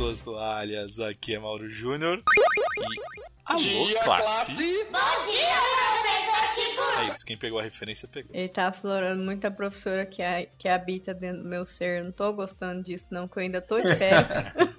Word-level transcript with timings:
Peguem 0.00 0.14
suas 0.16 0.20
toalhas, 0.22 0.98
aqui 0.98 1.34
é 1.34 1.38
Mauro 1.38 1.68
Júnior. 1.68 2.18
E. 2.18 3.00
Alô, 3.44 3.86
classe! 4.02 4.52
Bom 4.54 5.28
dia, 5.28 5.60
professor 6.02 6.54
Tibu! 6.54 6.82
É 7.00 7.04
isso, 7.14 7.26
quem 7.26 7.36
pegou 7.36 7.58
a 7.58 7.62
referência 7.62 8.08
pegou. 8.08 8.30
Ele 8.34 8.48
tá 8.48 8.68
aflorando 8.68 9.22
muita 9.22 9.50
professora 9.50 10.06
que, 10.06 10.22
a- 10.22 10.46
que 10.58 10.68
habita 10.68 11.12
dentro 11.12 11.42
do 11.42 11.48
meu 11.48 11.66
ser. 11.66 12.02
Não 12.02 12.12
tô 12.12 12.32
gostando 12.32 12.82
disso, 12.82 13.08
não, 13.10 13.28
que 13.28 13.36
eu 13.38 13.42
ainda 13.42 13.60
tô 13.60 13.78
de 13.80 13.92
férias. 13.96 14.30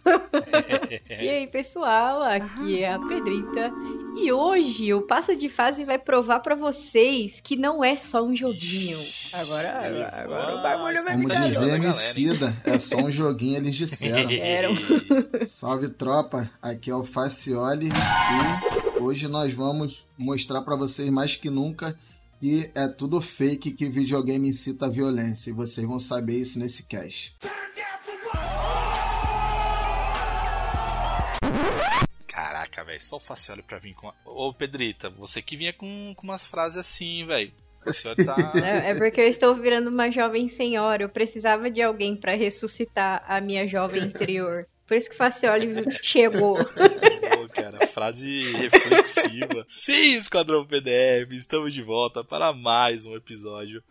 e 1.10 1.30
aí, 1.30 1.48
pessoal, 1.48 2.22
aqui 2.22 2.84
é 2.84 2.94
a 2.94 3.00
Pedrita. 3.00 3.72
E 4.18 4.32
hoje 4.32 4.94
o 4.94 5.02
Passa 5.02 5.36
de 5.36 5.48
Fase 5.48 5.86
vai 5.86 5.98
provar 5.98 6.42
pra 6.42 6.56
vocês 6.56 7.40
que 7.40 7.56
não 7.56 7.84
é 7.84 7.96
só 7.96 8.24
um 8.24 8.36
joguinho. 8.36 9.00
Agora, 9.32 9.70
agora, 9.70 10.24
agora 10.24 10.56
o 10.56 10.62
bagulho 10.62 11.04
vai 11.04 11.14
Como 11.16 11.30
dizer 11.30 11.60
louco. 11.60 11.86
Emicida, 11.86 12.54
é 12.66 12.78
só 12.78 12.98
um 12.98 13.12
joguinho, 13.12 13.58
eles 13.58 13.76
disseram. 13.76 14.30
Eram. 14.32 14.74
Salve 15.48 15.90
tropa, 15.90 16.50
aqui 16.62 16.90
é 16.90 16.96
o 16.96 17.04
Facioli 17.04 17.90
e 17.90 19.00
hoje 19.00 19.28
nós 19.28 19.54
vamos 19.54 20.06
mostrar 20.18 20.62
pra 20.62 20.76
vocês 20.76 21.10
mais 21.10 21.36
que 21.36 21.50
nunca 21.50 21.98
que 22.40 22.72
é 22.74 22.88
tudo 22.88 23.22
fake 23.22 23.72
que 23.72 23.88
videogame 23.88 24.50
incita 24.50 24.88
a 24.88 24.90
violência 24.90 25.52
e 25.52 25.54
vocês 25.54 25.88
vão 25.88 26.00
saber 26.00 26.38
isso 26.38 26.58
nesse 26.58 26.84
cast. 26.84 27.38
Caraca, 32.62 32.84
velho, 32.84 33.02
só 33.02 33.18
o 33.18 33.20
Facioli 33.20 33.62
pra 33.64 33.80
vir 33.80 33.94
com. 33.94 34.08
a- 34.10 34.14
Ô, 34.26 34.54
Pedrita, 34.54 35.10
você 35.10 35.42
que 35.42 35.56
vinha 35.58 35.74
com, 35.74 36.14
com 36.16 36.24
umas 36.24 36.46
frases 36.46 36.78
assim, 36.78 37.26
velho. 37.26 37.52
Tá. 38.26 38.36
É 38.64 38.92
é 38.92 38.96
porque 38.96 39.20
eu 39.22 39.28
estou 39.28 39.56
virando 39.56 39.90
uma 39.90 40.12
jovem 40.12 40.48
senhora. 40.48 41.02
Eu 41.04 41.10
precisava 41.10 41.70
de 41.72 41.82
alguém 41.82 42.16
pra 42.16 42.36
ressuscitar 42.36 43.24
a 43.28 43.42
minha 43.42 43.68
jovem 43.68 44.04
interior. 44.04 44.68
Por 44.86 44.96
isso 44.96 45.10
que 45.10 45.16
o 45.16 45.18
Facioli 45.18 45.74
chegou. 46.04 46.56
Pô, 46.56 47.50
cara, 47.50 47.88
frase 47.88 48.52
reflexiva. 48.54 49.66
Sim, 49.68 50.16
Esquadrão 50.18 50.64
PDF, 50.68 51.32
estamos 51.32 51.74
de 51.74 51.82
volta 51.82 52.24
para 52.24 52.54
mais 52.54 53.06
um 53.08 53.16
episódio. 53.16 53.82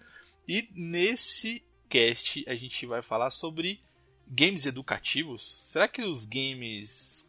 E 0.46 0.68
nesse 0.72 1.64
cast 1.88 2.44
a 2.46 2.54
gente 2.54 2.86
vai 2.86 3.02
falar 3.02 3.30
sobre 3.30 3.80
games 4.28 4.66
educativos. 4.66 5.42
Será 5.68 5.88
que 5.88 6.02
os 6.02 6.24
games 6.26 7.19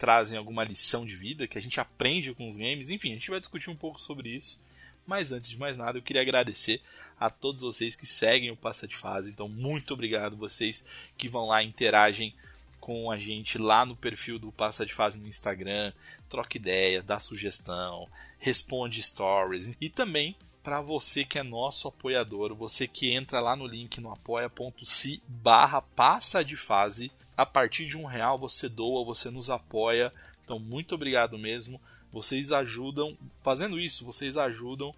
trazem 0.00 0.38
alguma 0.38 0.64
lição 0.64 1.04
de 1.04 1.14
vida 1.14 1.46
que 1.46 1.58
a 1.58 1.60
gente 1.60 1.78
aprende 1.78 2.32
com 2.32 2.48
os 2.48 2.56
games? 2.56 2.88
Enfim, 2.88 3.10
a 3.10 3.14
gente 3.16 3.28
vai 3.30 3.38
discutir 3.38 3.68
um 3.68 3.76
pouco 3.76 4.00
sobre 4.00 4.30
isso. 4.30 4.58
Mas 5.06 5.30
antes 5.30 5.50
de 5.50 5.58
mais 5.58 5.76
nada, 5.76 5.98
eu 5.98 6.02
queria 6.02 6.22
agradecer 6.22 6.80
a 7.18 7.28
todos 7.28 7.60
vocês 7.60 7.94
que 7.94 8.06
seguem 8.06 8.50
o 8.50 8.56
Passa 8.56 8.88
de 8.88 8.96
Fase. 8.96 9.28
Então, 9.28 9.46
muito 9.46 9.92
obrigado 9.92 10.38
vocês 10.38 10.86
que 11.18 11.28
vão 11.28 11.46
lá 11.46 11.62
interagem 11.62 12.34
com 12.80 13.10
a 13.10 13.18
gente 13.18 13.58
lá 13.58 13.84
no 13.84 13.94
perfil 13.94 14.38
do 14.38 14.50
Passa 14.50 14.86
de 14.86 14.94
Fase 14.94 15.18
no 15.20 15.28
Instagram, 15.28 15.92
troca 16.30 16.56
ideia, 16.56 17.02
dá 17.02 17.20
sugestão, 17.20 18.08
responde 18.38 19.02
stories 19.02 19.76
e 19.78 19.90
também 19.90 20.34
para 20.62 20.80
você 20.80 21.24
que 21.24 21.38
é 21.38 21.42
nosso 21.42 21.88
apoiador, 21.88 22.54
você 22.54 22.86
que 22.86 23.12
entra 23.12 23.38
lá 23.38 23.54
no 23.54 23.66
link 23.66 24.00
no 24.00 24.10
apoia.se 24.10 25.22
barra 25.28 25.82
passa 25.82 26.42
de 26.42 26.56
fase, 26.56 27.12
a 27.40 27.46
partir 27.46 27.86
de 27.86 27.96
um 27.96 28.04
real 28.04 28.38
você 28.38 28.68
doa, 28.68 29.04
você 29.04 29.30
nos 29.30 29.48
apoia, 29.48 30.12
então 30.44 30.58
muito 30.58 30.94
obrigado 30.94 31.38
mesmo, 31.38 31.80
vocês 32.12 32.52
ajudam, 32.52 33.16
fazendo 33.42 33.78
isso, 33.78 34.04
vocês 34.04 34.36
ajudam 34.36 34.94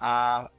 a 0.00 0.50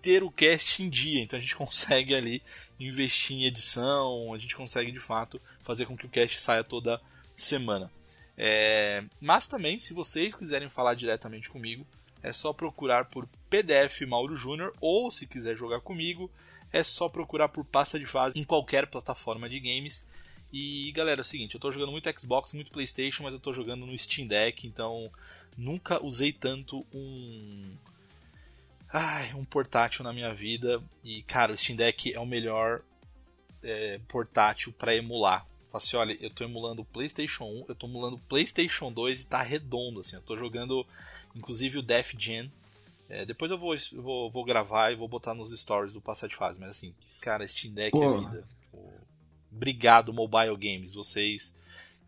ter 0.00 0.22
o 0.22 0.30
cast 0.30 0.82
em 0.82 0.88
dia, 0.88 1.20
então 1.20 1.38
a 1.38 1.42
gente 1.42 1.54
consegue 1.56 2.14
ali 2.14 2.42
investir 2.78 3.36
em 3.36 3.44
edição, 3.44 4.32
a 4.32 4.38
gente 4.38 4.56
consegue 4.56 4.90
de 4.90 4.98
fato 4.98 5.40
fazer 5.60 5.84
com 5.84 5.96
que 5.96 6.06
o 6.06 6.10
cast 6.10 6.40
saia 6.40 6.64
toda 6.64 7.00
semana. 7.36 7.90
É, 8.38 9.04
Mas 9.20 9.46
também, 9.46 9.78
se 9.78 9.92
vocês 9.92 10.34
quiserem 10.34 10.70
falar 10.70 10.94
diretamente 10.94 11.50
comigo, 11.50 11.86
é 12.22 12.32
só 12.32 12.54
procurar 12.54 13.04
por 13.04 13.28
PDF 13.50 14.00
Mauro 14.08 14.34
Júnior 14.34 14.72
ou 14.80 15.10
se 15.10 15.26
quiser 15.26 15.56
jogar 15.56 15.80
comigo, 15.80 16.30
é 16.72 16.82
só 16.82 17.06
procurar 17.06 17.50
por 17.50 17.66
Passa 17.66 17.98
de 17.98 18.06
Fase 18.06 18.38
em 18.38 18.44
qualquer 18.44 18.86
plataforma 18.86 19.46
de 19.46 19.60
games. 19.60 20.06
E 20.52 20.90
galera, 20.92 21.20
é 21.20 21.22
o 21.22 21.24
seguinte, 21.24 21.54
eu 21.54 21.60
tô 21.60 21.70
jogando 21.70 21.92
muito 21.92 22.10
Xbox, 22.18 22.52
muito 22.52 22.72
PlayStation, 22.72 23.22
mas 23.22 23.32
eu 23.32 23.40
tô 23.40 23.52
jogando 23.52 23.86
no 23.86 23.96
Steam 23.96 24.26
Deck, 24.26 24.66
então 24.66 25.10
nunca 25.56 26.04
usei 26.04 26.32
tanto 26.32 26.84
um 26.92 27.76
ai, 28.92 29.32
um 29.34 29.44
portátil 29.44 30.02
na 30.04 30.12
minha 30.12 30.34
vida. 30.34 30.82
E 31.04 31.22
cara, 31.22 31.52
o 31.52 31.56
Steam 31.56 31.76
Deck 31.76 32.12
é 32.12 32.18
o 32.18 32.26
melhor 32.26 32.82
é, 33.62 34.00
portátil 34.08 34.72
para 34.72 34.94
emular. 34.94 35.46
Fala 35.68 35.84
assim, 35.84 35.96
olha, 35.96 36.16
eu 36.20 36.30
tô 36.30 36.42
emulando 36.42 36.82
o 36.82 36.84
PlayStation 36.84 37.44
1, 37.44 37.64
eu 37.68 37.74
tô 37.76 37.86
emulando 37.86 38.16
o 38.16 38.20
PlayStation 38.20 38.90
2 38.90 39.20
e 39.20 39.26
tá 39.26 39.40
redondo 39.40 40.00
assim. 40.00 40.16
Eu 40.16 40.22
tô 40.22 40.36
jogando 40.36 40.84
inclusive 41.34 41.78
o 41.78 41.82
Def 41.82 42.14
Gen. 42.18 42.50
É, 43.08 43.24
depois 43.24 43.50
eu 43.50 43.58
vou, 43.58 43.74
vou, 43.92 44.30
vou 44.30 44.44
gravar 44.44 44.90
e 44.90 44.96
vou 44.96 45.08
botar 45.08 45.34
nos 45.34 45.56
stories 45.56 45.92
do 45.92 46.00
Passar 46.00 46.28
de 46.28 46.36
Fase, 46.36 46.58
mas 46.58 46.70
assim, 46.70 46.94
cara, 47.20 47.46
Steam 47.46 47.72
Deck 47.72 47.90
Pô. 47.90 48.02
é 48.02 48.18
vida. 48.18 48.44
Pô, 49.50 49.56
Obrigado, 49.56 50.12
Mobile 50.12 50.56
Games, 50.56 50.94
vocês 50.94 51.54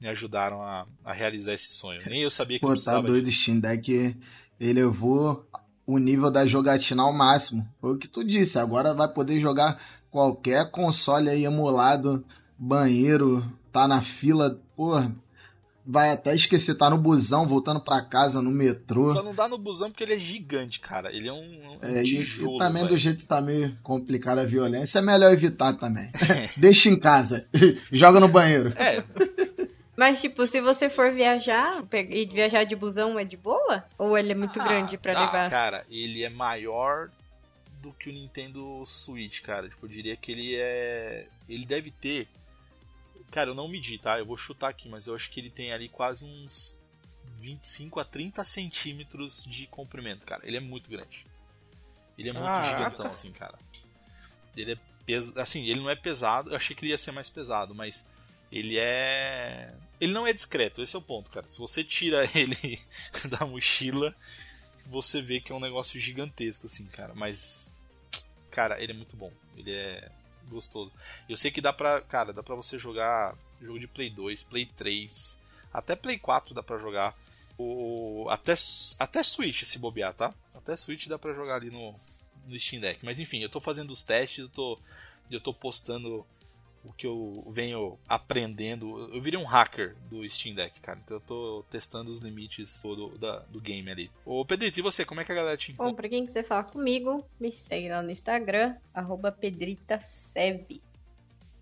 me 0.01 0.09
ajudaram 0.09 0.63
a, 0.63 0.87
a 1.05 1.13
realizar 1.13 1.53
esse 1.53 1.73
sonho. 1.73 2.01
Nem 2.07 2.23
eu 2.23 2.31
sabia 2.31 2.59
que 2.59 2.65
eu 2.65 2.69
Pô, 2.69 2.75
tá 2.75 2.81
precisava 2.81 3.07
doido, 3.07 3.27
disso. 3.27 3.43
Steam 3.43 3.61
Deck 3.61 4.17
elevou 4.59 5.47
o 5.87 5.99
nível 5.99 6.31
da 6.31 6.47
jogatina 6.47 7.03
ao 7.03 7.13
máximo. 7.13 7.69
Foi 7.81 7.95
o 7.95 7.99
que 7.99 8.09
tu 8.09 8.25
disse, 8.25 8.59
agora 8.59 8.95
vai 8.95 9.09
poder 9.09 9.39
jogar 9.39 9.81
qualquer 10.11 10.71
console 10.71 11.31
aí 11.31 11.45
emulado, 11.45 12.25
banheiro, 12.59 13.45
tá 13.71 13.87
na 13.89 14.01
fila, 14.01 14.61
porra, 14.77 15.15
vai 15.85 16.11
até 16.11 16.35
esquecer, 16.35 16.75
tá 16.77 16.89
no 16.89 16.99
busão, 16.99 17.47
voltando 17.47 17.81
pra 17.81 18.01
casa, 18.03 18.41
no 18.41 18.51
metrô. 18.51 19.13
Só 19.13 19.23
não 19.23 19.35
dá 19.35 19.49
no 19.49 19.59
busão 19.59 19.91
porque 19.91 20.05
ele 20.05 20.15
é 20.15 20.19
gigante, 20.19 20.81
cara. 20.81 21.13
Ele 21.13 21.29
é 21.29 21.33
um, 21.33 21.39
um 21.39 21.79
É, 21.83 22.03
e, 22.03 22.05
tijolo. 22.05 22.57
e 22.57 22.59
também 22.59 22.83
do 22.83 22.89
velho. 22.91 23.01
jeito 23.01 23.19
que 23.19 23.27
tá 23.27 23.41
meio 23.41 23.77
complicada 23.83 24.43
a 24.43 24.47
violência, 24.47 24.99
é 24.99 25.03
melhor 25.03 25.33
evitar 25.33 25.73
também. 25.75 26.11
Deixa 26.57 26.89
em 26.89 26.99
casa, 26.99 27.47
joga 27.91 28.21
no 28.21 28.29
banheiro. 28.29 28.73
É, 28.77 29.03
Mas, 29.97 30.21
tipo, 30.21 30.47
se 30.47 30.61
você 30.61 30.89
for 30.89 31.13
viajar 31.13 31.85
e 32.11 32.27
viajar 32.27 32.65
de 32.65 32.75
busão 32.75 33.19
é 33.19 33.25
de 33.25 33.37
boa? 33.37 33.85
Ou 33.99 34.17
ele 34.17 34.33
é 34.33 34.35
muito 34.35 34.59
grande 34.59 34.97
pra 34.97 35.13
ah, 35.17 35.27
levar? 35.27 35.51
Cara, 35.51 35.85
ele 35.91 36.25
é 36.25 36.31
maior 36.31 37.11
do 37.83 37.93
que 37.93 38.09
o 38.09 38.13
Nintendo 38.13 38.83
Switch, 38.87 39.43
cara. 39.43 39.69
Tipo, 39.69 39.85
eu 39.87 39.91
diria 39.91 40.17
que 40.17 40.33
ele 40.33 40.55
é. 40.57 41.27
Ele 41.49 41.67
deve 41.67 41.91
ter. 41.91 42.27
Cara, 43.33 43.51
eu 43.51 43.55
não 43.55 43.67
medi, 43.67 43.99
tá? 43.99 44.19
Eu 44.19 44.27
vou 44.27 44.37
chutar 44.37 44.69
aqui, 44.69 44.89
mas 44.89 45.07
eu 45.09 45.15
acho 45.17 45.31
que 45.31 45.41
ele 45.41 45.51
tem 45.51 45.73
ali 45.73 45.89
quase 45.89 46.25
uns 46.25 46.79
25 47.39 47.99
a 47.99 48.05
30 48.05 48.45
centímetros 48.45 49.45
de 49.45 49.67
comprimento, 49.67 50.25
cara. 50.25 50.47
Ele 50.47 50.59
é 50.59 50.61
muito 50.61 50.89
grande. 50.89 51.27
Ele 52.17 52.29
é 52.29 52.33
muito 52.33 52.45
Caraca. 52.47 52.79
gigantão, 52.85 53.13
assim, 53.13 53.33
cara. 53.33 53.59
Ele 54.57 54.73
é 54.73 54.77
pes- 55.07 55.37
assim, 55.37 55.65
ele 55.67 55.81
não 55.81 55.89
é 55.91 55.97
pesado, 55.97 56.51
eu 56.51 56.57
achei 56.57 56.77
que 56.77 56.85
ele 56.85 56.93
ia 56.93 56.99
ser 56.99 57.11
mais 57.11 57.31
pesado, 57.31 57.75
mas 57.75 58.07
ele 58.53 58.79
é. 58.79 59.75
Ele 59.99 60.13
não 60.13 60.27
é 60.27 60.33
discreto, 60.33 60.83
esse 60.83 60.95
é 60.95 60.99
o 60.99 61.03
ponto, 61.03 61.31
cara. 61.31 61.47
Se 61.47 61.59
você 61.59 61.83
tira 61.83 62.29
ele 62.39 62.79
da 63.31 63.47
mochila, 63.47 64.15
você 64.89 65.23
vê 65.23 65.41
que 65.41 65.51
é 65.51 65.55
um 65.55 65.61
negócio 65.61 65.99
gigantesco, 65.99 66.67
assim, 66.67 66.85
cara. 66.85 67.15
Mas, 67.15 67.73
cara, 68.51 68.79
ele 68.81 68.93
é 68.93 68.95
muito 68.95 69.17
bom. 69.17 69.33
Ele 69.57 69.73
é 69.73 70.11
gostoso. 70.49 70.93
Eu 71.29 71.37
sei 71.37 71.51
que 71.51 71.61
dá 71.61 71.73
pra, 71.73 72.01
cara, 72.01 72.33
dá 72.33 72.43
pra 72.43 72.55
você 72.55 72.79
jogar 72.79 73.37
jogo 73.61 73.79
de 73.79 73.87
Play 73.87 74.11
2, 74.11 74.43
Play 74.45 74.67
3, 74.67 75.41
até 75.73 75.97
Play 75.97 76.19
4 76.19 76.55
dá 76.55 76.63
pra 76.63 76.79
jogar. 76.79 77.17
O, 77.59 78.27
até, 78.31 78.55
até 78.99 79.23
Switch 79.23 79.63
se 79.65 79.79
bobear, 79.79 80.13
tá? 80.15 80.35
Até 80.55 80.77
Switch 80.77 81.07
dá 81.07 81.19
pra 81.19 81.35
jogar 81.35 81.57
ali 81.57 81.71
no, 81.71 81.95
no 82.47 82.59
Steam 82.59 82.81
Deck. 82.81 83.05
Mas 83.05 83.21
enfim, 83.21 83.39
eu 83.41 83.49
tô 83.49 83.61
fazendo 83.61 83.91
os 83.91 84.03
testes, 84.03 84.39
eu 84.41 84.49
tô, 84.49 84.79
eu 85.31 85.41
tô 85.41 85.53
postando 85.53 86.27
o 86.85 86.93
que 86.93 87.07
eu 87.07 87.45
venho 87.49 87.99
aprendendo. 88.09 89.09
Eu 89.13 89.21
virei 89.21 89.39
um 89.39 89.45
hacker 89.45 89.97
do 90.11 90.29
Steam 90.29 90.55
Deck, 90.55 90.81
cara. 90.81 91.01
Então 91.05 91.17
eu 91.17 91.21
tô 91.21 91.65
testando 91.71 92.11
os 92.11 92.19
limites 92.19 92.81
do, 92.83 93.17
da, 93.19 93.41
do 93.41 93.61
game 93.61 93.91
ali. 93.91 94.11
Ô 94.25 94.45
Pedrito, 94.45 94.79
e 94.79 94.83
você? 94.83 95.05
Como 95.05 95.21
é 95.21 95.25
que 95.25 95.33
a 95.33 95.35
galera 95.35 95.57
te 95.57 95.73
Bom, 95.73 95.85
encontra? 95.85 95.97
pra 95.97 96.09
quem 96.09 96.25
quiser 96.25 96.45
falar 96.45 96.65
comigo, 96.65 97.25
me 97.39 97.51
segue 97.53 97.89
lá 97.89 98.03
no 98.03 98.11
Instagram, 98.11 98.77
arroba 98.93 99.31
pedritasev. 99.33 100.81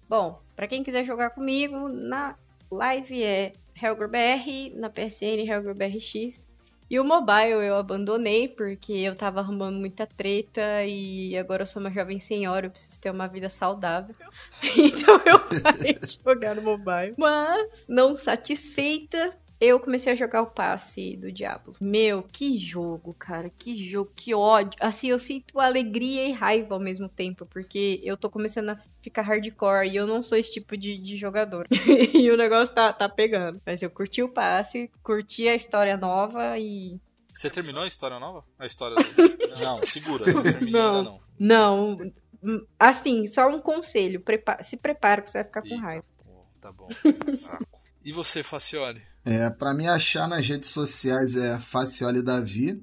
Bom, 0.08 0.40
pra 0.56 0.67
quem 0.67 0.82
quiser 0.82 1.05
jogar 1.05 1.31
comigo, 1.31 1.88
na 1.88 2.37
live 2.70 3.22
é 3.22 3.52
HelgerBR, 3.81 4.72
na 4.75 4.90
PSN 4.90 5.46
HelgerBRX. 5.49 6.50
E 6.91 6.99
o 6.99 7.05
mobile 7.05 7.65
eu 7.65 7.77
abandonei 7.77 8.49
porque 8.49 8.93
eu 8.93 9.15
tava 9.15 9.39
arrumando 9.39 9.79
muita 9.79 10.09
treta 10.09 10.85
e 10.85 11.39
agora 11.39 11.63
eu 11.63 11.67
sou 11.67 11.81
uma 11.81 11.91
jovem 11.91 12.19
senhora, 12.19 12.67
eu 12.67 12.71
preciso 12.71 13.01
ter 13.01 13.11
uma 13.11 13.29
vida 13.29 13.49
saudável. 13.49 14.15
Então 14.77 15.21
eu 15.25 15.39
parei 15.63 15.95
de 15.95 16.19
jogar 16.23 16.57
no 16.57 16.63
mobile. 16.63 17.15
Mas, 17.17 17.87
não 17.89 18.17
satisfeita, 18.17 19.33
eu 19.61 19.79
comecei 19.79 20.12
a 20.12 20.17
jogar 20.17 20.43
o 20.43 20.47
passe 20.51 21.17
do 21.17 21.31
Diablo. 21.31 21.75
Meu, 21.81 22.23
que 22.23 22.57
jogo, 22.57 23.12
cara. 23.15 23.51
Que 23.59 23.75
jogo, 23.75 24.11
que 24.17 24.35
ódio. 24.35 24.79
Assim, 24.81 25.09
eu 25.09 25.19
sinto 25.19 25.61
alegria 25.61 26.27
e 26.27 26.33
raiva 26.33 26.75
ao 26.75 26.81
mesmo 26.81 27.09
tempo, 27.09 27.45
porque 27.47 28.01
eu 28.03 28.17
tô 28.17 28.31
começando 28.31 28.71
a 28.71 28.79
ficar 29.03 29.23
hardcore 29.23 29.89
e 29.91 29.97
eu 29.97 30.07
não 30.07 30.23
sou 30.23 30.39
esse 30.39 30.51
tipo 30.53 30.77
de, 30.77 30.97
de 30.99 31.17
jogador. 31.17 31.67
e 32.15 32.31
o 32.31 32.37
negócio 32.37 32.75
tá, 32.75 32.93
tá 32.93 33.09
pegando. 33.09 33.61
Mas 33.67 33.83
eu 33.83 33.91
curti 33.91 34.23
o 34.23 34.29
passe, 34.29 34.91
curti 35.03 35.47
a 35.47 35.55
história 35.55 35.97
nova 35.97 36.59
e. 36.59 36.99
Você 37.35 37.49
terminou 37.51 37.83
a 37.85 37.87
história 37.89 38.19
nova? 38.19 38.45
A 38.59 38.67
história 38.67 38.97
do... 38.97 39.03
Não, 39.65 39.77
segura, 39.83 40.33
não 40.33 40.43
terminei 40.43 40.73
Não. 40.73 40.99
ainda 40.99 41.11
não. 41.39 41.99
Não. 41.99 42.63
Assim, 42.79 43.27
só 43.27 43.49
um 43.49 43.59
conselho. 43.61 44.21
prepa- 44.21 44.63
Se 44.63 44.77
prepara 44.77 45.21
que 45.23 45.31
você 45.31 45.39
vai 45.39 45.45
ficar 45.45 45.63
com 45.63 45.69
Eita, 45.69 45.81
raiva. 45.83 46.05
pô, 46.25 46.45
tá 46.61 46.73
bom. 46.73 46.89
Saco. 47.35 47.80
E 48.05 48.12
você, 48.12 48.43
Facione? 48.43 49.02
É, 49.25 49.50
para 49.50 49.75
me 49.75 49.87
achar 49.87 50.26
nas 50.26 50.47
redes 50.47 50.70
sociais 50.70 51.37
é 51.37 51.58
Facioli 51.58 52.23
Davi. 52.23 52.82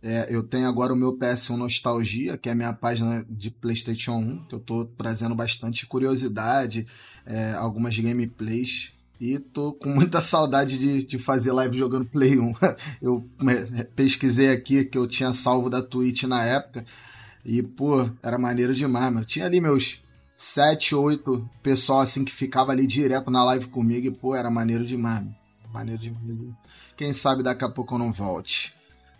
É, 0.00 0.34
eu 0.34 0.42
tenho 0.42 0.68
agora 0.68 0.92
o 0.92 0.96
meu 0.96 1.16
PS1 1.16 1.56
Nostalgia, 1.56 2.36
que 2.36 2.48
é 2.48 2.52
a 2.52 2.54
minha 2.54 2.72
página 2.72 3.24
de 3.28 3.50
PlayStation 3.50 4.16
1, 4.16 4.44
que 4.46 4.54
eu 4.54 4.60
tô 4.60 4.84
trazendo 4.84 5.34
bastante 5.34 5.86
curiosidade, 5.86 6.86
é, 7.24 7.52
algumas 7.52 7.96
gameplays. 7.96 8.92
E 9.20 9.38
tô 9.38 9.72
com 9.72 9.88
muita 9.94 10.20
saudade 10.20 10.78
de, 10.78 11.04
de 11.04 11.18
fazer 11.18 11.52
live 11.52 11.78
jogando 11.78 12.06
Play 12.06 12.38
1. 12.38 12.54
Eu 13.00 13.24
é, 13.78 13.84
pesquisei 13.84 14.50
aqui 14.50 14.84
que 14.84 14.98
eu 14.98 15.06
tinha 15.06 15.32
salvo 15.32 15.70
da 15.70 15.80
Twitch 15.80 16.24
na 16.24 16.44
época. 16.44 16.84
E, 17.44 17.62
pô, 17.62 18.08
era 18.22 18.38
maneiro 18.38 18.74
demais, 18.74 19.12
mano. 19.12 19.24
Tinha 19.24 19.46
ali 19.46 19.60
meus 19.60 20.01
sete, 20.44 20.94
oito 20.94 21.48
pessoal 21.62 22.00
assim 22.00 22.24
que 22.24 22.32
ficava 22.32 22.72
ali 22.72 22.86
direto 22.86 23.30
na 23.30 23.44
live 23.44 23.68
comigo 23.68 24.06
e, 24.06 24.10
pô, 24.10 24.34
era 24.34 24.50
maneiro 24.50 24.84
demais. 24.84 25.26
Maneiro 25.72 26.00
demais. 26.00 26.54
Quem 26.96 27.12
sabe 27.12 27.42
daqui 27.42 27.64
a 27.64 27.68
pouco 27.68 27.94
eu 27.94 27.98
não 27.98 28.12
volte. 28.12 28.74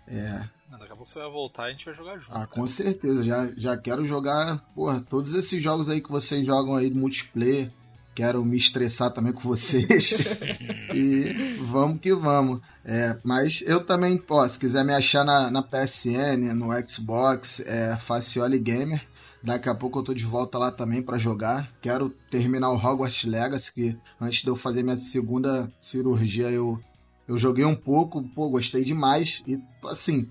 É, 0.07 0.43
Não, 0.71 0.79
daqui 0.79 0.93
a 0.93 0.97
pouco 0.97 1.11
você 1.11 1.21
vai 1.21 1.31
voltar 1.31 1.65
e 1.65 1.67
a 1.67 1.71
gente 1.71 1.85
vai 1.85 1.95
jogar 1.95 2.19
junto. 2.19 2.37
ah, 2.37 2.47
com 2.47 2.67
certeza. 2.67 3.23
Já, 3.25 3.49
já 3.57 3.77
quero 3.77 4.05
jogar, 4.05 4.59
porra, 4.75 5.01
todos 5.01 5.33
esses 5.35 5.63
jogos 5.63 5.89
aí 5.89 6.01
que 6.01 6.11
vocês 6.11 6.45
jogam 6.45 6.75
aí 6.75 6.91
de 6.91 6.99
multiplayer. 6.99 7.71
Quero 8.15 8.45
me 8.45 8.59
estressar 8.59 9.11
também 9.11 9.33
com 9.33 9.41
vocês. 9.41 10.13
e 10.93 11.57
vamos 11.63 11.99
que 11.99 12.13
vamos. 12.13 12.61
É, 12.85 13.17
mas 13.25 13.63
eu 13.65 13.83
também, 13.85 14.19
pô, 14.19 14.47
se 14.47 14.59
quiser 14.59 14.85
me 14.85 14.93
achar 14.93 15.25
na, 15.25 15.51
na 15.51 15.63
PSN, 15.63 16.53
no 16.55 16.69
Xbox, 16.87 17.61
é 17.61 17.97
Facioli 17.97 18.59
Gamer. 18.59 19.12
Daqui 19.43 19.69
a 19.69 19.75
pouco 19.75 19.99
eu 19.99 20.03
tô 20.05 20.15
de 20.15 20.25
volta 20.25 20.57
lá 20.57 20.71
também 20.71 21.03
pra 21.03 21.19
jogar. 21.19 21.73
Quero 21.81 22.11
terminar 22.31 22.71
o 22.71 22.77
Hogwarts 22.77 23.25
Legacy, 23.25 23.73
que 23.73 23.97
antes 24.21 24.43
de 24.43 24.49
eu 24.49 24.55
fazer 24.57 24.83
minha 24.83 24.97
segunda 24.97 25.71
cirurgia 25.81 26.49
eu, 26.51 26.79
eu 27.27 27.37
joguei 27.37 27.65
um 27.65 27.75
pouco, 27.75 28.23
pô, 28.35 28.49
gostei 28.49 28.85
demais. 28.85 29.43
E 29.47 29.59
assim, 29.87 30.29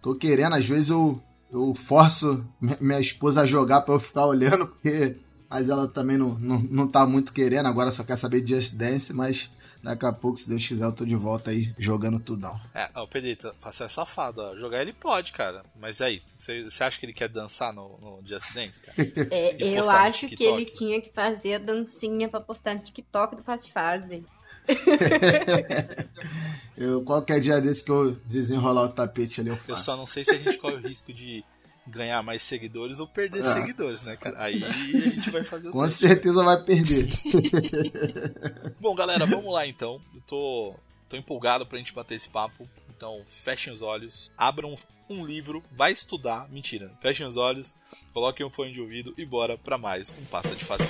tô 0.00 0.14
querendo, 0.14 0.54
às 0.54 0.64
vezes 0.64 0.90
eu, 0.90 1.20
eu 1.52 1.74
forço 1.74 2.44
mi- 2.60 2.76
minha 2.80 3.00
esposa 3.00 3.40
a 3.42 3.46
jogar 3.46 3.80
pra 3.80 3.94
eu 3.94 4.00
ficar 4.00 4.26
olhando, 4.26 4.66
porque. 4.68 5.16
Mas 5.50 5.68
ela 5.68 5.86
também 5.86 6.16
não, 6.16 6.38
não, 6.38 6.60
não 6.70 6.86
tá 6.88 7.04
muito 7.04 7.30
querendo, 7.32 7.66
agora 7.66 7.90
só 7.92 8.02
quer 8.04 8.16
saber 8.16 8.40
de 8.40 8.54
Just 8.54 8.74
Dance, 8.74 9.12
mas 9.12 9.50
daqui 9.82 10.06
a 10.06 10.12
pouco, 10.12 10.38
se 10.38 10.48
Deus 10.48 10.66
quiser, 10.66 10.84
eu 10.84 10.92
tô 10.92 11.04
de 11.04 11.16
volta 11.16 11.50
aí 11.50 11.74
jogando 11.78 12.18
tudão. 12.20 12.58
É, 12.74 12.88
ó, 12.94 13.06
Pedrito, 13.06 13.54
você 13.60 13.84
é 13.84 13.88
safado, 13.88 14.40
ó. 14.40 14.56
Jogar 14.56 14.80
ele 14.82 14.92
pode, 14.92 15.32
cara. 15.32 15.64
Mas 15.78 16.00
aí, 16.00 16.20
você 16.36 16.84
acha 16.84 16.98
que 16.98 17.06
ele 17.06 17.12
quer 17.12 17.28
dançar 17.28 17.72
no, 17.72 17.98
no 17.98 18.20
Just 18.24 18.54
Dance, 18.54 18.80
cara? 18.80 18.96
É, 19.30 19.56
E 19.62 19.74
eu 19.76 19.90
acho 19.90 20.28
que 20.28 20.44
ele 20.44 20.66
tinha 20.66 21.00
que 21.00 21.10
fazer 21.12 21.54
a 21.54 21.58
dancinha 21.58 22.28
pra 22.28 22.40
postar 22.40 22.74
no 22.74 22.80
TikTok 22.80 23.36
do 23.36 23.42
Fast 23.42 23.72
Fase. 23.72 24.24
Eu, 26.76 27.02
qualquer 27.04 27.40
dia 27.40 27.60
desse 27.60 27.84
que 27.84 27.90
eu 27.90 28.12
desenrolar 28.24 28.84
o 28.84 28.88
tapete 28.88 29.40
ali, 29.40 29.50
eu 29.50 29.54
Eu 29.56 29.60
faço. 29.60 29.84
só 29.84 29.96
não 29.96 30.06
sei 30.06 30.24
se 30.24 30.30
a 30.32 30.38
gente 30.38 30.56
corre 30.58 30.76
o 30.76 30.80
risco 30.88 31.12
de 31.12 31.44
ganhar 31.86 32.22
mais 32.22 32.42
seguidores 32.42 33.00
ou 33.00 33.06
perder 33.08 33.40
Ah. 33.44 33.54
seguidores, 33.54 34.02
né, 34.02 34.16
cara? 34.16 34.36
Aí 34.42 34.62
a 34.62 35.10
gente 35.10 35.30
vai 35.30 35.42
fazer 35.44 35.68
o 35.68 35.72
Com 35.72 35.82
teste. 35.82 36.06
certeza 36.06 36.42
vai 36.44 36.62
perder. 36.64 37.08
Bom, 38.80 38.94
galera, 38.94 39.26
vamos 39.26 39.52
lá 39.52 39.66
então. 39.66 40.00
Eu 40.14 40.20
tô, 40.26 40.74
tô 41.08 41.16
empolgado 41.16 41.66
pra 41.66 41.78
gente 41.78 41.92
bater 41.92 42.14
esse 42.14 42.28
papo. 42.28 42.68
Então, 42.96 43.20
fechem 43.26 43.72
os 43.72 43.82
olhos, 43.82 44.30
abram 44.38 44.76
um 45.10 45.26
livro, 45.26 45.60
vai 45.72 45.90
estudar. 45.92 46.48
Mentira, 46.48 46.92
fechem 47.00 47.26
os 47.26 47.36
olhos, 47.36 47.74
coloquem 48.14 48.46
um 48.46 48.50
fone 48.50 48.72
de 48.72 48.80
ouvido 48.80 49.12
e 49.18 49.26
bora 49.26 49.58
pra 49.58 49.76
mais 49.76 50.14
um 50.20 50.24
Passa 50.26 50.54
de 50.54 50.64
Fase 50.64 50.86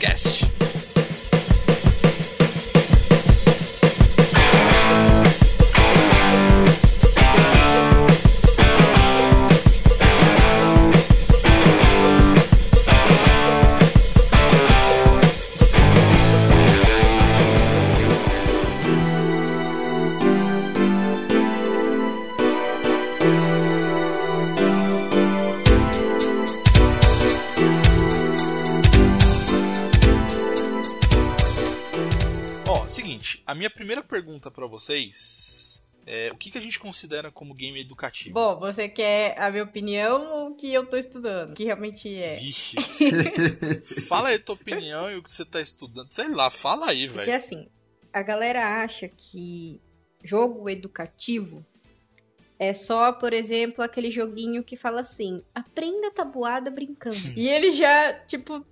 minha 33.63 33.71
primeira 33.71 34.03
pergunta 34.03 34.51
pra 34.51 34.67
vocês 34.67 35.81
é 36.05 36.31
o 36.33 36.37
que, 36.37 36.51
que 36.51 36.59
a 36.59 36.61
gente 36.61 36.81
considera 36.81 37.31
como 37.31 37.55
game 37.55 37.81
educativo? 37.81 38.35
Bom, 38.35 38.59
você 38.59 38.89
quer 38.89 39.41
a 39.41 39.49
minha 39.53 39.63
opinião 39.63 40.33
ou 40.33 40.49
o 40.49 40.55
que 40.57 40.75
eu 40.75 40.85
tô 40.85 40.97
estudando? 40.97 41.55
Que 41.55 41.63
realmente 41.63 42.13
é. 42.13 42.35
Vixe. 42.35 42.75
fala 44.09 44.31
aí 44.31 44.35
a 44.35 44.39
tua 44.41 44.57
opinião 44.57 45.09
e 45.09 45.15
o 45.15 45.23
que 45.23 45.31
você 45.31 45.45
tá 45.45 45.61
estudando. 45.61 46.13
Sei 46.13 46.29
lá, 46.29 46.51
fala 46.51 46.91
aí, 46.91 47.07
Porque 47.07 47.21
velho. 47.21 47.37
assim, 47.37 47.69
a 48.13 48.21
galera 48.21 48.83
acha 48.83 49.09
que 49.09 49.81
jogo 50.25 50.69
educativo 50.69 51.65
é 52.59 52.75
só, 52.75 53.13
por 53.13 53.33
exemplo, 53.33 53.85
aquele 53.85 54.11
joguinho 54.11 54.65
que 54.65 54.77
fala 54.77 55.03
assim: 55.03 55.41
aprenda 55.55 56.11
tabuada 56.11 56.69
brincando. 56.69 57.17
e 57.39 57.49
ele 57.49 57.71
já, 57.71 58.13
tipo, 58.27 58.67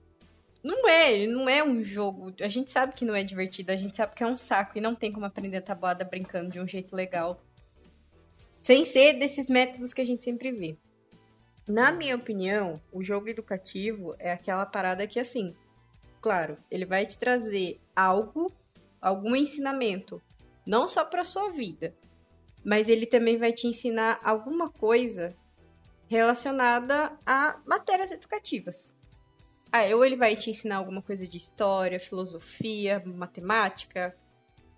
não 0.62 0.88
é, 0.88 1.12
ele 1.12 1.32
não 1.32 1.48
é 1.48 1.62
um 1.64 1.82
jogo. 1.82 2.32
A 2.40 2.48
gente 2.48 2.70
sabe 2.70 2.94
que 2.94 3.04
não 3.04 3.14
é 3.14 3.22
divertido, 3.22 3.72
a 3.72 3.76
gente 3.76 3.96
sabe 3.96 4.14
que 4.14 4.22
é 4.22 4.26
um 4.26 4.36
saco 4.36 4.76
e 4.76 4.80
não 4.80 4.94
tem 4.94 5.10
como 5.10 5.26
aprender 5.26 5.60
tabuada 5.62 6.04
brincando 6.04 6.50
de 6.50 6.60
um 6.60 6.66
jeito 6.66 6.94
legal. 6.94 7.40
Sem 8.30 8.84
ser 8.84 9.14
desses 9.14 9.48
métodos 9.48 9.92
que 9.92 10.00
a 10.00 10.04
gente 10.04 10.22
sempre 10.22 10.52
vê. 10.52 10.76
Na 11.66 11.92
minha 11.92 12.16
opinião, 12.16 12.80
o 12.92 13.02
jogo 13.02 13.28
educativo 13.28 14.14
é 14.18 14.32
aquela 14.32 14.66
parada 14.66 15.06
que, 15.06 15.18
assim, 15.18 15.54
claro, 16.20 16.56
ele 16.70 16.84
vai 16.84 17.06
te 17.06 17.16
trazer 17.16 17.80
algo, 17.94 18.52
algum 19.00 19.34
ensinamento, 19.34 20.20
não 20.66 20.88
só 20.88 21.04
para 21.04 21.24
sua 21.24 21.50
vida, 21.50 21.94
mas 22.64 22.88
ele 22.88 23.06
também 23.06 23.38
vai 23.38 23.52
te 23.52 23.66
ensinar 23.66 24.20
alguma 24.22 24.68
coisa 24.68 25.34
relacionada 26.08 27.16
a 27.24 27.58
matérias 27.64 28.10
educativas. 28.10 28.94
Ah, 29.72 29.84
ou 29.94 30.04
ele 30.04 30.16
vai 30.16 30.34
te 30.36 30.50
ensinar 30.50 30.76
alguma 30.76 31.00
coisa 31.02 31.26
de 31.26 31.36
história, 31.36 32.00
filosofia, 32.00 33.02
matemática. 33.04 34.16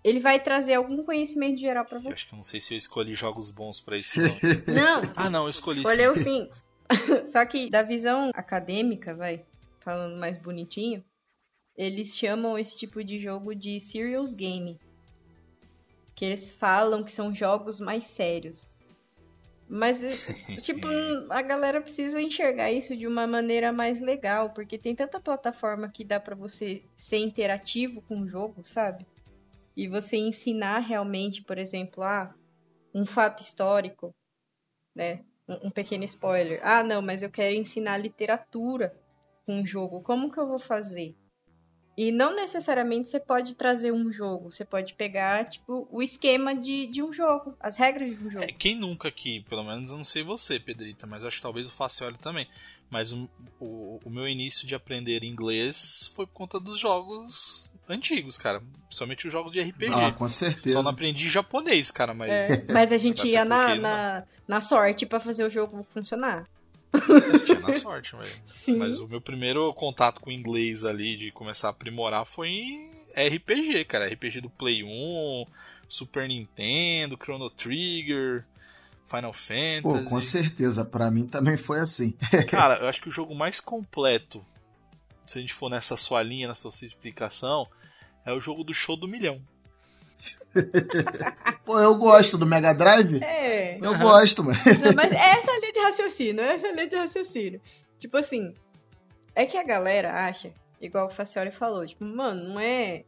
Ele 0.03 0.19
vai 0.19 0.39
trazer 0.39 0.73
algum 0.75 1.01
conhecimento 1.01 1.59
geral 1.59 1.85
pra 1.85 1.97
Eu 1.97 2.03
você. 2.03 2.13
acho 2.13 2.27
que 2.27 2.33
eu 2.33 2.37
não 2.37 2.43
sei 2.43 2.59
se 2.59 2.73
eu 2.73 2.77
escolhi 2.77 3.15
jogos 3.15 3.49
bons 3.49 3.79
pra 3.81 3.95
isso, 3.95 4.19
não. 4.67 5.01
Não, 5.01 5.11
ah, 5.15 5.29
não, 5.29 5.43
eu 5.43 5.49
escolhi 5.49 5.77
sim. 5.77 5.81
escolheu 5.81 6.15
sim. 6.15 6.49
Só 7.25 7.45
que 7.45 7.69
da 7.69 7.81
visão 7.81 8.29
acadêmica, 8.35 9.15
vai, 9.15 9.45
falando 9.79 10.19
mais 10.19 10.37
bonitinho, 10.37 11.03
eles 11.75 12.15
chamam 12.17 12.59
esse 12.59 12.77
tipo 12.77 13.03
de 13.03 13.17
jogo 13.17 13.55
de 13.55 13.79
serious 13.79 14.33
game. 14.33 14.79
Que 16.13 16.25
eles 16.25 16.51
falam 16.51 17.03
que 17.03 17.11
são 17.11 17.33
jogos 17.33 17.79
mais 17.79 18.05
sérios. 18.05 18.69
Mas, 19.67 20.03
eh, 20.03 20.57
tipo, 20.57 20.87
a 21.29 21.41
galera 21.41 21.81
precisa 21.81 22.21
enxergar 22.21 22.71
isso 22.71 22.95
de 22.95 23.07
uma 23.07 23.25
maneira 23.25 23.71
mais 23.71 23.99
legal, 23.99 24.51
porque 24.51 24.77
tem 24.77 24.95
tanta 24.95 25.19
plataforma 25.19 25.89
que 25.89 26.03
dá 26.03 26.19
pra 26.19 26.35
você 26.35 26.83
ser 26.95 27.17
interativo 27.17 28.01
com 28.01 28.21
o 28.21 28.27
jogo, 28.27 28.63
sabe? 28.63 29.05
E 29.75 29.87
você 29.87 30.17
ensinar 30.17 30.79
realmente, 30.79 31.41
por 31.43 31.57
exemplo, 31.57 32.03
ah, 32.03 32.33
um 32.93 33.05
fato 33.05 33.41
histórico, 33.41 34.13
né? 34.95 35.23
Um, 35.47 35.67
um 35.67 35.71
pequeno 35.71 36.03
spoiler. 36.03 36.59
Ah, 36.63 36.83
não, 36.83 37.01
mas 37.01 37.23
eu 37.23 37.29
quero 37.29 37.55
ensinar 37.55 37.97
literatura 37.97 38.95
com 39.45 39.55
um 39.55 39.65
jogo. 39.65 40.01
Como 40.01 40.31
que 40.31 40.39
eu 40.39 40.47
vou 40.47 40.59
fazer? 40.59 41.15
E 41.95 42.11
não 42.11 42.35
necessariamente 42.35 43.07
você 43.07 43.19
pode 43.19 43.53
trazer 43.53 43.91
um 43.91 44.11
jogo. 44.11 44.51
Você 44.51 44.65
pode 44.65 44.95
pegar, 44.95 45.47
tipo, 45.47 45.87
o 45.91 46.01
esquema 46.01 46.55
de, 46.55 46.87
de 46.87 47.03
um 47.03 47.13
jogo, 47.13 47.55
as 47.59 47.77
regras 47.77 48.17
de 48.17 48.25
um 48.25 48.31
jogo. 48.31 48.45
É, 48.45 48.47
quem 48.47 48.75
nunca 48.75 49.09
aqui, 49.09 49.41
pelo 49.41 49.63
menos 49.63 49.91
eu 49.91 49.97
não 49.97 50.03
sei 50.03 50.23
você, 50.23 50.59
Pedrita, 50.59 51.05
mas 51.05 51.23
acho 51.23 51.37
que 51.37 51.43
talvez 51.43 51.67
o 51.67 51.71
Facioli 51.71 52.17
também. 52.17 52.47
Mas 52.89 53.11
o, 53.11 53.29
o, 53.59 53.99
o 54.05 54.09
meu 54.09 54.27
início 54.27 54.67
de 54.67 54.75
aprender 54.75 55.23
inglês 55.23 56.11
foi 56.15 56.25
por 56.27 56.33
conta 56.33 56.59
dos 56.59 56.79
jogos 56.79 57.71
antigos, 57.87 58.37
cara. 58.37 58.61
Principalmente 58.87 59.27
os 59.27 59.33
jogos 59.33 59.51
de 59.51 59.61
RPG. 59.61 59.93
Ah, 59.93 60.11
com 60.11 60.27
certeza. 60.27 60.75
Só 60.75 60.83
não 60.83 60.91
aprendi 60.91 61.29
japonês, 61.29 61.91
cara, 61.91 62.13
mas. 62.13 62.29
É, 62.29 62.65
mas 62.71 62.91
a 62.91 62.97
gente 62.97 63.27
ia 63.27 63.45
na, 63.45 63.75
na, 63.75 64.23
na 64.47 64.61
sorte 64.61 65.05
pra 65.05 65.19
fazer 65.19 65.43
o 65.43 65.49
jogo 65.49 65.85
funcionar. 65.89 66.47
Tinha 67.45 67.59
na 67.59 67.73
sorte. 67.79 68.15
Mas 68.77 68.99
o 68.99 69.07
meu 69.07 69.21
primeiro 69.21 69.73
contato 69.73 70.19
com 70.19 70.29
o 70.29 70.33
inglês 70.33 70.85
ali, 70.85 71.17
de 71.17 71.31
começar 71.31 71.67
a 71.67 71.71
aprimorar, 71.71 72.25
foi 72.25 72.49
em 72.49 72.91
RPG, 73.15 73.85
cara. 73.85 74.07
RPG 74.07 74.41
do 74.41 74.49
Play 74.49 74.83
1, 74.83 75.45
Super 75.87 76.27
Nintendo, 76.27 77.17
Chrono 77.21 77.49
Trigger, 77.49 78.45
Final 79.05 79.33
Fantasy. 79.33 79.81
Pô, 79.81 80.03
com 80.03 80.21
certeza. 80.21 80.85
Pra 80.85 81.11
mim 81.11 81.27
também 81.27 81.57
foi 81.57 81.79
assim. 81.79 82.15
Cara, 82.49 82.75
eu 82.75 82.87
acho 82.87 83.01
que 83.01 83.09
o 83.09 83.11
jogo 83.11 83.35
mais 83.35 83.59
completo, 83.59 84.43
se 85.25 85.37
a 85.37 85.41
gente 85.41 85.53
for 85.53 85.69
nessa 85.69 85.97
sua 85.97 86.21
linha, 86.23 86.47
nessa 86.47 86.69
sua 86.69 86.85
explicação, 86.85 87.67
é 88.25 88.33
o 88.33 88.41
jogo 88.41 88.63
do 88.63 88.73
show 88.73 88.95
do 88.95 89.07
milhão. 89.07 89.41
Pô, 91.65 91.79
eu 91.79 91.95
gosto 91.95 92.37
do 92.37 92.45
Mega 92.45 92.73
Drive. 92.73 93.23
É. 93.23 93.77
Eu 93.77 93.97
gosto, 93.97 94.43
mano. 94.43 94.57
Não, 94.83 94.93
mas 94.93 95.11
essa 95.11 95.51
é 95.51 95.55
a 95.55 95.59
linha 95.59 95.71
de 95.71 95.79
raciocínio, 95.79 96.43
essa 96.43 96.67
é 96.67 96.69
a 96.69 96.73
linha 96.73 96.87
de 96.87 96.95
raciocínio. 96.95 97.61
Tipo 97.97 98.17
assim, 98.17 98.53
é 99.35 99.45
que 99.45 99.57
a 99.57 99.63
galera 99.63 100.25
acha, 100.27 100.53
igual 100.79 101.07
o 101.07 101.11
Facioli 101.11 101.51
falou, 101.51 101.85
tipo, 101.85 102.03
mano, 102.03 102.49
não 102.49 102.59
é. 102.59 103.03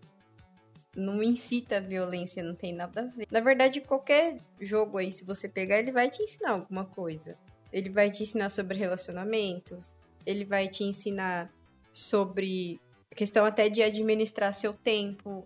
Não 0.95 1.21
incita 1.21 1.77
a 1.77 1.81
violência, 1.81 2.41
não 2.41 2.55
tem 2.55 2.73
nada 2.73 3.01
a 3.01 3.05
ver. 3.05 3.27
Na 3.29 3.41
verdade, 3.41 3.81
qualquer 3.81 4.37
jogo 4.61 4.97
aí, 4.97 5.11
se 5.11 5.25
você 5.25 5.49
pegar, 5.49 5.79
ele 5.79 5.91
vai 5.91 6.09
te 6.09 6.23
ensinar 6.23 6.51
alguma 6.51 6.85
coisa. 6.85 7.37
Ele 7.71 7.89
vai 7.89 8.09
te 8.09 8.23
ensinar 8.23 8.49
sobre 8.49 8.77
relacionamentos, 8.77 9.97
ele 10.25 10.45
vai 10.45 10.69
te 10.69 10.85
ensinar 10.85 11.51
sobre 11.91 12.79
a 13.11 13.15
questão 13.15 13.45
até 13.45 13.67
de 13.67 13.83
administrar 13.83 14.53
seu 14.53 14.73
tempo. 14.73 15.45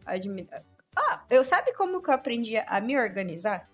Eu 1.30 1.46
sabe 1.46 1.74
como 1.74 2.02
que 2.02 2.10
eu 2.10 2.14
aprendi 2.14 2.58
a 2.58 2.82
me 2.82 2.98
organizar? 2.98 3.70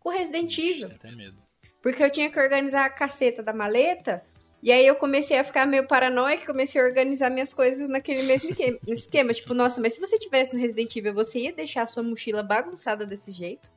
Com 0.00 0.08
Resident 0.08 0.56
Evil. 0.58 0.88
Tem 0.88 0.96
até 0.96 1.10
medo. 1.12 1.36
Porque 1.82 2.02
eu 2.02 2.10
tinha 2.10 2.30
que 2.30 2.38
organizar 2.38 2.86
a 2.86 2.90
caceta 2.90 3.42
da 3.42 3.52
maleta. 3.52 4.24
E 4.62 4.70
aí 4.70 4.86
eu 4.86 4.94
comecei 4.94 5.36
a 5.38 5.44
ficar 5.44 5.66
meio 5.66 5.86
paranoica, 5.86 6.46
comecei 6.46 6.80
a 6.80 6.84
organizar 6.84 7.28
minhas 7.30 7.52
coisas 7.52 7.88
naquele 7.88 8.22
mesmo 8.22 8.50
esquema. 8.50 8.78
esquema. 8.86 9.34
Tipo, 9.34 9.54
nossa, 9.54 9.80
mas 9.80 9.94
se 9.94 10.00
você 10.00 10.18
tivesse 10.18 10.54
no 10.54 10.62
Resident 10.62 10.94
Evil, 10.94 11.12
você 11.12 11.40
ia 11.40 11.52
deixar 11.52 11.82
a 11.82 11.86
sua 11.86 12.02
mochila 12.02 12.42
bagunçada 12.42 13.04
desse 13.04 13.32
jeito? 13.32 13.70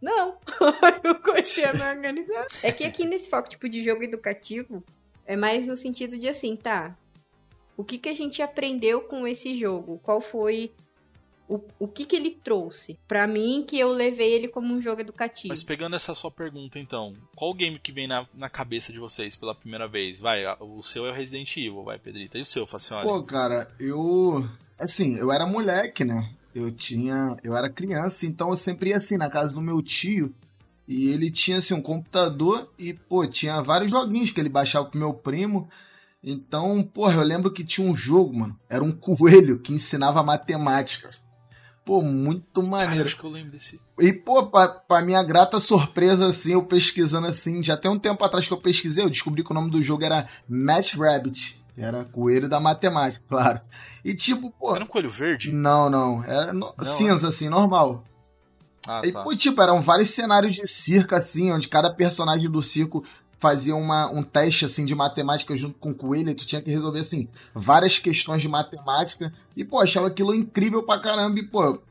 Não. 0.00 0.38
eu 1.04 1.14
comecei 1.16 1.64
a 1.64 1.72
me 1.74 1.82
organizar. 1.82 2.46
É 2.62 2.72
que 2.72 2.82
aqui 2.82 3.04
nesse 3.04 3.28
foco 3.28 3.48
tipo 3.48 3.68
de 3.68 3.82
jogo 3.82 4.02
educativo, 4.02 4.82
é 5.26 5.36
mais 5.36 5.66
no 5.66 5.76
sentido 5.76 6.18
de 6.18 6.28
assim, 6.28 6.56
tá. 6.56 6.96
O 7.76 7.84
que, 7.84 7.98
que 7.98 8.08
a 8.08 8.14
gente 8.14 8.42
aprendeu 8.42 9.02
com 9.02 9.28
esse 9.28 9.56
jogo? 9.58 10.00
Qual 10.02 10.20
foi 10.20 10.72
o, 11.52 11.62
o 11.80 11.86
que, 11.86 12.06
que 12.06 12.16
ele 12.16 12.30
trouxe 12.30 12.98
pra 13.06 13.26
mim 13.26 13.62
que 13.66 13.78
eu 13.78 13.90
levei 13.90 14.32
ele 14.32 14.48
como 14.48 14.72
um 14.72 14.80
jogo 14.80 15.02
educativo? 15.02 15.48
Mas 15.48 15.62
pegando 15.62 15.94
essa 15.94 16.14
sua 16.14 16.30
pergunta, 16.30 16.78
então, 16.78 17.14
qual 17.36 17.52
game 17.52 17.78
que 17.78 17.92
vem 17.92 18.08
na, 18.08 18.26
na 18.34 18.48
cabeça 18.48 18.90
de 18.90 18.98
vocês 18.98 19.36
pela 19.36 19.54
primeira 19.54 19.86
vez? 19.86 20.18
Vai, 20.18 20.44
o 20.60 20.82
seu 20.82 21.06
é 21.06 21.10
o 21.10 21.14
Resident 21.14 21.54
Evil, 21.56 21.84
vai, 21.84 21.98
Pedrita. 21.98 22.38
E 22.38 22.42
o 22.42 22.46
seu, 22.46 22.66
Facioli? 22.66 23.06
Pô, 23.06 23.22
cara, 23.22 23.70
eu. 23.78 24.48
Assim, 24.78 25.16
eu 25.16 25.30
era 25.30 25.46
moleque, 25.46 26.04
né? 26.04 26.32
Eu 26.54 26.70
tinha. 26.70 27.36
Eu 27.44 27.54
era 27.54 27.68
criança, 27.68 28.24
então 28.24 28.50
eu 28.50 28.56
sempre 28.56 28.90
ia 28.90 28.96
assim 28.96 29.18
na 29.18 29.28
casa 29.28 29.54
do 29.54 29.60
meu 29.60 29.82
tio. 29.82 30.34
E 30.88 31.10
ele 31.10 31.30
tinha 31.30 31.58
assim 31.58 31.74
um 31.74 31.82
computador 31.82 32.72
e, 32.78 32.94
pô, 32.94 33.26
tinha 33.26 33.60
vários 33.60 33.90
joguinhos 33.90 34.30
que 34.30 34.40
ele 34.40 34.48
baixava 34.48 34.86
pro 34.86 34.98
meu 34.98 35.12
primo. 35.12 35.68
Então, 36.22 36.82
porra, 36.82 37.16
eu 37.16 37.22
lembro 37.22 37.52
que 37.52 37.64
tinha 37.64 37.88
um 37.88 37.94
jogo, 37.94 38.38
mano. 38.38 38.58
Era 38.70 38.82
um 38.82 38.92
coelho 38.92 39.58
que 39.58 39.72
ensinava 39.72 40.22
matemática. 40.22 41.10
Pô, 41.84 42.00
muito 42.00 42.62
maneiro. 42.62 43.04
acho 43.06 43.16
que 43.16 43.24
eu 43.24 43.30
lembro 43.30 43.50
desse. 43.52 43.80
E, 43.98 44.12
pô, 44.12 44.46
pra, 44.46 44.68
pra 44.68 45.02
minha 45.02 45.22
grata 45.22 45.58
surpresa, 45.58 46.26
assim, 46.28 46.52
eu 46.52 46.64
pesquisando 46.64 47.26
assim, 47.26 47.60
já 47.62 47.76
tem 47.76 47.90
um 47.90 47.98
tempo 47.98 48.24
atrás 48.24 48.46
que 48.46 48.52
eu 48.52 48.60
pesquisei, 48.60 49.02
eu 49.04 49.10
descobri 49.10 49.42
que 49.42 49.50
o 49.50 49.54
nome 49.54 49.70
do 49.70 49.82
jogo 49.82 50.04
era 50.04 50.26
Match 50.48 50.94
Rabbit. 50.94 51.60
Era 51.76 52.04
coelho 52.04 52.48
da 52.48 52.60
matemática, 52.60 53.24
claro. 53.28 53.60
E 54.04 54.14
tipo, 54.14 54.50
pô. 54.50 54.76
Era 54.76 54.84
um 54.84 54.86
coelho 54.86 55.10
verde? 55.10 55.50
Não, 55.50 55.88
não. 55.90 56.22
Era 56.22 56.52
no- 56.52 56.72
Não, 56.76 56.84
cinza, 56.84 57.28
assim, 57.28 57.48
normal. 57.48 58.04
Ah, 58.86 59.00
E, 59.04 59.10
tá. 59.12 59.22
pô, 59.22 59.34
tipo, 59.34 59.60
eram 59.62 59.80
vários 59.80 60.10
cenários 60.10 60.54
de 60.54 60.66
circo, 60.66 61.14
assim, 61.16 61.50
onde 61.52 61.68
cada 61.68 61.92
personagem 61.92 62.50
do 62.50 62.62
circo 62.62 63.04
fazia 63.42 63.74
uma, 63.74 64.08
um 64.12 64.22
teste, 64.22 64.64
assim, 64.64 64.84
de 64.84 64.94
matemática 64.94 65.58
junto 65.58 65.76
com 65.80 65.90
o 65.90 65.94
coelho, 65.94 66.32
tu 66.32 66.46
tinha 66.46 66.62
que 66.62 66.70
resolver, 66.70 67.00
assim, 67.00 67.26
várias 67.52 67.98
questões 67.98 68.40
de 68.40 68.48
matemática. 68.48 69.34
E, 69.56 69.64
pô, 69.64 69.80
achava 69.80 70.06
aquilo 70.06 70.32
incrível 70.32 70.84
pra 70.84 71.00
caramba. 71.00 71.40
E, 71.40 71.42
pô, 71.42 71.82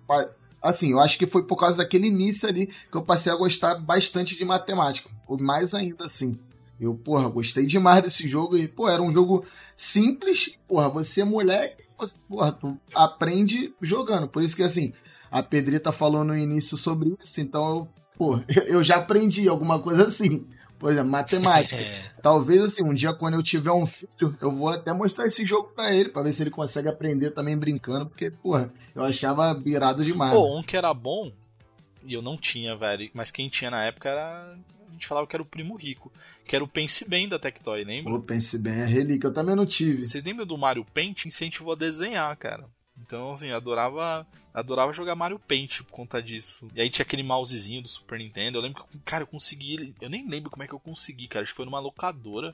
assim, 0.61 0.91
eu 0.91 0.99
acho 1.01 1.19
que 1.19 1.27
foi 1.27 1.43
por 1.43 1.57
causa 1.57 1.79
daquele 1.79 2.07
início 2.07 2.47
ali 2.47 2.67
que 2.67 2.95
eu 2.95 3.01
passei 3.01 3.33
a 3.33 3.35
gostar 3.35 3.75
bastante 3.75 4.37
de 4.37 4.45
matemática. 4.45 5.09
Ou 5.27 5.37
mais 5.37 5.73
ainda, 5.73 6.05
assim. 6.05 6.39
Eu, 6.79 6.95
porra, 6.95 7.27
gostei 7.27 7.65
demais 7.65 8.01
desse 8.01 8.29
jogo 8.29 8.57
e, 8.57 8.69
pô, 8.69 8.87
era 8.87 9.01
um 9.01 9.11
jogo 9.11 9.43
simples. 9.75 10.57
Porra, 10.65 10.87
você 10.87 11.19
é 11.19 11.25
moleque, 11.25 11.83
porra, 12.29 12.53
tu 12.53 12.79
aprende 12.95 13.75
jogando. 13.81 14.29
Por 14.29 14.41
isso 14.41 14.55
que, 14.55 14.63
assim, 14.63 14.93
a 15.29 15.43
Pedrita 15.43 15.91
falou 15.91 16.23
no 16.23 16.33
início 16.35 16.77
sobre 16.77 17.13
isso, 17.21 17.41
então 17.41 17.89
pô, 18.21 18.39
eu 18.67 18.83
já 18.83 18.97
aprendi 18.97 19.49
alguma 19.49 19.79
coisa 19.79 20.05
assim. 20.05 20.45
Por 20.81 20.91
exemplo, 20.91 21.11
matemática. 21.11 21.77
É, 21.79 22.01
Talvez, 22.23 22.59
assim, 22.61 22.83
um 22.83 22.93
dia 22.93 23.13
quando 23.13 23.35
eu 23.35 23.43
tiver 23.43 23.71
um 23.71 23.85
filho, 23.85 24.35
eu 24.41 24.51
vou 24.51 24.69
até 24.69 24.91
mostrar 24.91 25.27
esse 25.27 25.45
jogo 25.45 25.69
pra 25.75 25.93
ele, 25.93 26.09
pra 26.09 26.23
ver 26.23 26.33
se 26.33 26.41
ele 26.41 26.49
consegue 26.49 26.89
aprender 26.89 27.31
também 27.31 27.55
brincando, 27.55 28.07
porque, 28.07 28.31
porra, 28.31 28.73
eu 28.95 29.03
achava 29.03 29.53
virado 29.53 30.03
demais. 30.03 30.33
Pô, 30.33 30.57
um 30.57 30.63
que 30.63 30.75
era 30.75 30.91
bom, 30.93 31.31
e 32.03 32.13
eu 32.13 32.21
não 32.21 32.35
tinha, 32.35 32.75
velho, 32.75 33.09
mas 33.13 33.29
quem 33.29 33.47
tinha 33.47 33.69
na 33.69 33.83
época 33.83 34.09
era. 34.09 34.57
A 34.89 34.91
gente 34.91 35.07
falava 35.07 35.27
que 35.27 35.35
era 35.35 35.43
o 35.43 35.45
primo 35.45 35.75
rico, 35.75 36.11
que 36.45 36.55
era 36.55 36.65
o 36.65 36.67
Pense 36.67 37.07
Bem 37.07 37.29
da 37.29 37.39
Tectoy, 37.39 37.83
lembra? 37.83 38.11
Pô, 38.11 38.19
pense 38.19 38.57
bem, 38.57 38.81
é 38.81 38.85
relíquia, 38.85 39.27
eu 39.27 39.33
também 39.33 39.55
não 39.55 39.65
tive. 39.65 40.05
Vocês 40.05 40.23
lembram 40.23 40.45
do 40.45 40.57
Mario 40.57 40.85
Paint? 40.93 41.25
Incentivou 41.25 41.73
a 41.73 41.77
desenhar, 41.77 42.35
cara. 42.37 42.65
Então, 42.99 43.33
assim, 43.33 43.51
adorava, 43.51 44.27
adorava 44.53 44.91
jogar 44.93 45.15
Mario 45.15 45.39
Paint 45.39 45.81
por 45.83 45.91
conta 45.91 46.21
disso. 46.21 46.67
E 46.75 46.81
aí 46.81 46.89
tinha 46.89 47.03
aquele 47.03 47.23
mousezinho 47.23 47.81
do 47.81 47.87
Super 47.87 48.19
Nintendo. 48.19 48.57
Eu 48.57 48.61
lembro 48.61 48.83
que, 48.85 48.99
cara, 48.99 49.23
eu 49.23 49.27
consegui. 49.27 49.95
Eu 50.01 50.09
nem 50.09 50.27
lembro 50.27 50.49
como 50.49 50.63
é 50.63 50.67
que 50.67 50.73
eu 50.73 50.79
consegui, 50.79 51.27
cara. 51.27 51.43
Acho 51.43 51.53
que 51.53 51.57
foi 51.57 51.65
numa 51.65 51.79
locadora. 51.79 52.53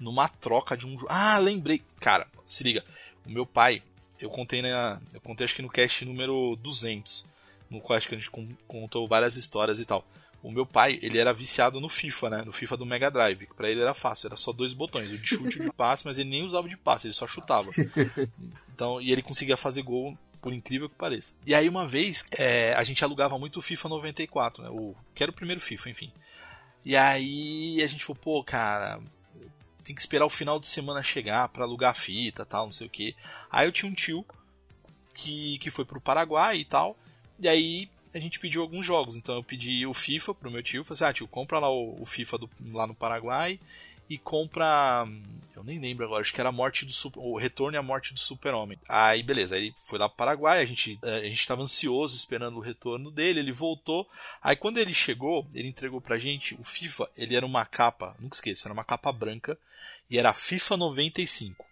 Numa 0.00 0.28
troca 0.28 0.76
de 0.76 0.86
um 0.86 0.92
jogo. 0.92 1.06
Ah, 1.10 1.38
lembrei. 1.38 1.82
Cara, 2.00 2.28
se 2.46 2.62
liga. 2.62 2.84
O 3.26 3.30
meu 3.30 3.44
pai, 3.44 3.82
eu 4.20 4.30
contei 4.30 4.62
na. 4.62 5.00
Eu 5.12 5.20
contei 5.20 5.44
acho 5.44 5.56
que 5.56 5.62
no 5.62 5.68
cast 5.68 6.04
número 6.04 6.56
200. 6.62 7.24
No 7.68 7.80
qual 7.80 7.96
acho 7.96 8.08
que 8.08 8.14
a 8.14 8.18
gente 8.18 8.30
con- 8.30 8.48
contou 8.66 9.06
várias 9.08 9.36
histórias 9.36 9.78
e 9.80 9.84
tal. 9.84 10.06
O 10.40 10.52
meu 10.52 10.64
pai, 10.64 11.00
ele 11.02 11.18
era 11.18 11.32
viciado 11.34 11.80
no 11.80 11.88
FIFA, 11.88 12.30
né? 12.30 12.42
No 12.46 12.52
FIFA 12.52 12.76
do 12.76 12.86
Mega 12.86 13.10
Drive. 13.10 13.46
que 13.48 13.54
Pra 13.54 13.68
ele 13.68 13.80
era 13.80 13.92
fácil, 13.92 14.28
era 14.28 14.36
só 14.36 14.52
dois 14.52 14.72
botões, 14.72 15.10
o 15.10 15.18
de 15.18 15.26
chute 15.26 15.58
e 15.58 15.62
o 15.62 15.64
de 15.64 15.72
passe, 15.72 16.04
mas 16.06 16.16
ele 16.16 16.30
nem 16.30 16.44
usava 16.44 16.68
de 16.68 16.76
passe, 16.76 17.08
ele 17.08 17.14
só 17.14 17.26
chutava. 17.26 17.70
Então, 18.72 19.00
e 19.00 19.10
ele 19.10 19.22
conseguia 19.22 19.56
fazer 19.56 19.82
gol, 19.82 20.16
por 20.40 20.52
incrível 20.52 20.88
que 20.88 20.94
pareça. 20.94 21.34
E 21.46 21.54
aí, 21.54 21.68
uma 21.68 21.86
vez, 21.86 22.26
é, 22.38 22.74
a 22.74 22.82
gente 22.82 23.02
alugava 23.04 23.38
muito 23.38 23.58
o 23.58 23.62
FIFA 23.62 23.88
94, 23.88 24.62
né? 24.62 24.70
O, 24.70 24.94
que 25.14 25.22
era 25.22 25.30
o 25.30 25.34
primeiro 25.34 25.60
FIFA, 25.60 25.90
enfim. 25.90 26.12
E 26.84 26.96
aí 26.96 27.82
a 27.82 27.86
gente 27.86 28.04
falou, 28.04 28.20
pô, 28.20 28.44
cara, 28.44 29.00
tem 29.82 29.94
que 29.94 30.00
esperar 30.00 30.26
o 30.26 30.30
final 30.30 30.60
de 30.60 30.66
semana 30.66 31.02
chegar 31.02 31.48
pra 31.48 31.64
alugar 31.64 31.94
fita 31.94 32.44
tal, 32.44 32.66
não 32.66 32.72
sei 32.72 32.86
o 32.86 32.90
que. 32.90 33.16
Aí 33.50 33.66
eu 33.66 33.72
tinha 33.72 33.90
um 33.90 33.94
tio 33.94 34.24
que, 35.14 35.58
que 35.58 35.70
foi 35.70 35.84
pro 35.84 36.00
Paraguai 36.00 36.58
e 36.58 36.64
tal. 36.64 36.96
E 37.38 37.48
aí 37.48 37.90
a 38.14 38.18
gente 38.18 38.38
pediu 38.38 38.62
alguns 38.62 38.86
jogos. 38.86 39.16
Então 39.16 39.34
eu 39.34 39.42
pedi 39.42 39.86
o 39.86 39.94
FIFA 39.94 40.34
pro 40.34 40.50
meu 40.50 40.62
tio. 40.62 40.84
Falei 40.84 40.96
assim, 40.96 41.04
ah, 41.04 41.12
tio, 41.12 41.28
compra 41.28 41.58
lá 41.58 41.70
o, 41.70 42.00
o 42.00 42.06
FIFA 42.06 42.38
do, 42.38 42.50
lá 42.72 42.86
no 42.86 42.94
Paraguai 42.94 43.58
e 44.08 44.16
compra. 44.18 45.04
Eu 45.54 45.64
nem 45.64 45.78
lembro 45.80 46.06
agora, 46.06 46.20
acho 46.20 46.32
que 46.32 46.40
era 46.40 46.50
a 46.50 46.52
morte 46.52 46.86
do 46.86 46.92
o 47.16 47.36
retorno 47.36 47.76
e 47.76 47.78
a 47.78 47.82
morte 47.82 48.14
do 48.14 48.20
Super-Homem. 48.20 48.78
Aí 48.88 49.22
beleza, 49.22 49.56
aí 49.56 49.66
ele 49.66 49.74
foi 49.76 49.98
lá 49.98 50.08
pro 50.08 50.16
Paraguai, 50.16 50.60
a 50.60 50.64
gente, 50.64 50.98
a 51.02 51.20
gente 51.20 51.46
tava 51.46 51.62
ansioso 51.62 52.16
esperando 52.16 52.56
o 52.56 52.62
retorno 52.62 53.10
dele, 53.10 53.40
ele 53.40 53.52
voltou. 53.52 54.08
Aí 54.40 54.54
quando 54.54 54.78
ele 54.78 54.94
chegou, 54.94 55.46
ele 55.52 55.68
entregou 55.68 56.00
pra 56.00 56.18
gente 56.18 56.54
o 56.60 56.64
FIFA, 56.64 57.10
ele 57.16 57.34
era 57.34 57.44
uma 57.44 57.64
capa, 57.64 58.16
nunca 58.20 58.36
esqueço, 58.36 58.68
era 58.68 58.74
uma 58.74 58.84
capa 58.84 59.12
branca 59.12 59.58
e 60.08 60.16
era 60.16 60.32
FIFA 60.32 60.76
95. 60.76 61.67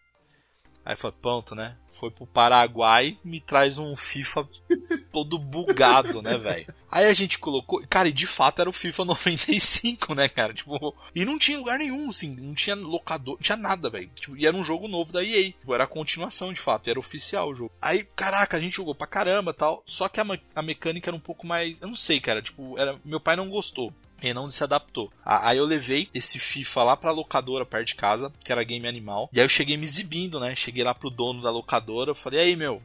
Aí 0.87 0.95
foi 0.95 1.11
pronto, 1.11 1.53
né? 1.57 1.77
Foi 1.91 2.13
pro 2.13 2.29
Paraguai, 2.29 3.19
me 3.25 3.41
traz 3.41 3.77
um 3.77 3.97
FIFA 3.97 4.49
todo 5.11 5.37
bugado, 5.37 6.23
né, 6.23 6.39
velho? 6.39 6.73
Aí 6.89 7.07
a 7.07 7.13
gente 7.13 7.41
colocou, 7.41 7.85
cara, 7.91 8.09
e 8.09 8.13
de 8.13 8.25
fato 8.25 8.61
era 8.61 8.71
o 8.71 8.73
FIFA 8.73 9.07
95, 9.07 10.15
né, 10.15 10.29
cara? 10.29 10.55
Tipo, 10.55 10.95
e 11.13 11.25
não 11.25 11.41
tinha 11.41 11.59
lugar 11.59 11.77
nenhum, 11.81 12.09
assim, 12.09 12.37
não 12.37 12.55
tinha 12.55 12.77
locador, 12.77 13.35
não 13.35 13.43
tinha 13.43 13.57
nada, 13.57 13.91
velho. 13.91 14.09
Tipo, 14.15 14.37
e 14.37 14.47
era 14.47 14.57
um 14.57 14.63
jogo 14.63 14.87
novo 14.87 15.13
da 15.13 15.25
EA. 15.25 15.51
Tipo, 15.51 15.75
era 15.75 15.83
a 15.83 15.89
continuação, 15.89 16.53
de 16.53 16.61
fato, 16.61 16.89
era 16.89 17.01
oficial 17.01 17.49
o 17.49 17.55
jogo. 17.55 17.73
Aí, 17.83 18.05
caraca, 18.15 18.57
a 18.57 18.61
gente 18.61 18.77
jogou 18.77 18.95
pra 18.95 19.09
caramba 19.09 19.53
tal. 19.53 19.83
Só 19.85 20.09
que 20.09 20.21
a, 20.21 20.25
a 20.55 20.63
mecânica 20.63 21.11
era 21.11 21.17
um 21.17 21.21
pouco 21.21 21.45
mais. 21.45 21.77
Eu 21.81 21.89
não 21.89 21.97
sei, 21.97 22.21
cara. 22.21 22.41
Tipo, 22.41 22.79
era, 22.79 22.97
meu 23.05 23.19
pai 23.19 23.35
não 23.35 23.49
gostou. 23.49 23.93
E 24.23 24.33
não 24.33 24.51
se 24.51 24.65
adaptou. 24.65 25.13
Aí 25.25 25.59
eu 25.59 25.67
levei 25.67 26.09
esse 26.15 26.39
FIFA 26.39 26.83
lá 26.85 26.97
pra 26.97 27.11
locadora 27.11 27.67
perto 27.67 27.89
de 27.89 27.95
casa, 27.95 28.33
que 28.45 28.51
era 28.51 28.65
Game 28.65 28.89
Animal. 28.89 29.29
E 29.33 29.39
aí 29.39 29.45
eu 29.45 29.49
cheguei 29.49 29.77
me 29.77 29.85
exibindo, 29.85 30.41
né? 30.41 30.55
Cheguei 30.55 30.83
lá 30.83 30.95
pro 30.95 31.11
dono 31.11 31.43
da 31.43 31.51
locadora, 31.51 32.15
falei, 32.15 32.41
aí 32.41 32.57
meu, 32.57 32.83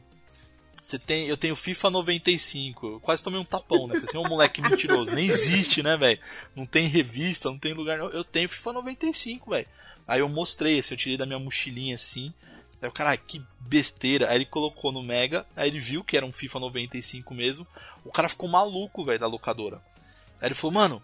você 0.82 0.98
tem, 0.98 1.28
eu 1.28 1.36
tenho 1.36 1.54
FIFA 1.54 1.90
95. 1.90 2.86
Eu 2.86 3.00
quase 3.00 3.22
tomei 3.22 3.38
um 3.38 3.44
tapão, 3.44 3.86
né? 3.86 4.02
É 4.12 4.18
um 4.18 4.28
moleque 4.28 4.60
mentiroso. 4.60 5.14
Nem 5.14 5.28
existe, 5.28 5.80
né, 5.80 5.96
velho? 5.96 6.20
Não 6.56 6.66
tem 6.66 6.88
revista, 6.88 7.48
não 7.48 7.58
tem 7.58 7.72
lugar. 7.72 8.00
Eu 8.00 8.24
tenho 8.24 8.48
FIFA 8.48 8.72
95, 8.72 9.50
velho. 9.50 9.66
Aí 10.08 10.18
eu 10.18 10.28
mostrei, 10.28 10.80
assim, 10.80 10.94
eu 10.94 10.98
tirei 10.98 11.16
da 11.16 11.24
minha 11.24 11.38
mochilinha 11.38 11.94
assim. 11.94 12.34
Aí 12.82 12.88
o 12.88 12.92
cara, 12.92 13.16
que 13.16 13.40
besteira. 13.60 14.28
Aí 14.28 14.38
ele 14.38 14.44
colocou 14.44 14.90
no 14.90 15.04
Mega, 15.04 15.46
aí 15.54 15.68
ele 15.68 15.78
viu 15.78 16.02
que 16.02 16.16
era 16.16 16.26
um 16.26 16.32
FIFA 16.32 16.58
95 16.58 17.32
mesmo. 17.32 17.64
O 18.04 18.10
cara 18.10 18.28
ficou 18.28 18.48
maluco, 18.48 19.04
velho, 19.04 19.20
da 19.20 19.28
locadora. 19.28 19.80
Aí 20.40 20.48
ele 20.48 20.54
falou, 20.54 20.74
mano, 20.74 21.00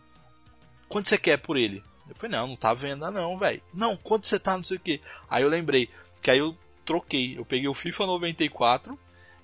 quanto 0.88 1.08
você 1.08 1.18
quer 1.18 1.38
por 1.38 1.56
ele? 1.56 1.82
Eu 2.08 2.14
falei, 2.14 2.36
não, 2.36 2.48
não 2.48 2.56
tá 2.56 2.72
venda 2.72 3.10
não, 3.10 3.38
velho. 3.38 3.62
Não, 3.72 3.96
quanto 3.96 4.26
você 4.26 4.38
tá, 4.38 4.56
não 4.56 4.64
sei 4.64 4.78
o 4.78 4.80
que. 4.80 5.00
Aí 5.28 5.42
eu 5.42 5.48
lembrei, 5.48 5.88
que 6.22 6.30
aí 6.30 6.38
eu 6.38 6.56
troquei. 6.84 7.38
Eu 7.38 7.44
peguei 7.44 7.68
o 7.68 7.74
FIFA 7.74 8.06
94, 8.06 8.98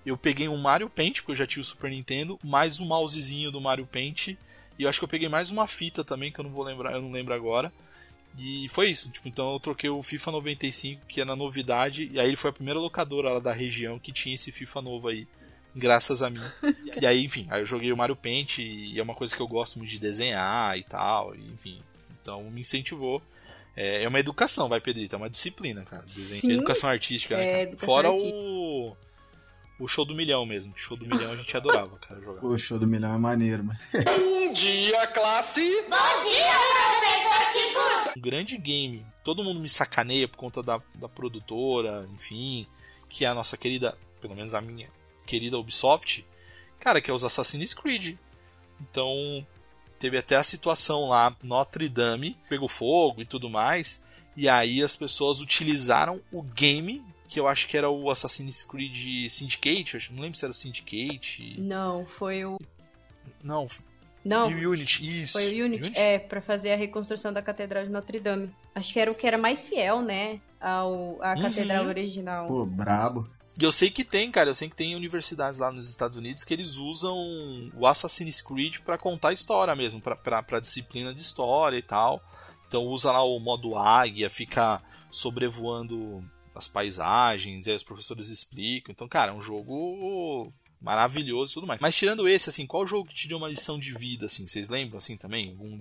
eu 0.04 0.16
peguei 0.16 0.48
um 0.48 0.56
Mario 0.56 0.88
Paint, 0.88 1.16
porque 1.18 1.32
eu 1.32 1.36
já 1.36 1.46
tinha 1.46 1.60
o 1.60 1.64
Super 1.64 1.90
Nintendo, 1.90 2.38
mais 2.42 2.80
um 2.80 2.86
mousezinho 2.86 3.50
do 3.50 3.60
Mario 3.60 3.86
Paint. 3.86 4.28
E 4.28 4.38
eu 4.78 4.88
acho 4.88 4.98
que 4.98 5.04
eu 5.04 5.08
peguei 5.08 5.28
mais 5.28 5.50
uma 5.50 5.66
fita 5.66 6.02
também, 6.02 6.32
que 6.32 6.40
eu 6.40 6.44
não 6.44 6.50
vou 6.50 6.64
lembrar, 6.64 6.92
eu 6.92 7.02
não 7.02 7.12
lembro 7.12 7.34
agora. 7.34 7.72
E 8.36 8.68
foi 8.68 8.90
isso. 8.90 9.10
Tipo, 9.10 9.28
então 9.28 9.52
eu 9.52 9.60
troquei 9.60 9.90
o 9.90 10.02
FIFA 10.02 10.32
95, 10.32 11.06
que 11.06 11.20
era 11.20 11.36
novidade, 11.36 12.10
e 12.12 12.18
aí 12.18 12.26
ele 12.26 12.36
foi 12.36 12.50
a 12.50 12.54
primeira 12.54 12.80
locadora 12.80 13.34
lá 13.34 13.40
da 13.40 13.52
região 13.52 13.98
que 13.98 14.10
tinha 14.12 14.34
esse 14.34 14.50
FIFA 14.50 14.82
novo 14.82 15.08
aí 15.08 15.28
graças 15.74 16.22
a 16.22 16.30
mim. 16.30 16.40
e 17.00 17.06
aí, 17.06 17.24
enfim, 17.24 17.46
aí 17.50 17.60
eu 17.62 17.66
joguei 17.66 17.92
o 17.92 17.96
Mario 17.96 18.16
Paint 18.16 18.58
e 18.58 18.98
é 18.98 19.02
uma 19.02 19.14
coisa 19.14 19.34
que 19.34 19.40
eu 19.42 19.48
gosto 19.48 19.78
muito 19.78 19.90
de 19.90 19.98
desenhar 19.98 20.76
e 20.78 20.84
tal, 20.84 21.34
e, 21.34 21.46
enfim. 21.48 21.80
Então 22.20 22.42
me 22.50 22.60
incentivou. 22.60 23.22
É, 23.76 24.04
é 24.04 24.08
uma 24.08 24.20
educação, 24.20 24.68
vai, 24.68 24.80
Pedrito, 24.80 25.14
é 25.16 25.18
uma 25.18 25.28
disciplina, 25.28 25.82
cara. 25.84 26.02
Desenho, 26.04 26.54
educação 26.54 26.88
artística, 26.88 27.36
né, 27.36 27.44
É, 27.44 27.50
cara? 27.52 27.62
educação 27.64 27.86
Fora 27.86 28.08
artística. 28.08 28.36
o. 28.36 28.96
O 29.76 29.88
show 29.88 30.04
do 30.04 30.14
milhão 30.14 30.46
mesmo. 30.46 30.72
que 30.72 30.80
Show 30.80 30.96
do 30.96 31.04
milhão 31.04 31.32
a 31.32 31.36
gente 31.36 31.56
adorava, 31.56 31.98
cara, 31.98 32.20
jogar. 32.20 32.44
O 32.46 32.56
show 32.56 32.78
do 32.78 32.86
milhão 32.86 33.12
é 33.12 33.18
maneiro, 33.18 33.64
mas. 33.64 33.76
Bom 34.06 34.52
dia, 34.52 35.04
classe! 35.08 35.60
Bom 35.82 36.24
dia, 36.24 36.54
professor 37.00 37.52
Tiburcio. 37.52 38.12
um 38.16 38.20
grande 38.20 38.56
game. 38.56 39.04
Todo 39.24 39.42
mundo 39.42 39.58
me 39.58 39.68
sacaneia 39.68 40.28
por 40.28 40.36
conta 40.36 40.62
da, 40.62 40.80
da 40.94 41.08
produtora, 41.08 42.08
enfim, 42.14 42.64
que 43.08 43.24
é 43.24 43.28
a 43.28 43.34
nossa 43.34 43.56
querida, 43.56 43.98
pelo 44.20 44.36
menos 44.36 44.54
a 44.54 44.60
minha 44.60 44.88
querida 45.26 45.58
Ubisoft, 45.58 46.24
cara, 46.80 47.00
que 47.00 47.10
é 47.10 47.14
os 47.14 47.24
Assassin's 47.24 47.74
Creed. 47.74 48.16
Então, 48.80 49.46
teve 49.98 50.18
até 50.18 50.36
a 50.36 50.42
situação 50.42 51.08
lá, 51.08 51.34
Notre 51.42 51.88
Dame 51.88 52.36
pegou 52.48 52.68
fogo 52.68 53.22
e 53.22 53.26
tudo 53.26 53.48
mais, 53.48 54.02
e 54.36 54.48
aí 54.48 54.82
as 54.82 54.94
pessoas 54.96 55.40
utilizaram 55.40 56.20
o 56.32 56.42
game, 56.42 57.02
que 57.28 57.38
eu 57.40 57.48
acho 57.48 57.66
que 57.68 57.76
era 57.76 57.88
o 57.88 58.10
Assassin's 58.10 58.64
Creed 58.64 59.28
Syndicate, 59.30 60.12
não 60.12 60.22
lembro 60.22 60.36
se 60.38 60.44
era 60.44 60.52
o 60.52 60.54
Syndicate. 60.54 61.54
Não, 61.58 62.04
foi 62.06 62.44
o. 62.44 62.58
Não, 63.42 63.66
Não, 64.24 64.50
e 64.50 64.66
o 64.66 64.70
Unity, 64.72 65.22
isso. 65.22 65.32
foi 65.34 65.60
o 65.60 65.64
Unity. 65.64 65.92
É, 65.94 66.18
pra 66.18 66.40
fazer 66.40 66.72
a 66.72 66.76
reconstrução 66.76 67.32
da 67.32 67.42
Catedral 67.42 67.84
de 67.84 67.90
Notre 67.90 68.18
Dame. 68.18 68.50
Acho 68.74 68.92
que 68.92 68.98
era 69.00 69.10
o 69.10 69.14
que 69.14 69.26
era 69.26 69.36
mais 69.38 69.68
fiel, 69.68 70.00
né? 70.02 70.40
Ao, 70.60 71.22
à 71.22 71.34
Uhum. 71.34 71.42
Catedral 71.42 71.86
original. 71.86 72.46
Pô, 72.48 72.64
brabo. 72.64 73.26
E 73.58 73.62
eu 73.64 73.70
sei 73.70 73.90
que 73.90 74.04
tem, 74.04 74.30
cara, 74.30 74.50
eu 74.50 74.54
sei 74.54 74.68
que 74.68 74.74
tem 74.74 74.96
universidades 74.96 75.60
lá 75.60 75.70
nos 75.70 75.88
Estados 75.88 76.18
Unidos 76.18 76.42
que 76.42 76.52
eles 76.52 76.76
usam 76.76 77.16
o 77.74 77.86
Assassin's 77.86 78.42
Creed 78.42 78.78
pra 78.80 78.98
contar 78.98 79.32
história 79.32 79.76
mesmo, 79.76 80.00
pra 80.00 80.60
disciplina 80.60 81.14
de 81.14 81.20
história 81.20 81.76
e 81.76 81.82
tal. 81.82 82.20
Então 82.66 82.82
usa 82.86 83.12
lá 83.12 83.22
o 83.22 83.38
modo 83.38 83.76
águia, 83.78 84.28
fica 84.28 84.82
sobrevoando 85.10 86.28
as 86.54 86.66
paisagens, 86.66 87.66
e 87.66 87.70
aí 87.70 87.76
os 87.76 87.84
professores 87.84 88.28
explicam. 88.28 88.92
Então, 88.92 89.08
cara, 89.08 89.30
é 89.30 89.34
um 89.34 89.40
jogo 89.40 90.52
maravilhoso 90.80 91.52
e 91.52 91.54
tudo 91.54 91.66
mais. 91.66 91.80
Mas 91.80 91.96
tirando 91.96 92.28
esse, 92.28 92.50
assim, 92.50 92.66
qual 92.66 92.86
jogo 92.86 93.08
que 93.08 93.14
te 93.14 93.28
deu 93.28 93.38
uma 93.38 93.48
lição 93.48 93.78
de 93.78 93.92
vida, 93.92 94.26
assim? 94.26 94.46
Vocês 94.46 94.68
lembram, 94.68 94.98
assim, 94.98 95.16
também? 95.16 95.50
Algum 95.50 95.78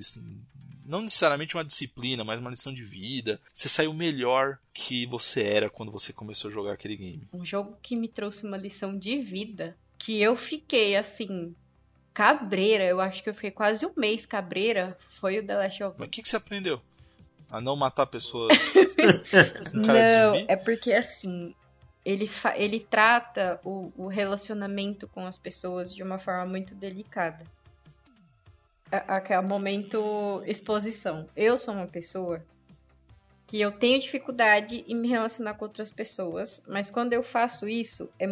não 0.86 1.02
necessariamente 1.02 1.56
uma 1.56 1.64
disciplina, 1.64 2.24
mas 2.24 2.40
uma 2.40 2.50
lição 2.50 2.74
de 2.74 2.84
vida. 2.84 3.40
Você 3.54 3.70
saiu 3.70 3.94
melhor 3.94 4.60
que 4.74 5.06
você 5.06 5.44
era 5.44 5.70
quando 5.70 5.92
você 5.92 6.12
começou 6.12 6.50
a 6.50 6.54
jogar 6.54 6.74
aquele 6.74 6.96
game. 6.96 7.28
Um 7.34 7.46
jogo 7.46 7.78
que 7.82 7.96
me 7.96 8.08
trouxe 8.08 8.46
uma 8.46 8.58
lição 8.58 8.98
de 8.98 9.18
vida. 9.18 9.76
Que 9.98 10.22
eu 10.22 10.36
fiquei 10.36 10.96
assim. 10.96 11.56
Cabreira, 12.14 12.84
eu 12.84 13.00
acho 13.00 13.24
que 13.24 13.30
eu 13.30 13.34
fiquei 13.34 13.52
quase 13.52 13.86
um 13.86 13.94
mês 13.96 14.26
cabreira. 14.26 14.98
Foi 15.00 15.40
o 15.40 15.46
The 15.46 15.56
Last 15.56 15.84
of 15.84 15.96
Mas 15.98 16.06
Us. 16.06 16.08
o 16.08 16.12
que, 16.12 16.22
que 16.22 16.30
você 16.30 16.36
aprendeu? 16.36 16.82
A 17.50 17.62
não 17.62 17.76
matar 17.76 18.06
pessoas 18.08 18.58
de 19.72 19.74
Não, 19.74 20.36
é 20.48 20.56
porque 20.56 20.92
assim. 20.92 21.56
Ele, 22.06 22.30
ele 22.56 22.82
trata 22.82 23.62
o, 23.64 23.94
o 23.96 24.08
relacionamento 24.08 25.08
com 25.08 25.26
as 25.26 25.38
pessoas 25.38 25.96
de 25.96 26.04
uma 26.04 26.20
forma 26.20 26.46
muito 26.46 26.76
delicada. 26.76 27.46
Aquele 29.08 29.42
momento 29.42 30.44
exposição. 30.46 31.28
Eu 31.36 31.58
sou 31.58 31.74
uma 31.74 31.88
pessoa 31.88 32.44
que 33.48 33.60
eu 33.60 33.72
tenho 33.72 34.00
dificuldade 34.00 34.84
em 34.88 34.96
me 34.96 35.08
relacionar 35.08 35.56
com 35.56 35.66
outras 35.66 35.92
pessoas, 35.92 36.64
mas 36.68 36.90
quando 36.90 37.14
eu 37.14 37.22
faço 37.24 37.68
isso, 37.68 38.10
é 38.20 38.26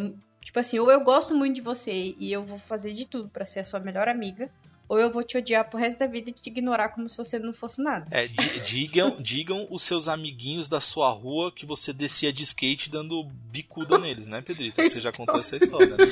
tipo 0.44 0.60
assim, 0.60 0.80
ou 0.80 0.90
eu 0.92 1.02
gosto 1.02 1.36
muito 1.36 1.56
de 1.56 1.62
você 1.62 2.16
e 2.18 2.32
eu 2.32 2.42
vou 2.42 2.58
fazer 2.58 2.94
de 2.94 3.06
tudo 3.06 3.30
pra 3.30 3.46
ser 3.46 3.60
a 3.60 3.64
sua 3.64 3.80
melhor 3.80 4.08
amiga, 4.08 4.50
ou 4.90 5.00
eu 5.00 5.12
vou 5.12 5.24
te 5.24 5.38
odiar 5.38 5.70
pro 5.70 5.80
resto 5.80 6.00
da 6.00 6.08
vida 6.08 6.30
e 6.30 6.34
te 6.34 6.50
ignorar 6.50 6.90
como 6.90 7.08
se 7.08 7.16
você 7.18 7.40
não 7.40 7.54
fosse 7.54 7.82
nada. 7.82 8.06
É, 8.12 8.28
di- 8.28 8.60
digam, 8.66 9.16
digam 9.22 9.68
os 9.70 9.84
seus 9.84 10.08
amiguinhos 10.08 10.68
da 10.68 10.82
sua 10.82 11.10
rua 11.12 11.52
que 11.52 11.66
você 11.66 11.94
descia 11.94 12.34
de 12.34 12.44
skate 12.44 12.90
dando 12.90 13.24
bicuda 13.24 13.98
neles, 13.98 14.28
né, 14.28 14.42
Pedrito? 14.42 14.82
Você 14.82 15.00
já 15.00 15.12
contou 15.12 15.36
essa 15.40 15.56
história, 15.64 15.96
né? 15.98 16.06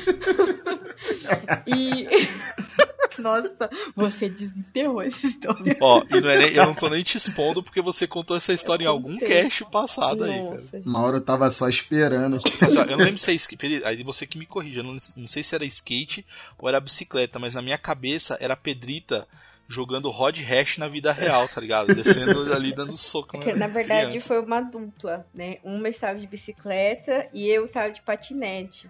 E. 1.68 2.08
Nossa, 3.20 3.70
você 3.96 4.30
desenterrou 4.30 5.02
essa 5.02 5.26
história. 5.26 5.76
Ó, 5.82 6.04
e 6.10 6.22
não 6.22 6.30
é 6.30 6.38
nem- 6.38 6.54
eu 6.54 6.66
não 6.66 6.76
tô 6.76 6.90
nem 6.90 7.04
te 7.04 7.18
expondo 7.18 7.64
porque 7.64 7.82
você 7.82 8.06
contou 8.08 8.38
essa 8.38 8.54
história 8.54 8.84
em 8.84 8.88
algum 8.88 9.14
contei. 9.14 9.28
cast 9.44 9.66
passado 9.72 10.24
aí, 10.24 10.32
cara. 10.32 10.52
Nossa, 10.52 10.78
gente. 10.82 10.90
Mauro 10.90 11.20
tava 11.22 11.50
só 11.50 11.68
esperando. 11.68 12.38
Assim, 12.38 12.78
ó, 12.78 12.84
eu 12.84 12.98
não 12.98 13.06
lembro 13.06 13.18
se 13.18 13.32
é 13.32 13.34
skate. 13.34 13.82
Aí 13.86 14.04
você 14.04 14.26
que 14.26 14.38
me 14.38 14.46
corrija. 14.46 14.80
Eu 14.82 14.84
não, 14.84 14.98
não 15.18 15.28
sei 15.28 15.44
se 15.44 15.56
era 15.56 15.66
skate 15.66 16.26
ou 16.58 16.70
era 16.70 16.80
bicicleta, 16.80 17.40
mas 17.40 17.54
na 17.54 17.62
minha 17.62 17.78
cabeça 17.78 18.38
era 18.40 18.54
a 18.54 18.58
Pedrita 18.58 19.28
jogando 19.72 20.10
Rod 20.10 20.36
Hash 20.40 20.80
na 20.80 20.88
vida 20.88 21.12
real, 21.12 21.48
tá 21.48 21.62
ligado? 21.62 21.94
Descendo 21.94 22.42
ali 22.54 22.74
dando 22.74 22.98
soco 22.98 23.34
Porque, 23.38 23.54
na 23.54 23.68
verdade, 23.68 24.08
criança. 24.08 24.28
foi 24.28 24.40
uma 24.42 24.62
dupla, 24.62 25.28
né? 25.32 25.58
Uma 25.64 25.88
estava 25.90 26.18
de 26.18 26.26
bicicleta 26.26 27.28
e 27.34 27.48
eu 27.48 27.66
estava 27.66 27.92
de 27.92 28.02
patinete. 28.02 28.90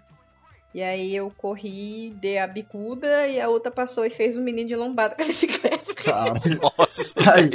E 0.72 0.80
aí 0.82 1.16
eu 1.16 1.32
corri, 1.36 2.14
dei 2.20 2.38
a 2.38 2.46
bicuda 2.46 3.26
e 3.26 3.40
a 3.40 3.48
outra 3.48 3.72
passou 3.72 4.04
e 4.06 4.10
fez 4.10 4.36
um 4.36 4.40
menino 4.42 4.68
de 4.68 4.76
lombada 4.76 5.16
com 5.16 5.22
a 5.22 5.26
bicicleta. 5.26 5.94
Cara, 6.00 6.34
Nossa, 6.62 7.14
Aí, 7.34 7.50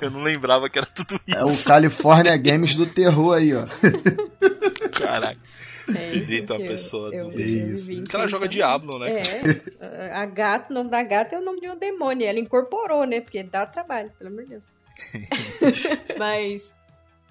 eu 0.00 0.10
não 0.10 0.20
lembrava 0.22 0.68
que 0.68 0.78
era 0.78 0.86
tudo 0.86 1.18
isso. 1.26 1.38
é 1.38 1.44
o 1.44 1.64
California 1.64 2.36
Games 2.36 2.74
do 2.74 2.84
terror 2.86 3.34
aí, 3.36 3.54
ó. 3.54 3.64
Caraca. 4.92 5.38
É 5.96 6.16
é 6.16 6.20
que 6.20 6.42
eu- 6.52 6.58
pessoa 6.58 7.12
eu- 7.12 7.30
do- 7.30 7.32
eu 7.32 7.40
Isso. 7.40 7.86
vivi 7.86 8.02
Que 8.06 8.14
ela 8.14 8.28
joga. 8.28 8.46
Diablo, 8.46 8.98
né? 8.98 9.18
É, 9.80 10.12
a 10.12 10.24
gata, 10.26 10.70
o 10.70 10.74
nome 10.74 10.90
da 10.90 11.02
gata 11.02 11.34
é 11.34 11.38
o 11.38 11.42
nome 11.42 11.60
de 11.60 11.68
um 11.68 11.76
demônio. 11.76 12.26
Ela 12.26 12.38
incorporou, 12.38 13.04
né? 13.04 13.20
Porque 13.20 13.42
dá 13.42 13.66
trabalho, 13.66 14.12
pelo 14.18 14.30
amor 14.30 14.44
de 14.44 14.50
Deus. 14.50 14.66
Mas 16.18 16.74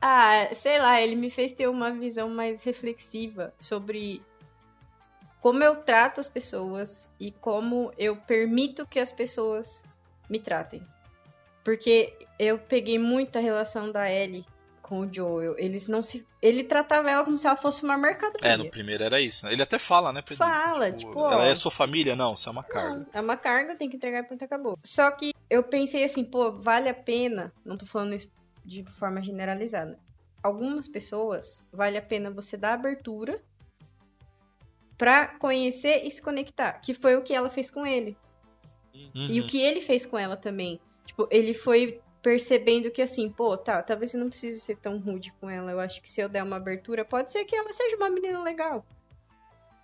Ah, 0.02 0.50
sei 0.54 0.80
lá, 0.80 1.00
ele 1.00 1.16
me 1.16 1.30
fez 1.30 1.54
ter 1.54 1.68
uma 1.70 1.92
visão 1.92 2.28
mais 2.30 2.64
reflexiva 2.64 3.54
sobre 3.60 4.22
como 5.42 5.64
eu 5.64 5.76
trato 5.76 6.22
as 6.22 6.30
pessoas 6.30 7.10
e 7.20 7.32
como 7.32 7.92
eu 7.98 8.16
permito 8.16 8.86
que 8.86 9.00
as 9.00 9.12
pessoas 9.12 9.84
me 10.30 10.40
tratem. 10.40 10.82
Porque 11.64 12.14
eu 12.40 12.58
peguei 12.58 12.98
muita 12.98 13.40
relação 13.40 13.92
da 13.92 14.10
Ellie 14.10 14.46
com 14.82 15.02
o 15.02 15.14
Joel. 15.14 15.56
Eles 15.58 15.88
não 15.88 16.04
se. 16.04 16.28
Ele 16.42 16.64
tratava 16.64 17.10
ela 17.10 17.24
como 17.24 17.38
se 17.38 17.48
ela 17.48 17.56
fosse 17.56 17.84
uma 17.84 17.98
mercadoria. 17.98 18.50
É, 18.50 18.58
no 18.58 18.70
primeiro 18.70 19.04
era 19.04 19.20
isso. 19.20 19.46
Né? 19.46 19.54
Ele 19.54 19.62
até 19.62 19.80
fala, 19.80 20.14
né, 20.14 20.22
Pedro? 20.22 20.38
Fala, 20.38 20.92
tipo, 20.92 21.20
ó, 21.20 21.32
ela 21.32 21.46
é 21.46 21.56
sua 21.56 21.72
família? 21.72 22.16
Não, 22.16 22.34
isso 22.34 22.48
é 22.48 22.52
uma 22.52 22.64
carga. 22.64 22.98
Não, 22.98 23.06
é 23.12 23.22
uma 23.22 23.38
carga, 23.38 23.76
tem 23.76 23.90
que 23.90 23.96
entregar 23.96 24.20
e 24.20 24.24
pronto, 24.24 24.44
acabou. 24.44 24.78
Só 24.84 25.10
que 25.12 25.34
eu 25.50 25.64
pensei 25.64 26.04
assim, 26.04 26.24
pô, 26.24 26.52
vale 26.52 26.90
a 26.90 26.94
pena, 26.94 27.52
não 27.66 27.78
tô 27.78 27.86
falando 27.86 28.14
isso 28.14 28.32
de 28.64 28.84
forma 28.84 29.22
generalizada. 29.22 30.00
Algumas 30.44 30.88
pessoas, 30.88 31.66
vale 31.72 31.98
a 31.98 32.02
pena 32.02 32.32
você 32.32 32.58
dar 32.58 32.74
abertura 32.74 33.42
pra 35.02 35.26
conhecer 35.26 36.06
e 36.06 36.12
se 36.12 36.22
conectar. 36.22 36.74
Que 36.74 36.94
foi 36.94 37.16
o 37.16 37.24
que 37.24 37.34
ela 37.34 37.50
fez 37.50 37.72
com 37.72 37.88
ele. 37.88 38.16
Uhum. 38.94 39.28
E 39.32 39.42
o 39.42 39.48
que 39.48 39.60
ele 39.60 39.82
fez 39.82 40.06
com 40.06 40.16
ela 40.16 40.38
também. 40.38 40.80
Tipo, 41.08 41.28
ele 41.32 41.56
foi 41.56 42.00
percebendo 42.22 42.92
que 42.92 43.02
assim, 43.02 43.28
pô, 43.28 43.58
tá, 43.58 43.82
talvez 43.82 44.14
eu 44.14 44.20
não 44.20 44.30
precise 44.30 44.60
ser 44.60 44.78
tão 44.78 45.00
rude 45.00 45.34
com 45.42 45.50
ela. 45.50 45.72
Eu 45.72 45.80
acho 45.80 46.04
que 46.04 46.08
se 46.08 46.22
eu 46.22 46.30
der 46.30 46.44
uma 46.44 46.58
abertura, 46.58 47.04
pode 47.04 47.32
ser 47.32 47.46
que 47.46 47.56
ela 47.56 47.74
seja 47.74 47.96
uma 47.98 48.12
menina 48.12 48.44
legal. 48.44 48.86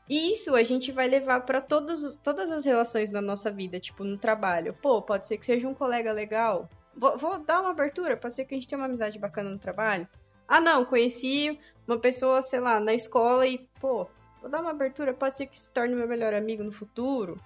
E 0.07 0.33
isso 0.33 0.55
a 0.55 0.61
gente 0.61 0.91
vai 0.91 1.07
levar 1.07 1.43
os- 1.43 2.15
todas 2.17 2.51
as 2.51 2.63
relações 2.63 3.09
da 3.09 3.19
nossa 3.19 3.49
vida, 3.49 3.79
tipo, 3.79 4.03
no 4.03 4.19
trabalho. 4.19 4.71
Pô, 4.75 5.01
pode 5.01 5.25
ser 5.25 5.39
que 5.39 5.47
seja 5.47 5.67
um 5.67 5.73
colega 5.73 6.13
legal. 6.13 6.69
Vou, 6.95 7.17
vou 7.17 7.39
dar 7.39 7.61
uma 7.61 7.71
abertura, 7.71 8.15
pode 8.15 8.35
ser 8.35 8.45
que 8.45 8.53
a 8.53 8.57
gente 8.57 8.67
tenha 8.67 8.79
uma 8.79 8.85
amizade 8.85 9.17
bacana 9.17 9.49
no 9.49 9.57
trabalho. 9.57 10.07
Ah, 10.47 10.61
não, 10.61 10.85
conheci 10.85 11.59
uma 11.87 11.97
pessoa, 11.97 12.43
sei 12.43 12.59
lá, 12.59 12.79
na 12.79 12.93
escola 12.93 13.47
e, 13.47 13.67
pô, 13.81 14.07
vou 14.47 14.49
dar 14.49 14.61
uma 14.61 14.71
abertura, 14.71 15.13
pode 15.13 15.35
ser 15.35 15.45
que 15.45 15.57
se 15.57 15.69
torne 15.69 15.93
meu 15.93 16.07
melhor 16.07 16.33
amigo 16.33 16.63
no 16.63 16.71
futuro. 16.71 17.39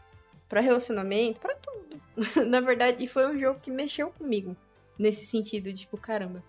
Pra 0.47 0.61
relacionamento, 0.61 1.39
pra 1.39 1.55
tudo. 1.55 2.01
Na 2.47 2.61
verdade, 2.61 3.03
e 3.03 3.07
foi 3.07 3.25
um 3.27 3.39
jogo 3.39 3.59
que 3.59 3.71
mexeu 3.71 4.11
comigo. 4.11 4.55
Nesse 4.97 5.25
sentido, 5.25 5.71
de, 5.73 5.79
tipo, 5.79 5.97
caramba. 5.97 6.43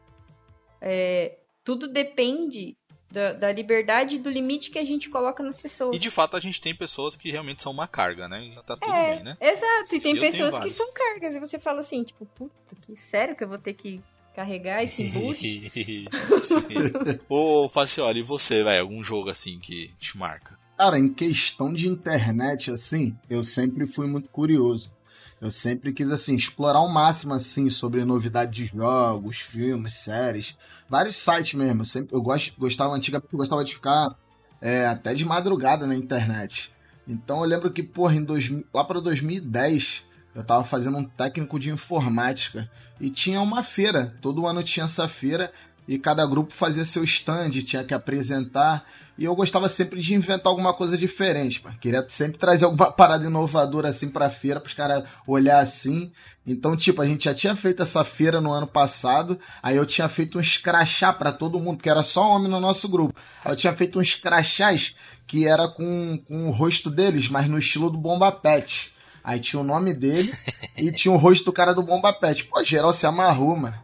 É, 0.80 1.38
tudo 1.64 1.86
depende 1.88 2.76
da, 3.10 3.32
da 3.32 3.52
liberdade 3.52 4.16
e 4.16 4.18
do 4.18 4.28
limite 4.28 4.70
que 4.70 4.78
a 4.78 4.84
gente 4.84 5.08
coloca 5.08 5.42
nas 5.42 5.56
pessoas. 5.56 5.96
E 5.96 5.98
de 5.98 6.10
fato 6.10 6.36
a 6.36 6.40
gente 6.40 6.60
tem 6.60 6.74
pessoas 6.74 7.16
que 7.16 7.30
realmente 7.30 7.62
são 7.62 7.72
uma 7.72 7.86
carga, 7.86 8.28
né? 8.28 8.42
E 8.44 8.54
Tá 8.62 8.76
tudo 8.76 8.92
É, 8.92 9.14
bem, 9.14 9.24
né? 9.24 9.36
Exato, 9.40 9.94
e 9.94 10.00
tem 10.00 10.14
Eu 10.14 10.20
pessoas 10.20 10.58
que 10.58 10.70
são 10.70 10.92
cargas, 10.92 11.36
e 11.36 11.40
você 11.40 11.58
fala 11.58 11.80
assim, 11.80 12.02
tipo, 12.02 12.26
puta, 12.26 12.74
que 12.82 12.96
sério 12.96 13.36
que 13.36 13.44
eu 13.44 13.48
vou 13.48 13.58
ter 13.58 13.74
que 13.74 14.02
carregar 14.34 14.82
esse 14.82 15.02
embuste? 15.02 16.08
Ô, 17.28 17.68
Facioli, 17.68 18.20
e 18.20 18.22
você, 18.22 18.62
velho? 18.62 18.82
Algum 18.82 19.02
jogo 19.02 19.30
assim 19.30 19.58
que 19.58 19.92
te 19.98 20.16
marca? 20.16 20.58
Cara, 20.76 20.98
em 20.98 21.08
questão 21.08 21.72
de 21.72 21.88
internet, 21.88 22.70
assim, 22.72 23.16
eu 23.28 23.44
sempre 23.44 23.86
fui 23.86 24.06
muito 24.06 24.28
curioso. 24.28 24.92
Eu 25.40 25.50
sempre 25.50 25.92
quis, 25.92 26.10
assim, 26.12 26.36
explorar 26.36 26.78
ao 26.78 26.88
máximo, 26.88 27.34
assim, 27.34 27.68
sobre 27.68 28.04
novidade 28.04 28.52
de 28.52 28.66
jogos, 28.76 29.38
filmes, 29.38 29.94
séries. 29.94 30.56
Vários 30.88 31.16
sites 31.16 31.54
mesmo. 31.54 31.82
Eu, 31.82 31.84
sempre, 31.84 32.16
eu 32.16 32.22
gost, 32.22 32.52
gostava, 32.56 32.94
antigamente, 32.94 33.32
eu 33.32 33.38
gostava 33.38 33.64
de 33.64 33.74
ficar 33.74 34.16
é, 34.60 34.86
até 34.86 35.12
de 35.12 35.24
madrugada 35.24 35.86
na 35.86 35.96
internet. 35.96 36.72
Então 37.06 37.40
eu 37.40 37.48
lembro 37.48 37.72
que, 37.72 37.82
porra, 37.82 38.14
em 38.14 38.22
dois, 38.22 38.48
lá 38.72 38.84
para 38.84 39.00
2010, 39.00 40.04
eu 40.34 40.42
tava 40.42 40.64
fazendo 40.64 40.98
um 40.98 41.04
técnico 41.04 41.58
de 41.58 41.70
informática. 41.70 42.70
E 43.00 43.10
tinha 43.10 43.40
uma 43.40 43.62
feira. 43.62 44.14
Todo 44.20 44.46
ano 44.46 44.62
tinha 44.62 44.84
essa 44.84 45.08
feira. 45.08 45.52
E 45.86 45.98
cada 45.98 46.24
grupo 46.24 46.54
fazia 46.54 46.84
seu 46.84 47.02
stand, 47.02 47.50
tinha 47.50 47.82
que 47.84 47.92
apresentar. 47.92 48.84
E 49.18 49.24
eu 49.24 49.34
gostava 49.34 49.68
sempre 49.68 50.00
de 50.00 50.14
inventar 50.14 50.50
alguma 50.50 50.72
coisa 50.72 50.96
diferente, 50.96 51.62
mano. 51.62 51.76
Queria 51.78 52.06
sempre 52.08 52.38
trazer 52.38 52.64
alguma 52.64 52.90
parada 52.94 53.26
inovadora 53.26 53.88
assim 53.88 54.08
pra 54.08 54.30
feira, 54.30 54.60
pros 54.60 54.74
caras 54.74 55.04
olhar 55.26 55.58
assim. 55.58 56.10
Então, 56.46 56.76
tipo, 56.76 57.02
a 57.02 57.06
gente 57.06 57.24
já 57.24 57.34
tinha 57.34 57.56
feito 57.56 57.82
essa 57.82 58.04
feira 58.04 58.40
no 58.40 58.52
ano 58.52 58.66
passado. 58.66 59.38
Aí 59.60 59.76
eu 59.76 59.84
tinha 59.84 60.08
feito 60.08 60.38
um 60.38 60.40
escrachá 60.40 61.12
pra 61.12 61.32
todo 61.32 61.58
mundo, 61.58 61.76
porque 61.76 61.90
era 61.90 62.04
só 62.04 62.30
homem 62.30 62.50
no 62.50 62.60
nosso 62.60 62.88
grupo. 62.88 63.14
Aí 63.44 63.52
eu 63.52 63.56
tinha 63.56 63.76
feito 63.76 63.98
uns 63.98 64.14
crachás 64.14 64.94
que 65.26 65.48
era 65.48 65.66
com, 65.66 66.16
com 66.28 66.48
o 66.48 66.52
rosto 66.52 66.88
deles, 66.90 67.28
mas 67.28 67.48
no 67.48 67.58
estilo 67.58 67.90
do 67.90 67.98
Bomba 67.98 68.30
Pet. 68.30 68.92
Aí 69.24 69.38
tinha 69.38 69.60
o 69.60 69.64
nome 69.64 69.92
dele 69.92 70.32
e 70.76 70.90
tinha 70.90 71.12
o 71.12 71.16
rosto 71.16 71.44
do 71.44 71.52
cara 71.52 71.72
do 71.72 71.82
Bomba 71.82 72.12
Pet. 72.12 72.44
Pô, 72.44 72.62
geral 72.64 72.92
se 72.92 73.06
amarrou, 73.06 73.56
mano. 73.56 73.78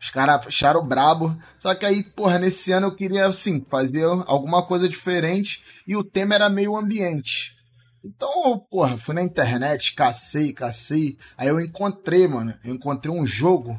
Os 0.00 0.10
caras 0.10 0.46
acharam 0.46 0.86
brabo. 0.86 1.36
Só 1.58 1.74
que 1.74 1.84
aí, 1.84 2.02
porra, 2.02 2.38
nesse 2.38 2.72
ano 2.72 2.86
eu 2.86 2.94
queria, 2.94 3.26
assim, 3.26 3.64
fazer 3.68 4.04
alguma 4.26 4.62
coisa 4.62 4.88
diferente. 4.88 5.62
E 5.86 5.96
o 5.96 6.04
tema 6.04 6.34
era 6.34 6.48
meio 6.48 6.76
ambiente. 6.76 7.56
Então, 8.04 8.58
porra, 8.70 8.96
fui 8.96 9.14
na 9.14 9.22
internet, 9.22 9.94
cacei, 9.94 10.52
cacei. 10.52 11.18
Aí 11.36 11.48
eu 11.48 11.60
encontrei, 11.60 12.28
mano. 12.28 12.54
Eu 12.64 12.74
encontrei 12.74 13.12
um 13.12 13.26
jogo 13.26 13.78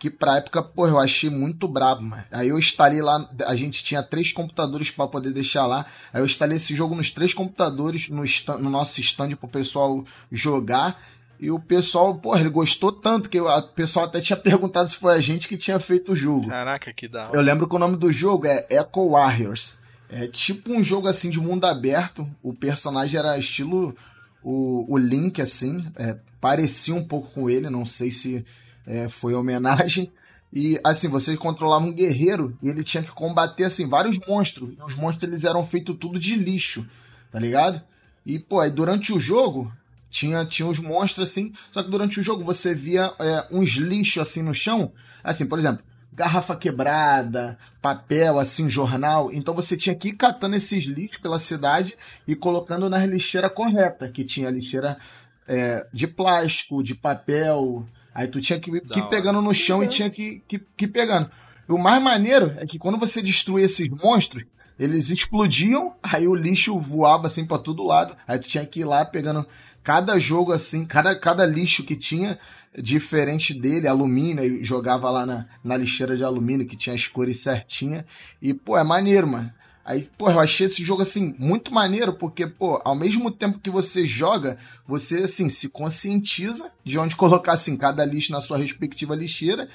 que 0.00 0.10
pra 0.10 0.38
época, 0.38 0.62
porra, 0.62 0.88
eu 0.92 0.98
achei 0.98 1.28
muito 1.30 1.68
brabo, 1.68 2.02
mano. 2.02 2.24
Aí 2.32 2.48
eu 2.48 2.58
instalei 2.58 3.02
lá, 3.02 3.28
a 3.46 3.54
gente 3.54 3.84
tinha 3.84 4.02
três 4.02 4.32
computadores 4.32 4.90
pra 4.90 5.06
poder 5.06 5.30
deixar 5.30 5.66
lá. 5.66 5.84
Aí 6.12 6.20
eu 6.22 6.26
instalei 6.26 6.56
esse 6.56 6.74
jogo 6.74 6.94
nos 6.94 7.10
três 7.12 7.34
computadores, 7.34 8.08
no, 8.08 8.24
stand- 8.24 8.58
no 8.60 8.70
nosso 8.70 8.98
stand 9.00 9.36
pro 9.36 9.46
pessoal 9.46 10.02
jogar. 10.32 11.00
E 11.38 11.50
o 11.50 11.58
pessoal, 11.58 12.14
porra, 12.14 12.40
ele 12.40 12.48
gostou 12.50 12.90
tanto 12.92 13.28
que 13.30 13.40
o 13.40 13.62
pessoal 13.74 14.06
até 14.06 14.20
tinha 14.20 14.36
perguntado 14.40 14.88
se 14.90 14.96
foi 14.96 15.14
a 15.14 15.20
gente 15.20 15.46
que 15.48 15.56
tinha 15.56 15.78
feito 15.78 16.12
o 16.12 16.16
jogo. 16.16 16.48
Caraca, 16.48 16.92
que 16.92 17.06
da 17.06 17.24
hora. 17.24 17.30
Eu 17.36 17.42
lembro 17.42 17.68
que 17.68 17.74
o 17.76 17.78
nome 17.78 17.96
do 17.96 18.10
jogo 18.12 18.46
é 18.46 18.66
Echo 18.70 19.10
Warriors. 19.10 19.74
É 20.08 20.26
tipo 20.26 20.72
um 20.72 20.82
jogo 20.82 21.08
assim 21.08 21.30
de 21.30 21.38
mundo 21.40 21.64
aberto. 21.66 22.26
O 22.42 22.52
personagem 22.54 23.18
era 23.18 23.38
estilo 23.38 23.94
o, 24.42 24.86
o 24.92 24.98
Link, 24.98 25.40
assim. 25.42 25.86
é, 25.96 26.16
parecia 26.40 26.94
um 26.94 27.04
pouco 27.04 27.30
com 27.32 27.50
ele, 27.50 27.68
não 27.68 27.84
sei 27.84 28.10
se 28.10 28.44
é, 28.86 29.08
foi 29.08 29.34
homenagem. 29.34 30.10
E 30.52 30.80
assim, 30.84 31.08
você 31.08 31.36
controlava 31.36 31.84
um 31.84 31.92
guerreiro 31.92 32.56
e 32.62 32.68
ele 32.68 32.82
tinha 32.82 33.02
que 33.02 33.12
combater 33.12 33.64
assim 33.64 33.88
vários 33.88 34.18
monstros. 34.26 34.74
E 34.76 34.82
os 34.82 34.96
monstros 34.96 35.28
eles 35.28 35.44
eram 35.44 35.64
feitos 35.64 35.96
tudo 35.98 36.18
de 36.18 36.34
lixo, 36.34 36.86
tá 37.30 37.38
ligado? 37.38 37.80
E 38.26 38.38
pô, 38.38 38.60
aí 38.60 38.70
durante 38.70 39.12
o 39.12 39.20
jogo 39.20 39.72
tinha, 40.10 40.44
tinha 40.44 40.68
os 40.68 40.80
monstros 40.80 41.30
assim, 41.30 41.52
só 41.70 41.82
que 41.82 41.90
durante 41.90 42.18
o 42.18 42.22
jogo 42.22 42.42
você 42.42 42.74
via 42.74 43.12
é, 43.20 43.46
uns 43.52 43.70
lixos 43.70 44.22
assim 44.28 44.42
no 44.42 44.52
chão, 44.52 44.92
assim, 45.22 45.46
por 45.46 45.58
exemplo, 45.58 45.84
garrafa 46.12 46.56
quebrada, 46.56 47.56
papel, 47.80 48.38
assim, 48.38 48.68
jornal. 48.68 49.32
Então 49.32 49.54
você 49.54 49.76
tinha 49.76 49.94
que 49.94 50.08
ir 50.08 50.14
catando 50.14 50.56
esses 50.56 50.84
lixos 50.84 51.18
pela 51.18 51.38
cidade 51.38 51.96
e 52.26 52.34
colocando 52.34 52.90
na 52.90 53.04
lixeira 53.06 53.48
correta, 53.48 54.10
que 54.10 54.24
tinha 54.24 54.50
lixeira 54.50 54.98
é, 55.46 55.86
de 55.92 56.06
plástico, 56.06 56.82
de 56.82 56.94
papel. 56.94 57.86
Aí 58.14 58.28
tu 58.28 58.40
tinha 58.40 58.58
que, 58.58 58.80
que 58.80 59.02
pegando 59.08 59.40
no 59.40 59.54
chão 59.54 59.82
e 59.82 59.88
tinha 59.88 60.10
que, 60.10 60.42
que, 60.46 60.58
que 60.76 60.84
ir 60.84 60.88
pegando. 60.88 61.30
O 61.68 61.78
mais 61.78 62.02
maneiro 62.02 62.54
é 62.58 62.66
que 62.66 62.78
quando 62.78 62.98
você 62.98 63.22
destruía 63.22 63.66
esses 63.66 63.88
monstros, 63.88 64.44
eles 64.78 65.10
explodiam, 65.10 65.92
aí 66.02 66.26
o 66.26 66.34
lixo 66.34 66.80
voava 66.80 67.26
assim 67.26 67.44
pra 67.44 67.58
todo 67.58 67.84
lado. 67.84 68.16
Aí 68.26 68.38
tu 68.38 68.48
tinha 68.48 68.64
que 68.66 68.80
ir 68.80 68.84
lá 68.84 69.04
pegando 69.04 69.46
cada 69.82 70.18
jogo 70.18 70.52
assim, 70.52 70.84
cada, 70.84 71.14
cada 71.14 71.46
lixo 71.46 71.84
que 71.84 71.94
tinha 71.94 72.38
diferente 72.76 73.52
dele, 73.52 73.86
alumínio, 73.86 74.42
e 74.42 74.64
jogava 74.64 75.10
lá 75.10 75.26
na, 75.26 75.46
na 75.62 75.76
lixeira 75.76 76.16
de 76.16 76.24
alumínio 76.24 76.66
que 76.66 76.76
tinha 76.76 76.94
as 76.94 77.06
cores 77.06 77.40
certinhas. 77.40 78.04
E, 78.40 78.54
pô, 78.54 78.78
é 78.78 78.82
maneiro, 78.82 79.26
mano. 79.26 79.52
Aí, 79.84 80.08
pô, 80.16 80.30
eu 80.30 80.38
achei 80.38 80.66
esse 80.66 80.84
jogo 80.84 81.02
assim 81.02 81.34
muito 81.38 81.72
maneiro, 81.72 82.12
porque, 82.12 82.46
pô, 82.46 82.80
ao 82.84 82.94
mesmo 82.94 83.30
tempo 83.30 83.58
que 83.58 83.70
você 83.70 84.06
joga, 84.06 84.58
você 84.86 85.24
assim 85.24 85.48
se 85.48 85.68
conscientiza 85.68 86.70
de 86.84 86.98
onde 86.98 87.16
colocar 87.16 87.52
assim 87.54 87.76
cada 87.76 88.04
lixo 88.04 88.32
na 88.32 88.40
sua 88.40 88.58
respectiva 88.58 89.16
lixeira. 89.16 89.68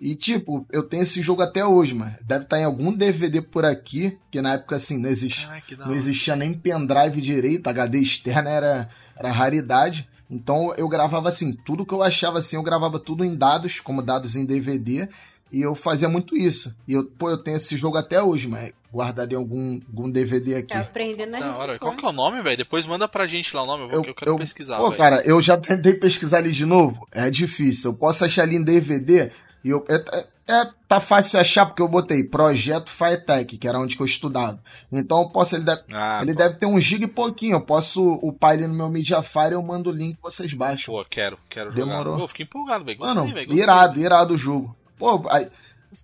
E 0.00 0.14
tipo, 0.14 0.64
eu 0.70 0.84
tenho 0.84 1.02
esse 1.02 1.20
jogo 1.20 1.42
até 1.42 1.64
hoje, 1.64 1.92
mano. 1.94 2.14
Deve 2.22 2.44
estar 2.44 2.60
em 2.60 2.64
algum 2.64 2.92
DVD 2.92 3.42
por 3.42 3.64
aqui, 3.64 4.16
que 4.30 4.40
na 4.40 4.52
época 4.52 4.76
assim 4.76 4.96
não 4.96 5.10
da 5.10 5.86
não 5.86 5.92
existia 5.92 6.36
nem 6.36 6.54
pendrive 6.54 7.20
direito, 7.20 7.66
HD 7.66 7.98
externa 7.98 8.50
era, 8.50 8.88
era 9.16 9.32
raridade. 9.32 10.08
Então 10.30 10.72
eu 10.76 10.88
gravava 10.88 11.28
assim, 11.28 11.52
tudo 11.52 11.86
que 11.86 11.94
eu 11.94 12.02
achava 12.02 12.38
assim, 12.38 12.56
eu 12.56 12.62
gravava 12.62 12.98
tudo 12.98 13.24
em 13.24 13.34
dados, 13.34 13.80
como 13.80 14.02
dados 14.02 14.36
em 14.36 14.44
DVD, 14.44 15.08
e 15.52 15.60
eu 15.62 15.74
fazia 15.74 16.08
muito 16.08 16.36
isso. 16.36 16.74
E 16.86 16.92
eu, 16.94 17.04
pô, 17.04 17.30
eu 17.30 17.38
tenho 17.38 17.56
esse 17.56 17.76
jogo 17.76 17.96
até 17.96 18.22
hoje, 18.22 18.48
mas 18.48 18.72
guardado 18.92 19.32
em 19.32 19.36
algum, 19.36 19.80
algum 19.88 20.10
DVD 20.10 20.56
aqui. 20.56 20.72
É 20.74 20.78
aprendendo 20.78 21.34
a 21.36 21.40
Da 21.40 21.56
hora. 21.56 21.78
Qual 21.78 21.94
que 21.94 22.04
é 22.04 22.08
o 22.08 22.12
nome, 22.12 22.40
velho? 22.42 22.56
Depois 22.56 22.86
manda 22.86 23.06
pra 23.06 23.26
gente 23.26 23.54
lá 23.54 23.62
o 23.62 23.66
nome, 23.66 23.82
eu, 23.84 23.88
vou- 23.90 24.04
eu 24.04 24.14
quero 24.14 24.36
pesquisar, 24.38 24.78
Pô, 24.78 24.86
velho. 24.86 24.96
cara, 24.96 25.22
eu 25.26 25.40
já 25.42 25.56
tentei 25.56 25.94
pesquisar 25.94 26.38
ali 26.38 26.52
de 26.52 26.64
novo. 26.64 27.06
É 27.12 27.30
difícil. 27.30 27.90
Eu 27.90 27.96
posso 27.96 28.24
achar 28.24 28.42
ali 28.42 28.56
em 28.56 28.62
DVD 28.62 29.30
e 29.64 29.70
eu. 29.70 29.84
É, 29.88 29.94
é- 30.16 30.26
é- 30.50 30.70
tá 30.88 30.98
fácil 30.98 31.38
achar 31.38 31.66
porque 31.66 31.82
eu 31.82 31.88
botei 31.88 32.24
Projeto 32.24 32.88
Firetech, 32.90 33.58
que 33.58 33.68
era 33.68 33.78
onde 33.78 33.94
que 33.94 34.00
eu 34.02 34.06
estudava. 34.06 34.58
Então 34.90 35.20
eu 35.20 35.28
posso. 35.28 35.54
Ele 35.54 35.64
deve, 35.64 35.82
Ah, 35.92 36.20
ele 36.22 36.32
pô. 36.32 36.38
deve 36.38 36.54
ter 36.54 36.64
um 36.64 36.80
giga 36.80 37.04
e 37.04 37.08
pouquinho. 37.08 37.56
Eu 37.56 37.60
posso 37.60 38.02
upar 38.22 38.54
ele 38.54 38.66
no 38.66 38.72
meu 38.74 38.88
Mediafire 38.88 39.52
eu 39.52 39.62
mando 39.62 39.90
o 39.90 39.92
link 39.92 40.14
e 40.16 40.18
vocês 40.22 40.54
baixam. 40.54 40.94
Pô, 40.94 41.04
quero, 41.04 41.38
quero 41.50 41.70
Demorou. 41.74 42.04
jogar. 42.14 42.18
Pô, 42.20 42.28
fiquei 42.28 42.44
empolgado, 42.46 42.82
velho. 42.86 42.98
Mano, 42.98 43.26
irado, 43.52 44.00
irado 44.00 44.32
o 44.32 44.38
jogo. 44.38 44.74
Pô, 44.98 45.26
aí, 45.30 45.48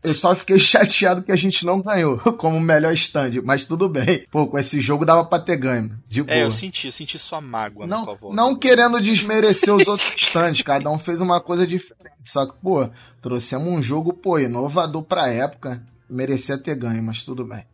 Eu 0.02 0.14
só 0.14 0.34
fiquei 0.34 0.58
chateado 0.60 1.22
que 1.22 1.32
a 1.32 1.36
gente 1.36 1.64
não 1.64 1.80
ganhou 1.80 2.18
como 2.38 2.58
melhor 2.60 2.92
stand, 2.94 3.42
mas 3.44 3.64
tudo 3.64 3.88
bem. 3.88 4.26
Pô, 4.30 4.46
com 4.46 4.58
esse 4.58 4.80
jogo 4.80 5.04
dava 5.04 5.24
pra 5.24 5.38
ter 5.38 5.56
ganho, 5.56 5.90
de 6.08 6.22
boa. 6.22 6.36
É, 6.36 6.42
eu 6.42 6.50
senti, 6.50 6.86
eu 6.86 6.92
senti 6.92 7.18
sua 7.18 7.40
mágoa 7.40 7.86
na 7.86 7.96
Não, 7.96 8.18
não 8.32 8.56
querendo 8.56 9.00
desmerecer 9.00 9.74
os 9.74 9.86
outros 9.86 10.14
stands, 10.16 10.62
cada 10.62 10.90
um 10.90 10.98
fez 10.98 11.20
uma 11.20 11.40
coisa 11.40 11.66
diferente. 11.66 12.14
Só 12.24 12.46
que, 12.46 12.54
pô, 12.62 12.88
trouxemos 13.20 13.68
um 13.68 13.82
jogo, 13.82 14.12
pô, 14.12 14.38
inovador 14.38 15.02
pra 15.02 15.28
época. 15.28 15.84
Merecia 16.08 16.56
ter 16.56 16.76
ganho, 16.76 17.02
mas 17.02 17.22
tudo 17.22 17.44
bem. 17.44 17.64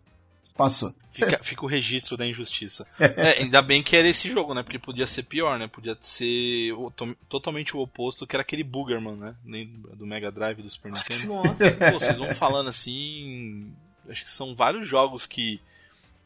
Passou. 0.56 0.92
Fica, 1.10 1.38
fica 1.44 1.64
o 1.64 1.68
registro 1.68 2.16
da 2.16 2.26
injustiça. 2.26 2.86
É, 2.98 3.42
ainda 3.42 3.60
bem 3.60 3.82
que 3.82 3.96
era 3.96 4.06
esse 4.08 4.30
jogo, 4.30 4.54
né? 4.54 4.62
Porque 4.62 4.78
podia 4.78 5.06
ser 5.06 5.24
pior, 5.24 5.58
né? 5.58 5.66
Podia 5.66 5.96
ser 6.00 6.72
o- 6.72 6.90
to- 6.90 7.16
totalmente 7.28 7.76
o 7.76 7.80
oposto, 7.80 8.26
que 8.26 8.36
era 8.36 8.42
aquele 8.42 8.62
Boogerman, 8.64 9.16
né? 9.16 9.34
Lembra 9.44 9.94
Do 9.96 10.06
Mega 10.06 10.30
Drive 10.30 10.62
do 10.62 10.70
Super 10.70 10.92
Nintendo. 10.92 11.26
Nossa. 11.26 11.70
Pô, 11.72 11.98
vocês 11.98 12.16
vão 12.16 12.34
falando 12.34 12.68
assim. 12.70 13.72
Acho 14.08 14.24
que 14.24 14.30
são 14.30 14.54
vários 14.54 14.86
jogos 14.88 15.26
que, 15.26 15.60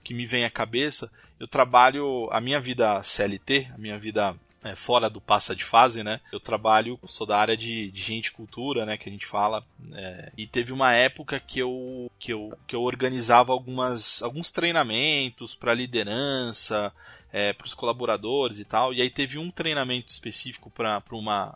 que 0.03 0.14
me 0.14 0.27
vêm 0.27 0.44
à 0.44 0.51
cabeça. 0.51 1.11
Eu 1.40 1.49
trabalho 1.49 2.29
a 2.31 2.40
minha 2.40 2.61
vida 2.61 3.03
CLT, 3.03 3.68
a 3.75 3.79
minha 3.79 3.99
vida 3.99 4.35
é, 4.64 4.74
fora 4.74 5.11
do 5.11 5.20
passa 5.20 5.55
de 5.55 5.64
fase, 5.64 6.03
né? 6.03 6.20
Eu 6.33 6.40
trabalho, 6.40 6.98
sou 7.05 7.27
da 7.27 7.38
área 7.38 7.57
de, 7.57 7.90
de 7.90 8.03
gente 8.03 8.29
e 8.29 8.33
cultura, 8.33 8.87
né? 8.87 8.96
Que 8.96 9.09
a 9.09 9.12
gente 9.12 9.27
fala. 9.27 9.64
é, 9.92 10.33
e 10.37 10.46
teve 10.46 10.72
uma 10.72 10.92
época 10.92 11.38
que 11.38 11.59
eu, 11.59 12.11
que 12.18 12.33
eu, 12.33 12.50
que 12.66 12.74
eu 12.74 12.83
organizava 12.83 13.53
algumas, 13.53 14.22
alguns 14.22 14.50
treinamentos 14.50 15.55
para 15.55 15.74
liderança, 15.74 16.92
é, 17.33 17.53
para 17.53 17.66
os 17.66 17.74
colaboradores 17.74 18.59
e 18.59 18.64
tal. 18.64 18.94
E 18.94 19.03
aí 19.03 19.11
teve 19.11 19.38
um 19.38 19.50
treinamento 19.50 20.11
específico 20.11 20.70
para 20.70 21.03
uma 21.12 21.55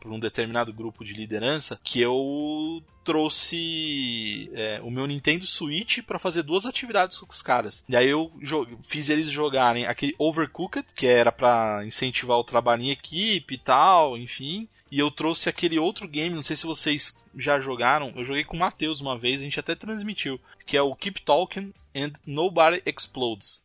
por 0.00 0.12
um 0.12 0.20
determinado 0.20 0.72
grupo 0.72 1.04
de 1.04 1.14
liderança 1.14 1.78
que 1.82 2.00
eu 2.00 2.82
trouxe 3.04 4.48
é, 4.54 4.80
o 4.82 4.90
meu 4.90 5.06
Nintendo 5.06 5.46
Switch 5.46 6.00
para 6.02 6.18
fazer 6.18 6.42
duas 6.42 6.66
atividades 6.66 7.18
com 7.18 7.32
os 7.32 7.42
caras. 7.42 7.84
E 7.88 7.96
aí 7.96 8.08
eu 8.08 8.30
fiz 8.82 9.08
eles 9.08 9.30
jogarem 9.30 9.86
aquele 9.86 10.14
Overcooked, 10.18 10.86
que 10.94 11.06
era 11.06 11.32
para 11.32 11.84
incentivar 11.84 12.38
o 12.38 12.44
trabalho 12.44 12.82
em 12.82 12.90
equipe 12.90 13.54
e 13.54 13.58
tal, 13.58 14.16
enfim. 14.16 14.68
E 14.90 14.98
eu 14.98 15.10
trouxe 15.10 15.48
aquele 15.48 15.78
outro 15.78 16.08
game, 16.08 16.34
não 16.34 16.42
sei 16.42 16.56
se 16.56 16.66
vocês 16.66 17.24
já 17.36 17.60
jogaram, 17.60 18.12
eu 18.16 18.24
joguei 18.24 18.42
com 18.42 18.56
o 18.56 18.58
Matheus 18.58 19.00
uma 19.00 19.16
vez, 19.16 19.40
a 19.40 19.44
gente 19.44 19.60
até 19.60 19.74
transmitiu, 19.74 20.40
que 20.66 20.76
é 20.76 20.82
o 20.82 20.96
Keep 20.96 21.22
Talking 21.22 21.72
and 21.94 22.12
Nobody 22.26 22.82
Explodes. 22.84 23.62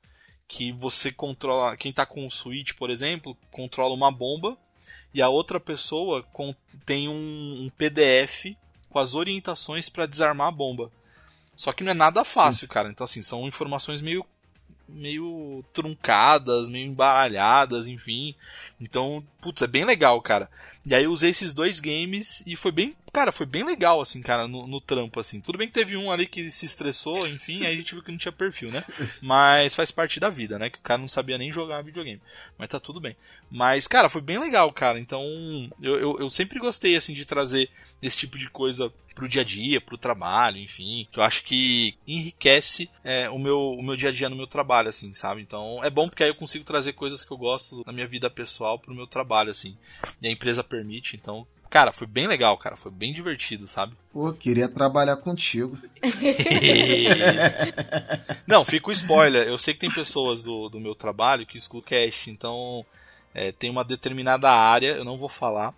Que 0.48 0.72
você 0.72 1.12
controla, 1.12 1.76
quem 1.76 1.92
tá 1.92 2.06
com 2.06 2.28
o 2.28 2.30
Switch, 2.30 2.74
por 2.74 2.92
exemplo, 2.92 3.36
controla 3.50 3.96
uma 3.96 4.12
bomba 4.12 4.56
e 5.16 5.22
a 5.22 5.30
outra 5.30 5.60
pessoa 5.62 6.22
com- 6.34 6.54
tem 6.86 7.08
um, 7.08 7.14
um 7.66 7.70
PDF 7.78 8.56
com 8.90 9.00
as 9.00 9.16
orientações 9.16 9.88
para 9.88 10.06
desarmar 10.06 10.48
a 10.48 10.52
bomba. 10.52 10.92
Só 11.56 11.72
que 11.72 11.84
não 11.86 11.92
é 11.92 11.96
nada 11.96 12.26
fácil, 12.26 12.68
cara. 12.68 12.90
Então, 12.90 13.06
assim, 13.06 13.22
são 13.22 13.48
informações 13.48 14.02
meio, 14.02 14.26
meio 14.88 15.64
truncadas, 15.74 16.70
meio 16.70 16.88
embaralhadas, 16.88 17.88
enfim. 17.88 18.36
Então, 18.80 19.26
putz, 19.42 19.62
é 19.62 19.68
bem 19.68 19.86
legal, 19.86 20.22
cara. 20.22 20.50
E 20.86 20.94
aí 20.94 21.06
eu 21.06 21.12
usei 21.12 21.32
esses 21.32 21.54
dois 21.54 21.80
games 21.80 22.44
e 22.46 22.56
foi 22.56 22.72
bem, 22.72 22.96
cara, 23.12 23.32
foi 23.32 23.48
bem 23.48 23.64
legal, 23.64 24.00
assim, 24.00 24.22
cara, 24.22 24.48
no, 24.48 24.68
no 24.68 24.80
trampo, 24.80 25.20
assim. 25.20 25.42
Tudo 25.42 25.58
bem 25.58 25.68
que 25.68 25.74
teve 25.74 25.98
um 25.98 26.12
ali 26.12 26.28
que 26.28 26.52
se 26.52 26.68
estressou, 26.68 27.18
enfim, 27.28 27.66
aí 27.66 27.74
a 27.74 27.78
gente 27.78 27.94
viu 27.96 28.04
que 28.04 28.12
não 28.12 28.20
tinha 28.20 28.32
perfil, 28.32 28.70
né? 28.70 28.84
Mas 29.20 29.74
faz 29.74 29.90
parte 29.90 30.20
da 30.20 30.30
vida, 30.30 30.60
né? 30.60 30.70
Que 30.70 30.78
o 30.78 30.82
cara 30.82 31.02
não 31.02 31.08
sabia 31.08 31.40
nem 31.40 31.52
jogar 31.52 31.82
videogame. 31.82 32.22
Mas 32.56 32.70
tá 32.70 32.80
tudo 32.80 33.02
bem. 33.02 33.18
Mas, 33.50 33.88
cara, 33.88 34.10
foi 34.10 34.22
bem 34.22 34.38
legal, 34.38 34.72
cara. 34.72 35.00
Então, 35.00 35.24
eu, 35.82 35.96
eu, 35.96 36.20
eu 36.20 36.30
sempre 36.30 36.60
gostei, 36.60 36.96
assim, 36.96 37.16
de 37.16 37.26
trazer 37.26 37.68
esse 38.02 38.18
tipo 38.18 38.38
de 38.38 38.50
coisa 38.50 38.92
pro 39.16 39.30
dia 39.30 39.42
a 39.42 39.46
dia, 39.46 39.80
pro 39.80 39.98
trabalho, 39.98 40.58
enfim. 40.58 41.08
Que 41.12 41.20
eu 41.20 41.24
acho 41.24 41.44
que 41.44 41.96
enriquece 42.06 42.90
é, 43.04 43.30
o, 43.30 43.40
meu, 43.40 43.60
o 43.60 43.84
meu 43.84 43.96
dia 43.96 44.10
a 44.10 44.12
dia 44.12 44.30
no 44.30 44.36
meu 44.36 44.46
trabalho, 44.46 44.90
assim, 44.90 45.14
sabe? 45.14 45.42
Então, 45.42 45.82
é 45.84 45.90
bom 45.90 46.10
porque 46.10 46.24
aí 46.24 46.30
eu 46.30 46.36
consigo 46.36 46.66
trazer 46.66 46.94
coisas 46.94 47.24
que 47.24 47.32
eu 47.32 47.38
gosto 47.38 47.82
na 47.86 47.94
minha 47.94 48.06
vida 48.06 48.30
pessoal 48.30 48.78
pro 48.78 48.94
meu 48.94 49.08
trabalho, 49.08 49.50
assim. 49.50 49.78
E 50.22 50.28
a 50.28 50.32
empresa 50.32 50.64
permite, 50.64 51.16
então. 51.16 51.48
Cara, 51.70 51.92
foi 51.92 52.06
bem 52.06 52.28
legal, 52.28 52.58
cara. 52.58 52.78
Foi 52.78 52.92
bem 52.92 53.12
divertido, 53.12 53.68
sabe? 53.68 53.96
Pô, 54.14 54.32
queria 54.32 54.70
trabalhar 54.70 55.18
contigo. 55.18 55.78
Não, 58.48 58.64
fica 58.64 58.90
o 58.90 58.94
spoiler. 58.94 59.48
Eu 59.48 59.58
sei 59.58 59.74
que 59.74 59.80
tem 59.80 59.92
pessoas 59.92 60.44
do, 60.44 60.70
do 60.70 60.80
meu 60.80 60.96
trabalho 60.96 61.46
que 61.46 61.58
escutam 61.58 61.90
cast, 61.90 62.30
então 62.30 62.86
é, 63.34 63.52
tem 63.52 63.70
uma 63.70 63.84
determinada 63.84 64.50
área, 64.50 64.94
eu 64.94 65.04
não 65.04 65.18
vou 65.18 65.28
falar 65.28 65.74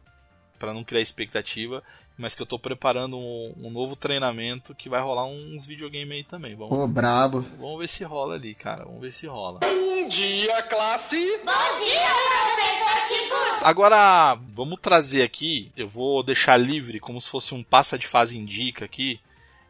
pra 0.60 0.74
não 0.74 0.84
criar 0.84 1.02
expectativa, 1.02 1.84
mas 2.18 2.34
que 2.34 2.42
eu 2.42 2.46
tô 2.46 2.58
preparando 2.58 3.18
um, 3.18 3.54
um 3.64 3.70
novo 3.70 3.96
treinamento 3.96 4.74
que 4.74 4.90
vai 4.90 5.02
rolar 5.02 5.26
uns 5.26 5.66
videogame 5.66 6.16
aí 6.16 6.24
também. 6.24 6.56
Vamos, 6.56 6.76
Pô, 6.76 6.88
brabo. 6.88 7.46
vamos 7.60 7.80
ver 7.80 7.88
se 7.88 8.04
rola 8.04 8.36
ali, 8.36 8.56
cara. 8.56 8.86
Vamos 8.86 9.02
ver 9.02 9.12
se 9.12 9.28
rola. 9.28 9.60
Bom 9.60 10.08
dia, 10.08 10.64
classe. 10.64 11.16
Bom 11.16 11.82
dia, 11.84 12.08
professor 12.56 13.08
Tiburcio. 13.08 13.68
Agora, 13.68 14.36
vamos 14.54 14.80
trazer 14.82 15.22
aqui, 15.22 15.72
eu 15.78 15.88
vou 15.88 16.24
deixar 16.24 16.58
livre, 16.58 17.00
como 17.00 17.22
se 17.22 17.30
fosse 17.30 17.54
um 17.54 17.64
passa 17.64 17.98
de 17.98 18.08
fase 18.08 18.38
indica 18.38 18.86
aqui, 18.86 19.20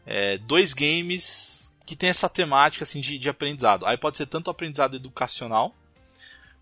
é, 0.05 0.37
dois 0.37 0.73
games 0.73 1.73
que 1.85 1.95
tem 1.95 2.09
essa 2.09 2.29
temática 2.29 2.83
assim, 2.83 3.01
de, 3.01 3.17
de 3.17 3.29
aprendizado. 3.29 3.85
Aí 3.85 3.97
pode 3.97 4.17
ser 4.17 4.25
tanto 4.25 4.49
aprendizado 4.49 4.95
educacional, 4.95 5.73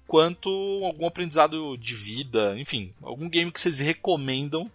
quanto 0.07 0.49
algum 0.83 1.05
aprendizado 1.05 1.77
de 1.77 1.95
vida, 1.95 2.55
enfim, 2.57 2.93
algum 3.03 3.29
game 3.29 3.51
que 3.51 3.59
vocês 3.59 3.77
recomendam 3.79 4.71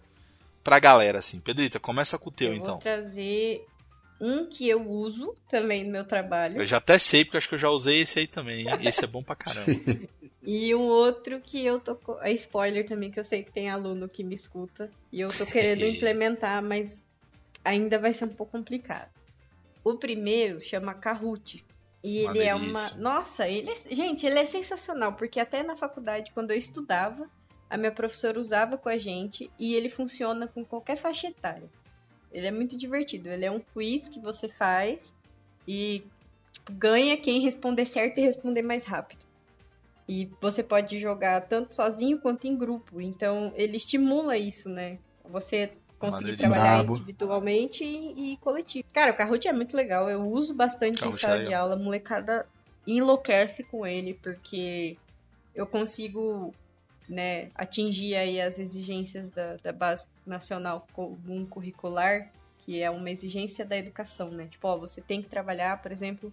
pra 0.63 0.79
galera, 0.79 1.19
assim. 1.19 1.39
Pedrita, 1.39 1.79
começa 1.79 2.17
com 2.17 2.29
o 2.29 2.33
teu, 2.33 2.49
eu 2.49 2.55
então. 2.55 2.71
vou 2.71 2.79
trazer 2.79 3.65
um 4.19 4.45
que 4.45 4.69
eu 4.69 4.87
uso 4.87 5.35
também 5.49 5.83
no 5.83 5.91
meu 5.91 6.05
trabalho. 6.05 6.61
Eu 6.61 6.65
já 6.65 6.77
até 6.77 6.99
sei, 6.99 7.25
porque 7.25 7.37
acho 7.37 7.49
que 7.49 7.55
eu 7.55 7.59
já 7.59 7.69
usei 7.69 8.01
esse 8.01 8.19
aí 8.19 8.27
também, 8.27 8.67
hein? 8.67 8.77
Esse 8.81 9.03
é 9.03 9.07
bom 9.07 9.23
pra 9.23 9.35
caramba. 9.35 9.65
E 10.43 10.73
um 10.73 10.87
outro 10.87 11.39
que 11.39 11.63
eu 11.63 11.79
tô. 11.79 11.97
É 12.21 12.31
spoiler 12.31 12.85
também, 12.85 13.11
que 13.11 13.19
eu 13.19 13.23
sei 13.23 13.43
que 13.43 13.51
tem 13.51 13.69
aluno 13.69 14.09
que 14.09 14.23
me 14.23 14.33
escuta. 14.33 14.89
E 15.11 15.21
eu 15.21 15.29
tô 15.31 15.45
querendo 15.45 15.85
implementar, 15.85 16.63
mas 16.63 17.07
ainda 17.63 17.99
vai 17.99 18.11
ser 18.11 18.25
um 18.25 18.33
pouco 18.33 18.53
complicado. 18.53 19.09
O 19.83 19.95
primeiro 19.95 20.59
chama 20.59 20.93
Kahoot. 20.93 21.63
E 22.03 22.23
Uma 22.23 22.31
ele 22.31 22.39
é 22.39 22.53
delícia. 22.53 22.71
uma. 22.71 22.89
Nossa, 22.97 23.47
ele 23.47 23.69
é... 23.71 23.95
gente, 23.95 24.25
ele 24.25 24.39
é 24.39 24.45
sensacional, 24.45 25.13
porque 25.13 25.39
até 25.39 25.61
na 25.61 25.75
faculdade, 25.75 26.31
quando 26.31 26.49
eu 26.49 26.57
estudava, 26.57 27.29
a 27.71 27.77
minha 27.77 27.91
professora 27.91 28.37
usava 28.37 28.77
com 28.77 28.89
a 28.89 28.97
gente 28.97 29.49
e 29.57 29.73
ele 29.75 29.87
funciona 29.87 30.45
com 30.45 30.63
qualquer 30.63 30.97
faixa 30.97 31.27
etária. 31.27 31.69
Ele 32.29 32.45
é 32.45 32.51
muito 32.51 32.77
divertido. 32.77 33.29
Ele 33.29 33.45
é 33.45 33.49
um 33.49 33.61
quiz 33.61 34.09
que 34.09 34.19
você 34.19 34.49
faz 34.49 35.15
e 35.65 36.03
tipo, 36.51 36.73
ganha 36.73 37.15
quem 37.15 37.39
responder 37.39 37.85
certo 37.85 38.17
e 38.17 38.21
responder 38.21 38.61
mais 38.61 38.83
rápido. 38.83 39.25
E 40.05 40.29
você 40.41 40.61
pode 40.61 40.99
jogar 40.99 41.47
tanto 41.47 41.73
sozinho 41.73 42.19
quanto 42.19 42.45
em 42.45 42.57
grupo. 42.57 42.99
Então 42.99 43.53
ele 43.55 43.77
estimula 43.77 44.37
isso, 44.37 44.67
né? 44.67 44.99
Você 45.29 45.71
conseguir 45.97 46.35
trabalhar 46.35 46.79
Brabo. 46.79 46.97
individualmente 46.97 47.85
e, 47.85 48.33
e 48.33 48.37
coletivo. 48.37 48.85
Cara, 48.93 49.13
o 49.13 49.15
Kahoot 49.15 49.47
é 49.47 49.53
muito 49.53 49.77
legal. 49.77 50.09
Eu 50.09 50.27
uso 50.27 50.53
bastante 50.53 50.95
em 50.95 50.99
Kahoot 50.99 51.15
é 51.15 51.21
sala 51.21 51.37
de 51.37 51.45
legal. 51.45 51.63
aula. 51.63 51.75
A 51.75 51.79
molecada 51.79 52.45
enlouquece 52.85 53.63
com 53.63 53.87
ele, 53.87 54.13
porque 54.15 54.97
eu 55.55 55.65
consigo 55.65 56.53
né, 57.07 57.49
atingir 57.55 58.15
aí 58.15 58.39
as 58.39 58.59
exigências 58.59 59.29
da, 59.29 59.57
da 59.57 59.71
base 59.71 60.07
nacional 60.25 60.87
comum 60.93 61.45
curricular, 61.45 62.31
que 62.59 62.81
é 62.81 62.89
uma 62.89 63.09
exigência 63.09 63.65
da 63.65 63.77
educação, 63.77 64.29
né? 64.29 64.47
Tipo, 64.47 64.67
ó, 64.67 64.77
você 64.77 65.01
tem 65.01 65.21
que 65.21 65.29
trabalhar, 65.29 65.81
por 65.81 65.91
exemplo, 65.91 66.31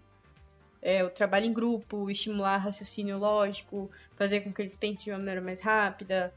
é, 0.81 1.03
o 1.03 1.11
trabalho 1.11 1.47
em 1.47 1.53
grupo, 1.53 2.11
estimular 2.11 2.59
raciocínio 2.59 3.19
lógico, 3.19 3.91
fazer 4.17 4.41
com 4.41 4.53
que 4.53 4.63
eles 4.63 4.77
pensem 4.77 5.05
de 5.05 5.11
uma 5.11 5.19
maneira 5.19 5.41
mais 5.41 5.61
rápida. 5.61 6.33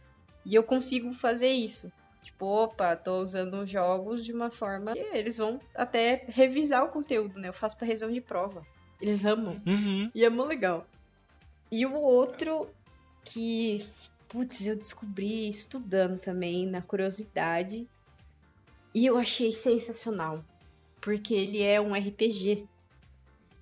E 0.46 0.56
eu 0.56 0.64
consigo 0.64 1.14
fazer 1.14 1.50
isso. 1.50 1.92
Tipo, 2.24 2.46
opa, 2.46 2.96
tô 2.96 3.22
usando 3.22 3.56
os 3.56 3.70
jogos 3.70 4.24
de 4.24 4.32
uma 4.32 4.50
forma 4.50 4.94
que 4.94 5.00
eles 5.00 5.38
vão 5.38 5.60
até 5.76 6.26
revisar 6.28 6.84
o 6.84 6.90
conteúdo, 6.90 7.40
né? 7.40 7.50
Eu 7.50 7.54
faço 7.54 7.78
pra 7.78 7.86
revisão 7.86 8.12
de 8.12 8.22
prova. 8.22 8.66
Eles 9.00 9.26
amam. 9.26 9.60
Uhum. 9.66 10.12
E 10.14 10.24
é 10.24 10.30
mó 10.30 10.46
legal. 10.46 10.86
E 11.72 11.86
o 11.86 11.94
outro 11.94 12.70
que, 13.24 13.86
putz, 14.32 14.66
eu 14.66 14.78
descobri 14.78 15.50
estudando 15.50 16.18
também, 16.18 16.66
na 16.66 16.82
curiosidade. 16.82 17.86
E 18.96 19.06
eu 19.06 19.18
achei 19.18 19.52
sensacional. 19.52 20.44
Porque 21.02 21.34
ele 21.34 21.62
é 21.62 21.82
um 21.82 21.94
RPG. 21.94 22.66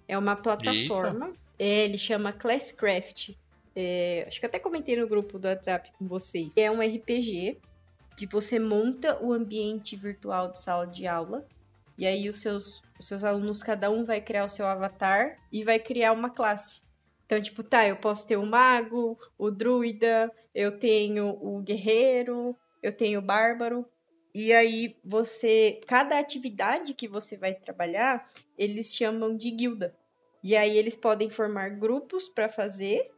É 0.07 0.15
uma 0.15 0.35
plataforma. 0.35 1.33
É, 1.57 1.85
ele 1.85 1.97
chama 1.97 2.31
Classcraft. 2.31 3.31
É, 3.75 4.25
acho 4.27 4.39
que 4.39 4.45
até 4.45 4.59
comentei 4.59 4.95
no 4.95 5.07
grupo 5.07 5.39
do 5.39 5.47
WhatsApp 5.47 5.91
com 5.97 6.07
vocês. 6.07 6.55
É 6.55 6.69
um 6.69 6.81
RPG 6.81 7.57
que 8.15 8.27
você 8.27 8.59
monta 8.59 9.19
o 9.23 9.33
ambiente 9.33 9.95
virtual 9.95 10.51
de 10.51 10.59
sala 10.59 10.85
de 10.85 11.07
aula. 11.07 11.47
E 11.97 12.05
aí 12.05 12.29
os 12.29 12.41
seus, 12.41 12.83
os 12.99 13.07
seus 13.07 13.23
alunos, 13.23 13.63
cada 13.63 13.89
um 13.89 14.03
vai 14.03 14.21
criar 14.21 14.45
o 14.45 14.49
seu 14.49 14.67
avatar 14.67 15.39
e 15.51 15.63
vai 15.63 15.79
criar 15.79 16.11
uma 16.11 16.29
classe. 16.29 16.81
Então, 17.29 17.39
tipo, 17.39 17.61
tá, 17.61 17.87
eu 17.87 17.95
posso 17.95 18.27
ter 18.27 18.37
o 18.37 18.45
mago, 18.47 19.15
o 19.37 19.51
druida, 19.51 20.31
eu 20.55 20.79
tenho 20.79 21.29
o 21.29 21.61
guerreiro, 21.61 22.57
eu 22.81 22.91
tenho 22.91 23.19
o 23.19 23.21
bárbaro. 23.21 23.85
E 24.33 24.51
aí 24.51 24.97
você, 25.05 25.79
cada 25.85 26.17
atividade 26.17 26.95
que 26.95 27.07
você 27.07 27.37
vai 27.37 27.53
trabalhar, 27.53 28.27
eles 28.57 28.95
chamam 28.95 29.37
de 29.37 29.51
guilda. 29.51 29.95
E 30.43 30.57
aí 30.57 30.75
eles 30.75 30.95
podem 30.95 31.29
formar 31.29 31.69
grupos 31.69 32.27
para 32.27 32.49
fazer, 32.49 33.11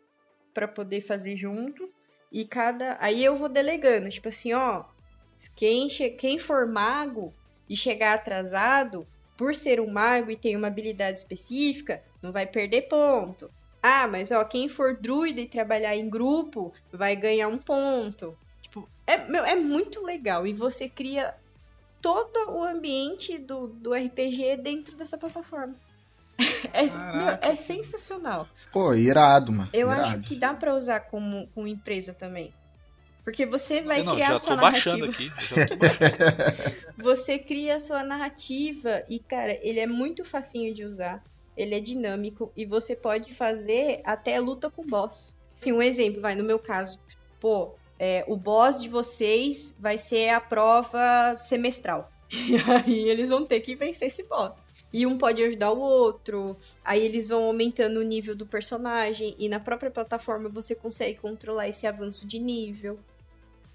para 0.54 0.68
poder 0.68 1.00
fazer 1.00 1.38
juntos. 1.38 1.90
E 2.30 2.44
cada, 2.44 2.98
aí 3.00 3.24
eu 3.24 3.34
vou 3.34 3.48
delegando, 3.48 4.10
tipo 4.10 4.28
assim, 4.28 4.52
ó, 4.52 4.84
quem 5.56 5.88
quem 5.88 6.38
for 6.38 6.68
mago 6.68 7.34
e 7.70 7.78
chegar 7.78 8.16
atrasado, 8.16 9.08
por 9.38 9.56
ser 9.56 9.80
um 9.80 9.90
mago 9.90 10.30
e 10.32 10.36
ter 10.36 10.58
uma 10.58 10.68
habilidade 10.68 11.20
específica, 11.20 12.04
não 12.22 12.34
vai 12.34 12.46
perder 12.46 12.90
ponto. 12.90 13.50
Ah, 13.82 14.08
mas 14.08 14.32
ó, 14.32 14.44
quem 14.44 14.70
for 14.70 14.96
druida 14.96 15.42
e 15.42 15.48
trabalhar 15.48 15.96
em 15.96 16.10
grupo 16.10 16.72
vai 16.92 17.16
ganhar 17.16 17.48
um 17.48 17.58
ponto. 17.58 18.38
Tipo, 18.62 18.88
é, 19.08 19.18
meu, 19.18 19.44
é 19.44 19.56
muito 19.56 20.04
legal. 20.06 20.46
E 20.46 20.54
você 20.54 20.88
cria 20.88 21.34
todo 22.02 22.52
o 22.52 22.64
ambiente 22.64 23.38
do, 23.38 23.68
do 23.68 23.94
RPG 23.94 24.58
dentro 24.58 24.96
dessa 24.96 25.18
plataforma. 25.18 25.76
É, 26.74 26.84
meu, 26.84 27.38
é 27.42 27.56
sensacional. 27.56 28.48
Pô, 28.72 28.94
irado, 28.94 29.52
mano. 29.52 29.70
Eu 29.74 29.90
irado. 29.90 30.02
acho 30.02 30.22
que 30.22 30.36
dá 30.36 30.54
pra 30.54 30.74
usar 30.74 31.02
como, 31.02 31.48
como 31.54 31.68
empresa 31.68 32.14
também. 32.14 32.54
Porque 33.24 33.46
você 33.46 33.82
vai 33.82 34.02
não, 34.02 34.14
criar 34.14 34.28
já 34.28 34.34
a 34.34 34.40
sua 34.40 34.56
tô 34.56 34.62
baixando 34.62 35.06
narrativa. 35.06 35.36
aqui. 35.36 35.56
Já 35.56 35.68
tô 35.68 35.76
baixando. 35.76 36.92
Você 36.98 37.38
cria 37.38 37.76
a 37.76 37.80
sua 37.80 38.04
narrativa 38.04 39.04
e, 39.08 39.20
cara, 39.20 39.58
ele 39.62 39.80
é 39.80 39.88
muito 39.88 40.24
facinho 40.24 40.74
de 40.74 40.84
usar. 40.84 41.24
Ele 41.62 41.76
é 41.76 41.80
dinâmico 41.80 42.52
e 42.56 42.66
você 42.66 42.96
pode 42.96 43.34
fazer 43.34 44.02
até 44.04 44.40
luta 44.40 44.70
com 44.70 44.86
boss. 44.86 45.38
Assim, 45.60 45.72
um 45.72 45.82
exemplo, 45.82 46.22
vai, 46.22 46.36
no 46.36 46.44
meu 46.44 46.58
caso. 46.58 47.00
Pô, 47.40 47.74
é, 48.00 48.26
o 48.28 48.36
boss 48.36 48.82
de 48.82 48.90
vocês 48.90 49.76
vai 49.80 49.98
ser 49.98 50.30
a 50.30 50.42
prova 50.42 51.38
semestral. 51.38 52.12
E 52.32 52.56
aí 52.56 53.10
eles 53.10 53.30
vão 53.30 53.46
ter 53.46 53.60
que 53.60 53.76
vencer 53.76 54.08
esse 54.08 54.24
boss. 54.24 54.66
E 54.94 55.06
um 55.06 55.18
pode 55.18 55.44
ajudar 55.44 55.72
o 55.72 55.80
outro. 55.80 56.58
Aí 56.84 57.04
eles 57.04 57.28
vão 57.28 57.44
aumentando 57.44 58.00
o 58.00 58.04
nível 58.04 58.36
do 58.36 58.46
personagem. 58.46 59.36
E 59.38 59.48
na 59.48 59.60
própria 59.60 59.92
plataforma 59.92 60.50
você 60.50 60.76
consegue 60.76 61.20
controlar 61.20 61.70
esse 61.70 61.86
avanço 61.88 62.26
de 62.26 62.40
nível. 62.40 63.00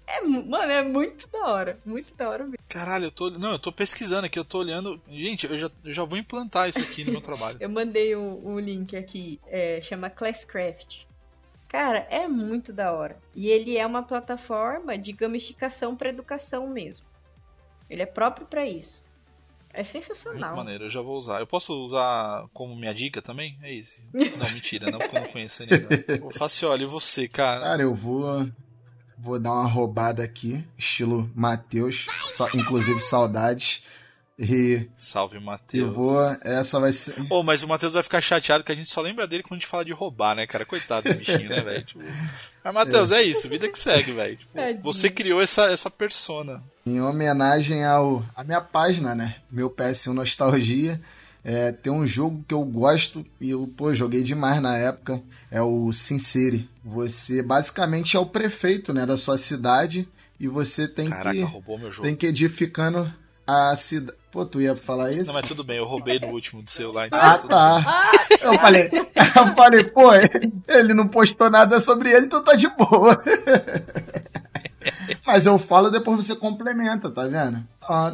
É, 0.07 0.21
mano, 0.21 0.71
é 0.71 0.81
muito 0.81 1.27
da 1.27 1.47
hora. 1.47 1.77
Muito 1.85 2.15
da 2.15 2.29
hora 2.29 2.45
mesmo. 2.45 2.57
Caralho, 2.69 3.05
eu 3.05 3.11
tô. 3.11 3.29
Não, 3.29 3.51
eu 3.51 3.59
tô 3.59 3.73
pesquisando 3.73 4.25
aqui, 4.25 4.39
eu 4.39 4.45
tô 4.45 4.59
olhando. 4.59 5.01
Gente, 5.09 5.45
eu 5.45 5.57
já, 5.57 5.69
eu 5.83 5.93
já 5.93 6.03
vou 6.05 6.17
implantar 6.17 6.69
isso 6.69 6.79
aqui 6.79 7.03
no 7.03 7.11
meu 7.11 7.21
trabalho. 7.21 7.57
Eu 7.61 7.69
mandei 7.69 8.15
o, 8.15 8.39
o 8.43 8.59
link 8.59 8.95
aqui, 8.95 9.39
é, 9.47 9.81
chama 9.81 10.09
Classcraft. 10.09 11.05
Cara, 11.67 12.07
é 12.09 12.27
muito 12.27 12.71
da 12.71 12.93
hora. 12.93 13.17
E 13.35 13.47
ele 13.47 13.77
é 13.77 13.85
uma 13.85 14.01
plataforma 14.01 14.97
de 14.97 15.11
gamificação 15.11 15.95
para 15.95 16.09
educação 16.09 16.67
mesmo. 16.67 17.05
Ele 17.89 18.01
é 18.01 18.05
próprio 18.05 18.47
para 18.47 18.65
isso. 18.65 19.05
É 19.73 19.77
Muito 19.77 19.87
sensacional. 19.87 20.55
maneiro, 20.55 20.85
eu 20.85 20.89
já 20.89 21.01
vou 21.01 21.17
usar. 21.17 21.39
Eu 21.39 21.47
posso 21.47 21.73
usar 21.83 22.45
como 22.53 22.75
minha 22.75 22.93
dica 22.93 23.21
também? 23.21 23.57
É 23.61 23.71
isso. 23.71 24.01
Não, 24.13 24.53
mentira, 24.53 24.89
não, 24.89 24.97
porque 24.97 25.17
eu 25.17 25.21
não 25.21 25.29
conheço 25.29 25.63
ainda. 25.63 26.25
Ô, 26.25 26.31
Facioli, 26.31 26.83
e 26.83 26.87
você, 26.87 27.27
cara? 27.27 27.61
Cara, 27.61 27.81
eu 27.83 27.93
vou. 27.93 28.47
Vou 29.17 29.39
dar 29.39 29.51
uma 29.51 29.67
roubada 29.67 30.23
aqui, 30.23 30.63
estilo 30.77 31.29
Matheus, 31.35 32.05
sa- 32.27 32.49
inclusive 32.53 32.99
saudades. 32.99 33.83
E 34.39 34.87
Salve, 34.95 35.37
eu 35.37 35.41
Matheus. 35.41 35.91
vou. 35.91 36.21
Essa 36.43 36.79
vai 36.79 36.91
ser. 36.91 37.15
Ô, 37.27 37.41
mas 37.41 37.63
o 37.63 37.67
Matheus 37.67 37.93
vai 37.93 38.03
ficar 38.03 38.21
chateado 38.21 38.63
que 38.63 38.71
a 38.71 38.75
gente 38.75 38.91
só 38.91 39.01
lembra 39.01 39.25
dele 39.25 39.41
quando 39.41 39.53
a 39.53 39.55
gente 39.55 39.65
fala 39.65 39.83
de 39.83 39.91
roubar, 39.91 40.35
né, 40.35 40.45
cara? 40.45 40.63
Coitado 40.63 41.09
do 41.09 41.15
bichinho, 41.17 41.49
né, 41.49 41.59
velho? 41.61 41.83
Tipo... 41.83 42.03
Mas, 42.63 42.73
Matheus, 42.73 43.11
é. 43.11 43.23
isso, 43.23 43.49
vida 43.49 43.67
que 43.67 43.79
segue, 43.79 44.11
velho. 44.11 44.37
Tipo, 44.37 44.53
Tadinho. 44.53 44.83
você 44.83 45.09
criou 45.09 45.41
essa, 45.41 45.63
essa 45.71 45.89
persona. 45.89 46.61
Em 46.85 47.01
homenagem 47.01 47.83
ao 47.83 48.23
a 48.35 48.43
minha 48.43 48.61
página, 48.61 49.15
né? 49.15 49.37
Meu 49.49 49.71
PS1 49.71 50.13
Nostalgia. 50.13 51.01
É, 51.49 51.71
tem 51.71 51.93
um 51.93 52.05
jogo 52.05 52.43
que 52.45 52.53
eu 52.53 52.61
gosto 52.65 53.25
e 53.39 53.51
eu 53.51 53.65
pô, 53.77 53.93
joguei 53.93 54.21
demais 54.21 54.61
na 54.61 54.77
época. 54.77 55.23
É 55.49 55.61
o 55.61 55.93
Sincere. 55.93 56.69
Você 56.83 57.41
basicamente 57.41 58.17
é 58.17 58.19
o 58.19 58.25
prefeito 58.25 58.93
né, 58.93 59.05
da 59.05 59.15
sua 59.15 59.37
cidade 59.37 60.05
e 60.37 60.45
você 60.45 60.89
tem 60.89 61.09
Caraca, 61.09 61.31
que, 61.31 61.41
roubou 61.43 61.79
meu 61.79 61.89
jogo. 61.89 62.05
tem 62.05 62.17
que 62.17 62.25
edificando 62.27 63.09
a 63.47 63.73
cidade. 63.77 64.17
Pô, 64.29 64.45
tu 64.45 64.61
ia 64.61 64.75
falar 64.75 65.09
isso? 65.11 65.23
Não, 65.23 65.33
mas 65.35 65.47
tudo 65.47 65.63
bem, 65.63 65.77
eu 65.77 65.85
roubei 65.85 66.19
no 66.19 66.27
último 66.27 66.61
do 66.61 66.69
celular. 66.69 67.07
Então 67.07 67.17
Ah, 67.17 67.37
tudo 67.37 67.49
tá. 67.49 68.01
Eu 68.41 68.53
falei, 68.55 68.89
eu 68.91 69.55
falei, 69.55 69.83
pô, 69.85 70.09
ele 70.67 70.93
não 70.93 71.07
postou 71.07 71.49
nada 71.49 71.79
sobre 71.79 72.09
ele, 72.11 72.25
então 72.25 72.43
tá 72.43 72.55
de 72.55 72.67
boa. 72.75 73.23
Mas 75.25 75.45
eu 75.45 75.57
falo 75.57 75.89
depois 75.89 76.25
você 76.25 76.35
complementa, 76.35 77.09
tá 77.09 77.23
vendo? 77.23 77.65
Ah, 77.81 78.13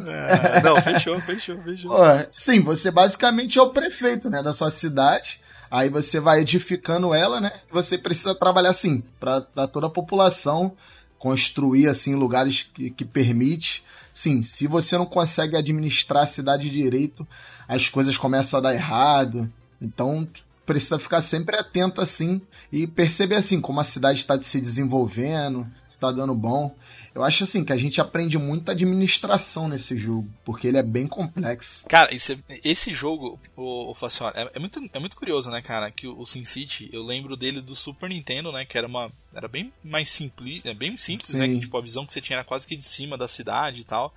não, 0.62 0.76
fechou, 0.82 1.18
fechou, 1.20 1.60
fechou. 1.62 1.96
Sim, 2.30 2.60
você 2.60 2.90
basicamente 2.90 3.58
é 3.58 3.62
o 3.62 3.70
prefeito, 3.70 4.30
né, 4.30 4.42
da 4.42 4.52
sua 4.52 4.70
cidade. 4.70 5.40
Aí 5.70 5.88
você 5.88 6.20
vai 6.20 6.40
edificando 6.40 7.12
ela, 7.12 7.40
né? 7.40 7.50
Você 7.72 7.98
precisa 7.98 8.34
trabalhar 8.34 8.70
assim 8.70 9.02
para 9.18 9.40
toda 9.66 9.88
a 9.88 9.90
população 9.90 10.72
construir 11.18 11.88
assim 11.88 12.14
lugares 12.14 12.68
que, 12.74 12.90
que 12.90 13.04
permite. 13.04 13.82
Sim, 14.12 14.42
se 14.42 14.66
você 14.66 14.98
não 14.98 15.06
consegue 15.06 15.56
administrar 15.56 16.24
a 16.24 16.26
cidade 16.26 16.68
direito, 16.68 17.26
as 17.66 17.88
coisas 17.88 18.18
começam 18.18 18.58
a 18.58 18.62
dar 18.62 18.74
errado. 18.74 19.50
Então 19.80 20.28
precisa 20.66 20.98
ficar 20.98 21.22
sempre 21.22 21.56
atento 21.56 22.00
assim 22.00 22.40
e 22.70 22.86
perceber 22.86 23.36
assim 23.36 23.60
como 23.60 23.80
a 23.80 23.84
cidade 23.84 24.18
está 24.18 24.40
se 24.40 24.60
desenvolvendo, 24.60 25.66
está 26.04 26.12
dando 26.12 26.34
bom. 26.34 26.74
Eu 27.14 27.22
acho 27.22 27.44
assim 27.44 27.64
que 27.64 27.72
a 27.72 27.76
gente 27.76 28.00
aprende 28.00 28.36
muita 28.38 28.72
administração 28.72 29.68
nesse 29.68 29.96
jogo, 29.96 30.28
porque 30.44 30.66
ele 30.66 30.78
é 30.78 30.82
bem 30.82 31.06
complexo. 31.06 31.86
Cara, 31.86 32.12
esse, 32.14 32.38
esse 32.64 32.92
jogo, 32.92 33.38
o, 33.56 33.92
o 33.92 33.94
é, 34.34 34.50
é 34.54 34.58
muito, 34.58 34.82
é 34.92 34.98
muito 34.98 35.16
curioso, 35.16 35.50
né, 35.50 35.62
cara? 35.62 35.90
Que 35.90 36.06
o, 36.06 36.18
o 36.18 36.26
SimCity, 36.26 36.90
eu 36.92 37.04
lembro 37.04 37.36
dele 37.36 37.60
do 37.60 37.74
Super 37.74 38.08
Nintendo, 38.08 38.50
né? 38.50 38.64
Que 38.64 38.76
era 38.76 38.86
uma. 38.86 39.10
Era 39.34 39.48
bem 39.48 39.72
mais 39.82 40.10
simples, 40.10 40.64
é 40.64 40.74
bem 40.74 40.96
simples, 40.96 41.34
né? 41.34 41.46
Sim. 41.46 41.54
Que, 41.54 41.60
tipo, 41.60 41.78
a 41.78 41.82
visão 41.82 42.04
que 42.04 42.12
você 42.12 42.20
tinha 42.20 42.36
era 42.38 42.44
quase 42.44 42.66
que 42.66 42.76
de 42.76 42.82
cima 42.82 43.16
da 43.16 43.28
cidade 43.28 43.80
e 43.80 43.84
tal. 43.84 44.14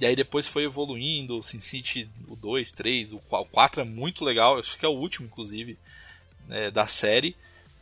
E 0.00 0.06
aí 0.06 0.14
depois 0.14 0.46
foi 0.46 0.62
evoluindo, 0.62 1.38
o 1.38 1.42
SimCity, 1.42 2.08
o 2.28 2.36
2, 2.36 2.70
3, 2.72 3.14
o 3.14 3.18
4, 3.18 3.48
o 3.48 3.52
4 3.52 3.80
é 3.80 3.84
muito 3.84 4.24
legal, 4.24 4.58
acho 4.58 4.78
que 4.78 4.86
é 4.86 4.88
o 4.88 4.92
último, 4.92 5.26
inclusive, 5.26 5.76
né, 6.46 6.70
da 6.70 6.86
série. 6.86 7.34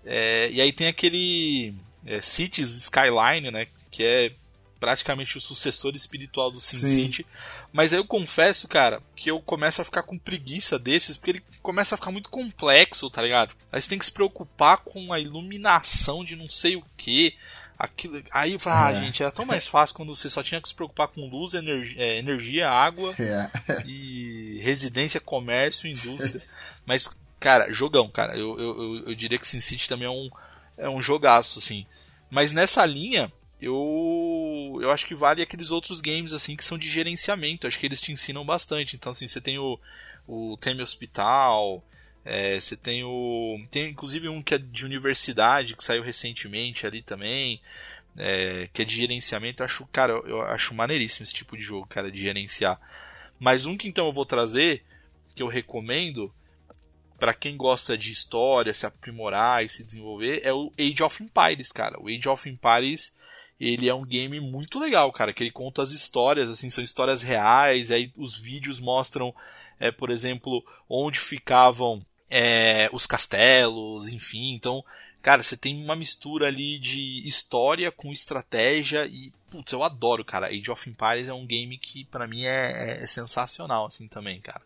É, 0.02 0.48
e 0.50 0.60
aí 0.60 0.72
tem 0.72 0.86
aquele 0.86 1.74
é, 2.06 2.20
Cities 2.20 2.70
Skyline, 2.76 3.50
né? 3.50 3.66
Que 3.90 4.04
é 4.04 4.32
praticamente 4.78 5.38
o 5.38 5.40
sucessor 5.40 5.94
espiritual 5.94 6.50
do 6.50 6.60
SimCity. 6.60 7.26
Mas 7.72 7.92
aí 7.92 7.98
eu 7.98 8.04
confesso, 8.04 8.68
cara, 8.68 9.02
que 9.16 9.30
eu 9.30 9.40
começo 9.40 9.80
a 9.80 9.84
ficar 9.84 10.02
com 10.02 10.18
preguiça 10.18 10.78
desses, 10.78 11.16
porque 11.16 11.30
ele 11.32 11.42
começa 11.62 11.94
a 11.94 11.98
ficar 11.98 12.10
muito 12.10 12.28
complexo, 12.28 13.08
tá 13.10 13.22
ligado? 13.22 13.54
Aí 13.72 13.80
você 13.80 13.88
tem 13.88 13.98
que 13.98 14.04
se 14.04 14.12
preocupar 14.12 14.78
com 14.78 15.12
a 15.12 15.18
iluminação 15.20 16.24
de 16.24 16.36
não 16.36 16.48
sei 16.48 16.76
o 16.76 16.84
que. 16.96 17.34
Aquilo... 17.78 18.22
Aí 18.32 18.52
eu 18.52 18.58
falo, 18.58 18.76
ah, 18.86 18.92
É. 18.92 19.00
gente, 19.04 19.22
era 19.22 19.32
tão 19.32 19.44
mais 19.44 19.66
fácil 19.66 19.96
quando 19.96 20.14
você 20.14 20.28
só 20.30 20.42
tinha 20.42 20.60
que 20.60 20.68
se 20.68 20.74
preocupar 20.74 21.08
com 21.08 21.26
luz, 21.28 21.54
energia, 21.54 22.00
é, 22.02 22.18
energia 22.18 22.70
água 22.70 23.14
É. 23.18 23.50
e 23.86 24.60
residência, 24.62 25.20
comércio, 25.20 25.88
indústria. 25.88 26.42
Mas, 26.84 27.08
cara, 27.40 27.72
jogão, 27.72 28.08
cara. 28.08 28.36
Eu, 28.36 28.58
eu, 28.58 28.82
eu, 28.82 29.04
eu 29.08 29.14
diria 29.14 29.38
que 29.38 29.46
SimCity 29.48 29.88
também 29.88 30.06
é 30.06 30.10
um, 30.10 30.30
é 30.78 30.88
um 30.88 31.02
jogaço, 31.02 31.58
assim. 31.58 31.86
Mas 32.30 32.52
nessa 32.52 32.84
linha, 32.84 33.32
eu, 33.60 34.78
eu 34.82 34.90
acho 34.90 35.06
que 35.06 35.14
vale 35.14 35.42
aqueles 35.42 35.70
outros 35.70 36.00
games, 36.00 36.32
assim, 36.32 36.56
que 36.56 36.64
são 36.64 36.76
de 36.76 36.88
gerenciamento. 36.90 37.66
Acho 37.66 37.78
que 37.78 37.86
eles 37.86 38.00
te 38.00 38.12
ensinam 38.12 38.44
bastante. 38.44 38.96
Então, 38.96 39.12
assim, 39.12 39.26
você 39.28 39.40
tem 39.40 39.58
o, 39.58 39.78
o 40.26 40.56
Teme 40.58 40.82
Hospital, 40.82 41.82
é, 42.24 42.58
você 42.60 42.76
tem 42.76 43.04
o. 43.04 43.56
Tem 43.70 43.88
inclusive 43.88 44.28
um 44.28 44.42
que 44.42 44.54
é 44.54 44.58
de 44.58 44.84
universidade, 44.84 45.76
que 45.76 45.84
saiu 45.84 46.02
recentemente 46.02 46.86
ali 46.86 47.00
também. 47.02 47.60
é, 48.18 48.68
que 48.72 48.82
é 48.82 48.84
de 48.84 48.94
gerenciamento. 48.96 49.62
Eu 49.62 49.64
acho, 49.64 49.86
cara, 49.86 50.12
eu, 50.12 50.42
acho 50.42 50.74
maneiríssimo 50.74 51.24
esse 51.24 51.34
tipo 51.34 51.56
de 51.56 51.62
jogo, 51.62 51.86
cara, 51.86 52.10
de 52.10 52.18
gerenciar. 52.20 52.80
Mas 53.38 53.66
um 53.66 53.76
que 53.76 53.88
então 53.88 54.06
eu 54.06 54.12
vou 54.12 54.26
trazer, 54.26 54.82
que 55.34 55.42
eu 55.42 55.46
recomendo, 55.46 56.32
para 57.18 57.34
quem 57.34 57.56
gosta 57.56 57.96
de 57.96 58.10
história, 58.10 58.74
se 58.74 58.86
aprimorar 58.86 59.64
e 59.64 59.68
se 59.68 59.84
desenvolver, 59.84 60.40
é 60.42 60.52
o 60.52 60.72
Age 60.78 61.02
of 61.02 61.22
Empires, 61.22 61.72
cara. 61.72 61.98
O 62.00 62.08
Age 62.08 62.28
of 62.28 62.48
Empires, 62.48 63.12
ele 63.58 63.88
é 63.88 63.94
um 63.94 64.04
game 64.04 64.38
muito 64.40 64.78
legal, 64.78 65.10
cara, 65.12 65.32
que 65.32 65.42
ele 65.42 65.50
conta 65.50 65.82
as 65.82 65.92
histórias, 65.92 66.48
assim, 66.48 66.68
são 66.68 66.84
histórias 66.84 67.22
reais, 67.22 67.90
aí 67.90 68.12
os 68.16 68.38
vídeos 68.38 68.78
mostram, 68.78 69.34
é, 69.80 69.90
por 69.90 70.10
exemplo, 70.10 70.64
onde 70.88 71.18
ficavam 71.18 72.04
é, 72.30 72.88
os 72.92 73.06
castelos, 73.06 74.08
enfim, 74.08 74.54
então, 74.54 74.84
cara, 75.22 75.42
você 75.42 75.56
tem 75.56 75.82
uma 75.82 75.96
mistura 75.96 76.48
ali 76.48 76.78
de 76.78 77.26
história 77.26 77.90
com 77.90 78.12
estratégia 78.12 79.06
e, 79.06 79.32
putz, 79.50 79.72
eu 79.72 79.82
adoro, 79.82 80.24
cara. 80.24 80.48
Age 80.48 80.70
of 80.70 80.88
Empires 80.90 81.28
é 81.28 81.32
um 81.32 81.46
game 81.46 81.78
que, 81.78 82.04
pra 82.04 82.26
mim, 82.26 82.44
é, 82.44 83.02
é 83.02 83.06
sensacional, 83.06 83.86
assim, 83.86 84.06
também, 84.06 84.40
cara. 84.40 84.62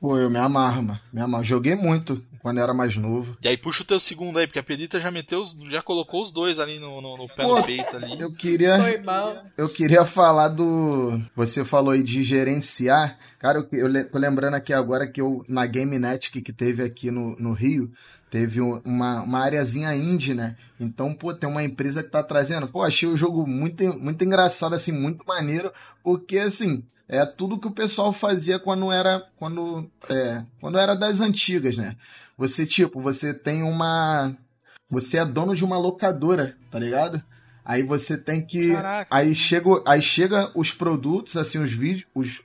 Pô, 0.00 0.16
eu 0.16 0.30
me 0.30 0.38
amarro, 0.38 0.82
mano. 0.82 1.00
Me 1.12 1.20
amarro. 1.20 1.42
Joguei 1.42 1.74
muito 1.74 2.24
quando 2.40 2.60
era 2.60 2.72
mais 2.72 2.96
novo. 2.96 3.36
E 3.42 3.48
aí 3.48 3.56
puxa 3.56 3.82
o 3.82 3.86
teu 3.86 3.98
segundo 3.98 4.38
aí, 4.38 4.46
porque 4.46 4.60
a 4.60 4.62
Pedrita 4.62 5.00
já 5.00 5.10
meteu 5.10 5.40
os, 5.40 5.56
já 5.70 5.82
colocou 5.82 6.22
os 6.22 6.30
dois 6.30 6.60
ali 6.60 6.78
no, 6.78 7.00
no, 7.00 7.16
no 7.16 7.26
pé 7.28 7.42
Pô, 7.42 7.56
no 7.58 7.64
peito 7.66 7.96
ali. 7.96 8.20
Eu 8.20 8.32
queria. 8.32 8.76
Foi 8.78 8.98
mal. 8.98 9.44
Eu 9.56 9.68
queria 9.68 10.06
falar 10.06 10.48
do. 10.48 11.20
Você 11.34 11.64
falou 11.64 11.90
aí 11.90 12.02
de 12.02 12.22
gerenciar. 12.22 13.18
Cara, 13.40 13.58
eu, 13.72 13.88
eu 13.88 14.10
tô 14.10 14.18
lembrando 14.18 14.54
aqui 14.54 14.72
agora 14.72 15.10
que 15.10 15.20
eu, 15.20 15.44
na 15.48 15.66
GameNet 15.66 16.30
que, 16.30 16.40
que 16.40 16.52
teve 16.52 16.82
aqui 16.84 17.10
no, 17.10 17.34
no 17.36 17.52
Rio, 17.52 17.90
teve 18.30 18.60
um- 18.60 18.80
uma, 18.84 19.22
uma 19.22 19.40
areazinha 19.40 19.92
indie, 19.96 20.32
né? 20.32 20.56
Então, 20.78 21.12
pô, 21.12 21.34
tem 21.34 21.50
uma 21.50 21.64
empresa 21.64 22.04
que 22.04 22.10
tá 22.10 22.22
trazendo. 22.22 22.68
Pô, 22.68 22.84
achei 22.84 23.08
o 23.08 23.16
jogo 23.16 23.44
muito, 23.48 23.84
muito 23.98 24.24
engraçado, 24.24 24.74
assim, 24.76 24.92
muito 24.92 25.24
maneiro, 25.26 25.72
porque, 26.04 26.38
assim. 26.38 26.84
É 27.08 27.24
tudo 27.24 27.58
que 27.58 27.66
o 27.66 27.72
pessoal 27.72 28.12
fazia 28.12 28.58
quando 28.58 28.92
era 28.92 29.26
quando 29.36 29.90
é, 30.10 30.44
quando 30.60 30.78
era 30.78 30.94
das 30.94 31.20
antigas, 31.20 31.76
né? 31.76 31.96
Você 32.36 32.66
tipo, 32.66 33.00
você 33.00 33.32
tem 33.32 33.62
uma 33.62 34.36
você 34.90 35.18
é 35.18 35.24
dono 35.24 35.54
de 35.54 35.64
uma 35.64 35.78
locadora, 35.78 36.56
tá 36.70 36.78
ligado? 36.78 37.22
Aí 37.64 37.82
você 37.82 38.16
tem 38.16 38.40
que. 38.40 38.72
Caraca. 38.72 39.14
Aí 39.14 39.34
chega, 39.34 39.68
aí 39.86 40.00
chega 40.00 40.50
os 40.54 40.72
produtos, 40.72 41.36
assim, 41.36 41.58
os 41.58 41.72
vídeos. 41.72 42.06
Os, 42.14 42.42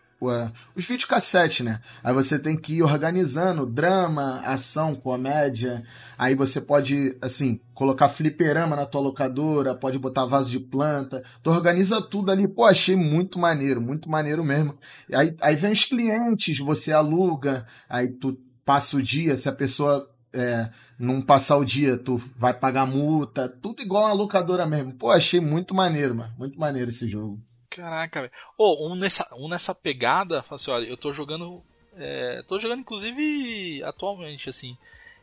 os 0.75 0.85
videocassete, 0.85 1.63
né? 1.63 1.79
Aí 2.03 2.13
você 2.13 2.37
tem 2.39 2.57
que 2.57 2.75
ir 2.75 2.83
organizando 2.83 3.65
drama, 3.65 4.41
ação, 4.45 4.95
comédia. 4.95 5.83
Aí 6.17 6.35
você 6.35 6.61
pode, 6.61 7.17
assim, 7.21 7.59
colocar 7.73 8.09
fliperama 8.09 8.75
na 8.75 8.85
tua 8.85 9.01
locadora, 9.01 9.75
pode 9.75 9.97
botar 9.99 10.25
vaso 10.25 10.49
de 10.49 10.59
planta. 10.59 11.23
Tu 11.41 11.49
organiza 11.49 12.01
tudo 12.01 12.31
ali. 12.31 12.47
Pô, 12.47 12.65
achei 12.65 12.95
muito 12.95 13.39
maneiro, 13.39 13.81
muito 13.81 14.09
maneiro 14.09 14.43
mesmo. 14.43 14.77
Aí, 15.13 15.35
aí 15.41 15.55
vem 15.55 15.71
os 15.71 15.85
clientes, 15.85 16.59
você 16.59 16.91
aluga, 16.91 17.65
aí 17.89 18.07
tu 18.07 18.37
passa 18.65 18.97
o 18.97 19.01
dia, 19.01 19.35
se 19.35 19.49
a 19.49 19.53
pessoa 19.53 20.09
é, 20.33 20.69
não 20.97 21.21
passar 21.21 21.57
o 21.57 21.65
dia, 21.65 21.97
tu 21.97 22.21
vai 22.37 22.53
pagar 22.53 22.87
multa, 22.87 23.47
tudo 23.47 23.81
igual 23.81 24.05
uma 24.05 24.13
locadora 24.13 24.65
mesmo. 24.65 24.93
Pô, 24.93 25.11
achei 25.11 25.39
muito 25.39 25.75
maneiro, 25.75 26.15
mano. 26.15 26.33
Muito 26.37 26.59
maneiro 26.59 26.89
esse 26.89 27.07
jogo. 27.07 27.39
Caraca, 27.73 28.21
velho. 28.21 28.33
Ô, 28.55 28.87
um 28.87 28.95
nessa, 28.95 29.27
um 29.35 29.47
nessa 29.47 29.73
pegada, 29.73 30.45
assim, 30.47 30.69
olha, 30.69 30.85
eu 30.85 30.95
tô 30.95 31.11
jogando. 31.11 31.63
É, 31.95 32.43
tô 32.47 32.59
jogando 32.59 32.81
inclusive 32.81 33.81
atualmente, 33.83 34.47
assim. 34.47 34.77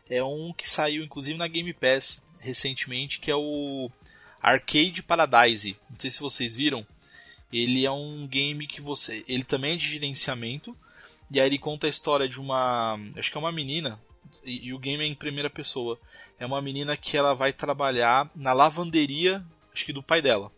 É 0.08 0.22
um 0.22 0.52
que 0.52 0.68
saiu 0.68 1.04
inclusive 1.04 1.38
na 1.38 1.46
Game 1.46 1.72
Pass 1.72 2.20
recentemente, 2.40 3.20
que 3.20 3.30
é 3.30 3.36
o 3.36 3.88
Arcade 4.42 5.00
Paradise. 5.00 5.76
Não 5.88 5.98
sei 5.98 6.10
se 6.10 6.20
vocês 6.20 6.56
viram. 6.56 6.84
Ele 7.52 7.84
é 7.84 7.90
um 7.90 8.26
game 8.26 8.66
que 8.66 8.80
você. 8.80 9.24
Ele 9.28 9.44
também 9.44 9.74
é 9.74 9.76
de 9.76 9.88
gerenciamento. 9.88 10.76
E 11.30 11.38
aí 11.38 11.46
ele 11.46 11.58
conta 11.58 11.86
a 11.86 11.90
história 11.90 12.28
de 12.28 12.40
uma. 12.40 12.98
Acho 13.16 13.30
que 13.30 13.36
é 13.36 13.40
uma 13.40 13.52
menina. 13.52 14.00
E, 14.44 14.66
e 14.66 14.74
o 14.74 14.78
game 14.78 15.04
é 15.04 15.06
em 15.06 15.14
primeira 15.14 15.48
pessoa. 15.48 16.00
É 16.36 16.44
uma 16.44 16.60
menina 16.60 16.96
que 16.96 17.16
ela 17.16 17.32
vai 17.32 17.52
trabalhar 17.52 18.28
na 18.34 18.52
lavanderia, 18.52 19.44
acho 19.72 19.84
que 19.84 19.92
do 19.92 20.02
pai 20.02 20.20
dela. 20.20 20.50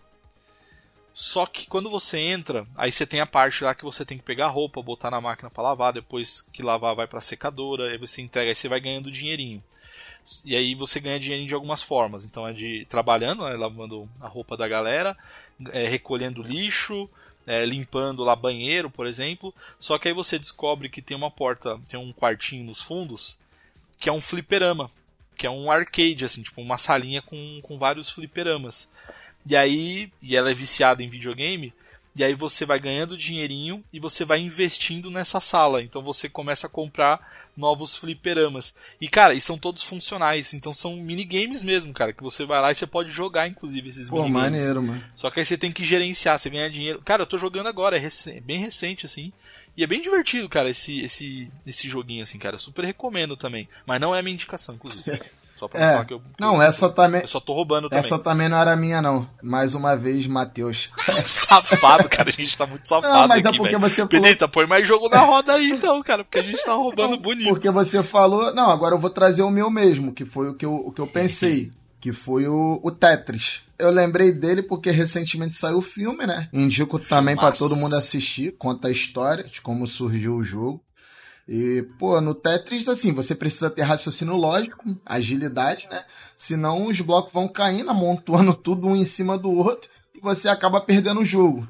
Só 1.14 1.44
que 1.44 1.66
quando 1.66 1.90
você 1.90 2.18
entra, 2.18 2.66
aí 2.74 2.90
você 2.90 3.06
tem 3.06 3.20
a 3.20 3.26
parte 3.26 3.62
lá 3.64 3.74
que 3.74 3.84
você 3.84 4.04
tem 4.04 4.16
que 4.16 4.24
pegar 4.24 4.46
a 4.46 4.50
roupa, 4.50 4.82
botar 4.82 5.10
na 5.10 5.20
máquina 5.20 5.50
para 5.50 5.62
lavar, 5.62 5.92
depois 5.92 6.40
que 6.52 6.62
lavar 6.62 6.94
vai 6.94 7.06
para 7.06 7.20
secadora, 7.20 7.90
aí 7.90 7.98
você 7.98 8.22
entrega, 8.22 8.50
aí 8.50 8.54
você 8.54 8.68
vai 8.68 8.80
ganhando 8.80 9.10
dinheirinho. 9.10 9.62
E 10.44 10.56
aí 10.56 10.74
você 10.74 11.00
ganha 11.00 11.20
dinheirinho 11.20 11.48
de 11.48 11.54
algumas 11.54 11.82
formas. 11.82 12.24
Então 12.24 12.48
é 12.48 12.52
de 12.52 12.86
trabalhando, 12.88 13.44
né, 13.44 13.54
lavando 13.56 14.08
a 14.20 14.28
roupa 14.28 14.56
da 14.56 14.66
galera, 14.66 15.16
é, 15.70 15.86
recolhendo 15.86 16.42
lixo, 16.42 17.10
é, 17.46 17.64
limpando 17.66 18.22
lá 18.22 18.34
banheiro, 18.34 18.88
por 18.88 19.06
exemplo. 19.06 19.54
Só 19.78 19.98
que 19.98 20.08
aí 20.08 20.14
você 20.14 20.38
descobre 20.38 20.88
que 20.88 21.02
tem 21.02 21.16
uma 21.16 21.30
porta, 21.30 21.78
tem 21.88 21.98
um 21.98 22.12
quartinho 22.12 22.64
nos 22.64 22.80
fundos, 22.80 23.38
que 23.98 24.08
é 24.08 24.12
um 24.12 24.20
fliperama, 24.20 24.90
que 25.36 25.46
é 25.46 25.50
um 25.50 25.70
arcade, 25.70 26.24
assim, 26.24 26.42
tipo 26.42 26.60
uma 26.60 26.78
salinha 26.78 27.20
com, 27.20 27.60
com 27.62 27.78
vários 27.78 28.10
fliperamas. 28.10 28.88
E 29.48 29.56
aí, 29.56 30.12
e 30.22 30.36
ela 30.36 30.50
é 30.50 30.54
viciada 30.54 31.02
em 31.02 31.08
videogame, 31.08 31.72
e 32.14 32.22
aí 32.22 32.34
você 32.34 32.64
vai 32.66 32.78
ganhando 32.78 33.16
dinheirinho 33.16 33.82
e 33.92 33.98
você 33.98 34.24
vai 34.24 34.38
investindo 34.38 35.10
nessa 35.10 35.40
sala. 35.40 35.82
Então 35.82 36.02
você 36.02 36.28
começa 36.28 36.66
a 36.66 36.70
comprar 36.70 37.48
novos 37.56 37.96
fliperamas. 37.96 38.74
E 39.00 39.08
cara, 39.08 39.34
e 39.34 39.40
são 39.40 39.56
todos 39.58 39.82
funcionais, 39.82 40.52
então 40.54 40.72
são 40.74 40.96
minigames 40.96 41.62
mesmo, 41.62 41.92
cara, 41.92 42.12
que 42.12 42.22
você 42.22 42.44
vai 42.44 42.60
lá 42.60 42.70
e 42.70 42.74
você 42.74 42.86
pode 42.86 43.10
jogar 43.10 43.48
inclusive 43.48 43.88
esses 43.88 44.08
Pô, 44.10 44.22
minigames. 44.24 44.42
maneiro, 44.62 44.82
mano. 44.82 45.04
Só 45.16 45.30
que 45.30 45.40
aí 45.40 45.46
você 45.46 45.56
tem 45.58 45.72
que 45.72 45.84
gerenciar, 45.84 46.38
você 46.38 46.50
ganha 46.50 46.70
dinheiro. 46.70 47.00
Cara, 47.02 47.22
eu 47.22 47.26
tô 47.26 47.38
jogando 47.38 47.66
agora, 47.68 47.96
é 47.96 47.98
recen- 47.98 48.40
bem 48.42 48.58
recente 48.60 49.06
assim. 49.06 49.32
E 49.74 49.82
é 49.82 49.86
bem 49.86 50.02
divertido, 50.02 50.50
cara, 50.50 50.68
esse, 50.68 51.00
esse, 51.00 51.50
esse 51.66 51.88
joguinho 51.88 52.22
assim, 52.22 52.38
cara. 52.38 52.56
Eu 52.56 52.60
super 52.60 52.84
recomendo 52.84 53.38
também. 53.38 53.66
Mas 53.86 53.98
não 54.00 54.14
é 54.14 54.18
a 54.18 54.22
minha 54.22 54.34
indicação, 54.34 54.74
inclusive. 54.74 55.10
Só 55.62 55.68
pra 55.68 55.80
É. 55.80 55.92
falar 55.92 56.04
que 56.06 56.14
eu. 56.14 56.18
que 56.18 56.24
Não, 56.40 56.56
eu- 56.56 56.62
essa 56.62 56.88
também. 56.90 57.20
Eu 57.20 57.28
só 57.28 57.38
tô 57.38 57.52
roubando 57.54 57.88
também. 57.88 58.04
Essa 58.04 58.18
também 58.18 58.48
não 58.48 58.58
era 58.58 58.74
minha, 58.74 59.00
não. 59.00 59.28
Mais 59.40 59.74
uma 59.76 59.96
vez, 59.96 60.26
Matheus. 60.26 60.90
Safado, 61.24 62.08
cara, 62.08 62.30
a 62.30 62.32
gente 62.32 62.58
tá 62.58 62.66
muito 62.66 62.88
safado 62.88 63.14
Não, 63.14 63.28
mas 63.28 63.44
é 63.44 63.48
aqui, 63.48 63.56
porque 63.58 63.76
velho. 63.76 63.88
você 63.88 63.94
falou- 63.96 64.08
Pedrita, 64.08 64.48
põe 64.48 64.66
mais 64.66 64.88
jogo 64.88 65.08
na 65.08 65.20
roda 65.20 65.52
aí 65.52 65.70
então, 65.70 66.02
cara, 66.02 66.24
porque 66.24 66.40
a 66.40 66.42
gente 66.42 66.64
tá 66.64 66.72
roubando 66.74 67.16
bonito. 67.16 67.48
Porque 67.48 67.70
você 67.70 68.02
falou. 68.02 68.52
Não, 68.54 68.70
agora 68.70 68.94
eu 68.94 68.98
vou 68.98 69.10
trazer 69.10 69.42
o 69.42 69.50
meu 69.50 69.70
mesmo, 69.70 70.12
que 70.12 70.24
foi 70.24 70.48
o 70.48 70.54
que 70.54 70.64
eu, 70.66 70.74
o 70.74 70.90
que 70.92 71.00
eu 71.00 71.06
pensei. 71.06 71.70
Que 72.00 72.12
foi 72.12 72.48
o, 72.48 72.80
o 72.82 72.90
Tetris. 72.90 73.60
Eu 73.78 73.88
lembrei 73.90 74.32
dele 74.32 74.60
porque 74.64 74.90
recentemente 74.90 75.54
saiu 75.54 75.78
o 75.78 75.82
filme, 75.82 76.26
né? 76.26 76.48
Indico 76.52 76.98
também 76.98 77.36
pra 77.36 77.52
Filmaço. 77.52 77.68
todo 77.68 77.76
mundo 77.80 77.94
assistir. 77.94 78.52
Conta 78.58 78.88
a 78.88 78.90
história 78.90 79.44
de 79.44 79.60
como 79.60 79.86
surgiu 79.86 80.34
o 80.34 80.42
jogo. 80.44 80.82
E, 81.48 81.82
pô, 81.98 82.20
no 82.20 82.34
Tetris, 82.34 82.88
assim, 82.88 83.12
você 83.12 83.34
precisa 83.34 83.70
ter 83.70 83.82
raciocínio 83.82 84.36
lógico, 84.36 84.96
agilidade, 85.04 85.88
né? 85.90 86.04
Senão 86.36 86.86
os 86.86 87.00
blocos 87.00 87.32
vão 87.32 87.48
caindo, 87.48 87.90
amontoando 87.90 88.54
tudo 88.54 88.86
um 88.86 88.96
em 88.96 89.04
cima 89.04 89.36
do 89.36 89.50
outro 89.50 89.90
e 90.14 90.20
você 90.20 90.48
acaba 90.48 90.80
perdendo 90.80 91.20
o 91.20 91.24
jogo. 91.24 91.66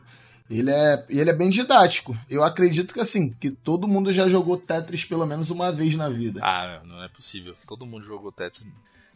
Ele 0.51 0.71
é, 0.71 1.07
ele 1.09 1.31
é 1.31 1.33
bem 1.33 1.49
didático. 1.49 2.17
Eu 2.29 2.45
acredito 2.45 2.93
que, 2.93 3.01
assim, 3.01 3.31
que 3.31 3.51
todo 3.51 3.89
mundo 3.89 4.13
já 4.13 4.29
jogou 4.29 4.59
Tetris 4.59 5.05
pelo 5.05 5.25
menos 5.25 5.51
uma 5.51 5.73
vez 5.73 5.95
na 5.95 6.11
vida. 6.11 6.41
Ah, 6.43 6.83
não 6.85 7.03
é 7.03 7.09
possível. 7.09 7.57
Todo 7.67 7.87
mundo 7.87 8.05
jogou 8.05 8.31
Tetris. 8.31 8.67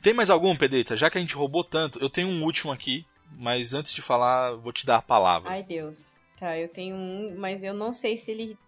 Tem 0.00 0.14
mais 0.14 0.30
algum, 0.30 0.56
Pedrita? 0.56 0.96
Já 0.96 1.10
que 1.10 1.18
a 1.18 1.20
gente 1.20 1.34
roubou 1.34 1.62
tanto, 1.62 1.98
eu 1.98 2.08
tenho 2.08 2.28
um 2.28 2.42
último 2.44 2.72
aqui, 2.72 3.04
mas 3.38 3.74
antes 3.74 3.92
de 3.92 4.00
falar, 4.00 4.52
vou 4.52 4.72
te 4.72 4.86
dar 4.86 4.96
a 4.96 5.02
palavra. 5.02 5.50
Ai, 5.50 5.62
Deus. 5.62 6.14
Tá, 6.38 6.56
eu 6.58 6.68
tenho 6.68 6.94
um, 6.94 7.34
mas 7.38 7.64
eu 7.64 7.74
não 7.74 7.92
sei 7.92 8.16
se 8.16 8.30
ele 8.30 8.58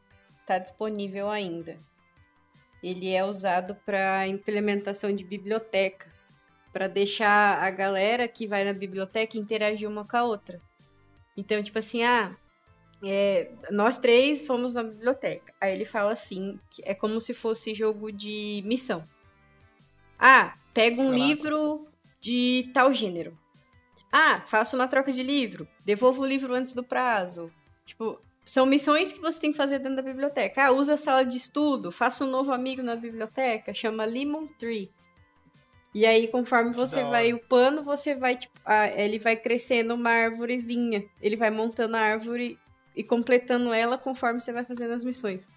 tá 0.48 0.58
disponível 0.58 1.28
ainda. 1.28 1.76
Ele 2.82 3.12
é 3.12 3.22
usado 3.24 3.74
para 3.84 4.26
implementação 4.26 5.14
de 5.14 5.22
biblioteca, 5.22 6.10
para 6.72 6.88
deixar 6.88 7.62
a 7.62 7.70
galera 7.70 8.26
que 8.26 8.46
vai 8.46 8.64
na 8.64 8.72
biblioteca 8.72 9.36
interagir 9.36 9.88
uma 9.88 10.06
com 10.06 10.16
a 10.16 10.24
outra. 10.24 10.60
Então, 11.36 11.62
tipo 11.62 11.78
assim, 11.78 12.02
ah, 12.02 12.34
é, 13.04 13.50
nós 13.70 13.98
três 13.98 14.46
fomos 14.46 14.74
na 14.74 14.82
biblioteca. 14.82 15.52
Aí 15.60 15.72
ele 15.72 15.84
fala 15.84 16.12
assim, 16.12 16.58
que 16.70 16.82
é 16.84 16.94
como 16.94 17.20
se 17.20 17.34
fosse 17.34 17.74
jogo 17.74 18.10
de 18.10 18.62
missão. 18.64 19.02
Ah, 20.18 20.54
pega 20.72 21.02
um 21.02 21.10
Caraca. 21.10 21.24
livro 21.24 21.88
de 22.20 22.70
tal 22.72 22.92
gênero. 22.92 23.36
Ah, 24.10 24.40
faça 24.40 24.74
uma 24.74 24.88
troca 24.88 25.12
de 25.12 25.22
livro. 25.22 25.68
Devolva 25.84 26.22
o 26.22 26.26
livro 26.26 26.54
antes 26.54 26.74
do 26.74 26.82
prazo. 26.82 27.52
Tipo, 27.84 28.20
são 28.48 28.64
missões 28.64 29.12
que 29.12 29.20
você 29.20 29.38
tem 29.38 29.50
que 29.52 29.58
fazer 29.58 29.78
dentro 29.78 29.96
da 29.96 30.02
biblioteca. 30.02 30.64
Ah, 30.64 30.72
usa 30.72 30.94
a 30.94 30.96
sala 30.96 31.22
de 31.22 31.36
estudo. 31.36 31.92
Faça 31.92 32.24
um 32.24 32.30
novo 32.30 32.50
amigo 32.50 32.82
na 32.82 32.96
biblioteca. 32.96 33.74
Chama 33.74 34.06
Lemon 34.06 34.46
Tree. 34.58 34.90
E 35.94 36.06
aí, 36.06 36.26
conforme 36.28 36.72
você 36.72 37.00
hora. 37.00 37.10
vai 37.10 37.32
upando, 37.34 37.82
você 37.84 38.14
vai, 38.14 38.36
tipo, 38.36 38.58
ah, 38.64 38.88
ele 38.88 39.18
vai 39.18 39.36
crescendo 39.36 39.94
uma 39.94 40.08
árvorezinha. 40.08 41.04
Ele 41.20 41.36
vai 41.36 41.50
montando 41.50 41.94
a 41.94 42.00
árvore 42.00 42.58
e 42.96 43.04
completando 43.04 43.70
ela 43.70 43.98
conforme 43.98 44.40
você 44.40 44.50
vai 44.50 44.64
fazendo 44.64 44.94
as 44.94 45.04
missões. 45.04 45.50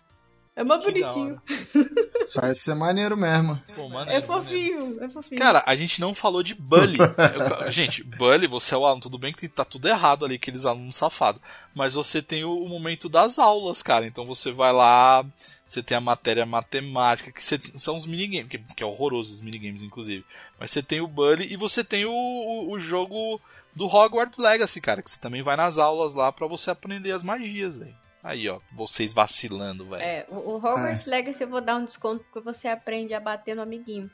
É 0.62 0.64
mó 0.64 0.78
da 0.78 0.86
bonitinho. 0.86 1.42
Parece 2.34 2.62
ser 2.62 2.76
maneiro 2.76 3.18
mesmo. 3.18 3.62
Pô, 3.76 3.90
maneiro, 3.90 4.24
É 4.24 4.26
maneiro. 4.26 4.26
fofinho, 4.28 5.04
é 5.04 5.10
fofinho. 5.10 5.40
Cara, 5.42 5.64
a 5.66 5.76
gente 5.76 6.00
não 6.00 6.14
falou 6.16 6.42
de 6.42 6.56
Bully. 6.56 6.98
Eu- 7.66 7.72
gente, 7.72 8.04
Bully, 8.04 8.48
você 8.48 8.74
é 8.74 8.78
o 8.78 8.86
aluno, 8.86 9.02
tudo 9.02 9.18
bem 9.18 9.34
que 9.34 9.48
tá 9.50 9.66
tudo 9.66 9.88
errado 9.88 10.24
ali, 10.26 10.36
aqueles 10.36 10.66
alunos 10.66 10.96
safados. 10.96 11.42
Mas 11.76 11.94
você 11.94 12.22
tem 12.22 12.44
o, 12.46 12.66
momento 12.68 13.10
das 13.10 13.38
aulas, 13.38 13.84
cara. 13.84 14.06
Então 14.08 14.26
você 14.26 14.52
vai 14.52 14.72
lá, 14.72 15.26
você 15.66 15.84
tem 15.84 15.98
a 15.98 16.02
matéria 16.02 16.46
matemática, 16.46 17.32
que 17.32 17.44
você- 17.44 17.60
são 17.78 17.98
os 17.98 18.06
minigames, 18.06 18.50
que, 18.50 18.58
que 18.60 18.84
é 18.84 18.86
horroroso 18.86 19.34
os 19.34 19.42
minigames, 19.42 19.82
inclusive. 19.84 20.24
Mas 20.60 20.72
você 20.72 20.82
tem 20.82 21.02
o 21.02 21.08
Bully 21.08 21.52
e 21.52 21.58
você 21.58 21.84
tem 21.84 22.06
o, 22.06 22.12
o, 22.12 22.72
o 22.72 22.80
jogo 22.80 23.42
do 23.76 23.86
Hogwarts 23.88 24.38
Legacy, 24.40 24.80
cara, 24.82 25.02
que 25.02 25.10
você 25.12 25.18
também 25.20 25.42
vai 25.42 25.56
nas 25.58 25.78
aulas 25.78 26.14
lá 26.14 26.32
pra 26.32 26.48
você 26.48 26.72
aprender 26.72 27.12
as 27.12 27.24
magias, 27.24 27.76
velho. 27.76 27.96
Aí, 28.24 28.48
ó, 28.48 28.60
vocês 28.74 29.14
vacilando, 29.14 29.90
velho. 29.90 30.02
É, 30.02 30.26
o, 30.30 30.56
Hogwarts 30.58 31.06
Legacy 31.06 31.44
eu 31.44 31.50
vou 31.50 31.62
dar 31.62 31.78
um 31.78 31.86
desconto 31.86 32.24
porque 32.26 32.40
você 32.40 32.68
aprende 32.68 33.14
a 33.14 33.20
bater 33.20 33.56
no 33.56 33.62
amiguinho. 33.62 34.10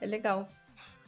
É 0.00 0.06
legal. 0.06 0.48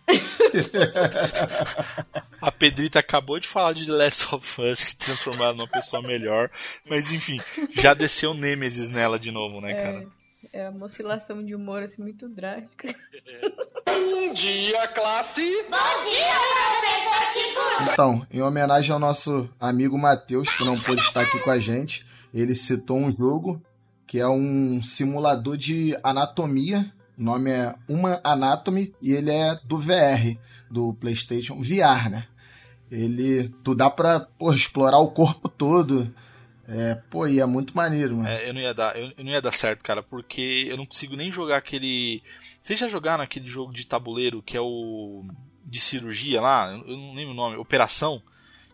A 2.40 2.52
Pedrita 2.52 3.00
acabou 3.00 3.40
de 3.40 3.48
falar 3.48 3.72
de 3.72 3.86
The 3.86 3.92
Last 3.92 4.32
of 4.32 4.62
Us, 4.62 4.84
que 4.84 4.94
transformaram 4.94 5.56
numa 5.56 5.66
pessoa 5.66 6.00
melhor. 6.00 6.48
Mas 6.88 7.10
enfim, 7.10 7.40
já 7.72 7.92
desceu 7.92 8.32
Nemesis 8.32 8.90
nela 8.90 9.18
de 9.18 9.32
novo, 9.32 9.60
né, 9.60 9.74
cara? 9.74 10.06
é 10.52 10.68
uma 10.70 10.86
oscilação 10.86 11.44
de 11.44 11.54
humor 11.54 11.82
assim 11.82 12.02
muito 12.02 12.26
drástica. 12.28 12.88
Bom 13.84 14.32
dia, 14.32 14.86
classe! 14.88 15.42
Bom 15.64 16.06
dia, 16.08 16.38
professor 16.80 17.26
Tiburcio! 17.32 17.92
Então, 17.92 18.26
em 18.30 18.40
homenagem 18.40 18.90
ao 18.92 18.98
nosso 18.98 19.50
amigo 19.60 19.98
Matheus, 19.98 20.48
que 20.54 20.64
não 20.64 20.78
pôde 20.78 21.02
estar 21.02 21.20
aqui 21.22 21.38
com 21.40 21.50
a 21.50 21.58
gente, 21.58 22.06
ele 22.40 22.54
citou 22.54 22.98
um 22.98 23.10
jogo 23.10 23.62
que 24.06 24.20
é 24.20 24.28
um 24.28 24.82
simulador 24.82 25.56
de 25.56 25.96
anatomia. 26.02 26.92
O 27.18 27.24
nome 27.24 27.50
é 27.50 27.74
Uma 27.88 28.20
Anatomy 28.22 28.94
e 29.02 29.12
ele 29.12 29.30
é 29.30 29.58
do 29.64 29.78
VR, 29.78 30.38
do 30.70 30.94
PlayStation 30.94 31.60
VR, 31.60 32.10
né? 32.10 32.26
Ele, 32.90 33.48
tu 33.64 33.74
dá 33.74 33.90
pra 33.90 34.20
pô, 34.20 34.52
explorar 34.52 34.98
o 34.98 35.10
corpo 35.10 35.48
todo. 35.48 36.14
É, 36.68 36.96
pô, 37.10 37.26
e 37.26 37.40
é 37.40 37.46
muito 37.46 37.74
maneiro, 37.74 38.16
mano. 38.16 38.28
É, 38.28 38.48
eu 38.48 38.54
não 38.54 38.60
ia 38.60 38.74
dar, 38.74 38.96
eu, 38.96 39.12
eu 39.16 39.24
não 39.24 39.32
ia 39.32 39.40
dar 39.40 39.52
certo, 39.52 39.82
cara, 39.82 40.02
porque 40.02 40.66
eu 40.68 40.76
não 40.76 40.84
consigo 40.84 41.16
nem 41.16 41.32
jogar 41.32 41.56
aquele. 41.56 42.22
Vocês 42.60 42.78
já 42.78 42.86
jogaram 42.86 43.24
aquele 43.24 43.46
jogo 43.46 43.72
de 43.72 43.86
tabuleiro 43.86 44.42
que 44.42 44.56
é 44.56 44.60
o 44.60 45.24
de 45.64 45.80
cirurgia 45.80 46.40
lá? 46.40 46.70
Eu 46.70 46.86
eu 46.86 46.96
não 46.96 47.14
lembro 47.14 47.32
o 47.32 47.36
nome. 47.36 47.56
Operação. 47.56 48.22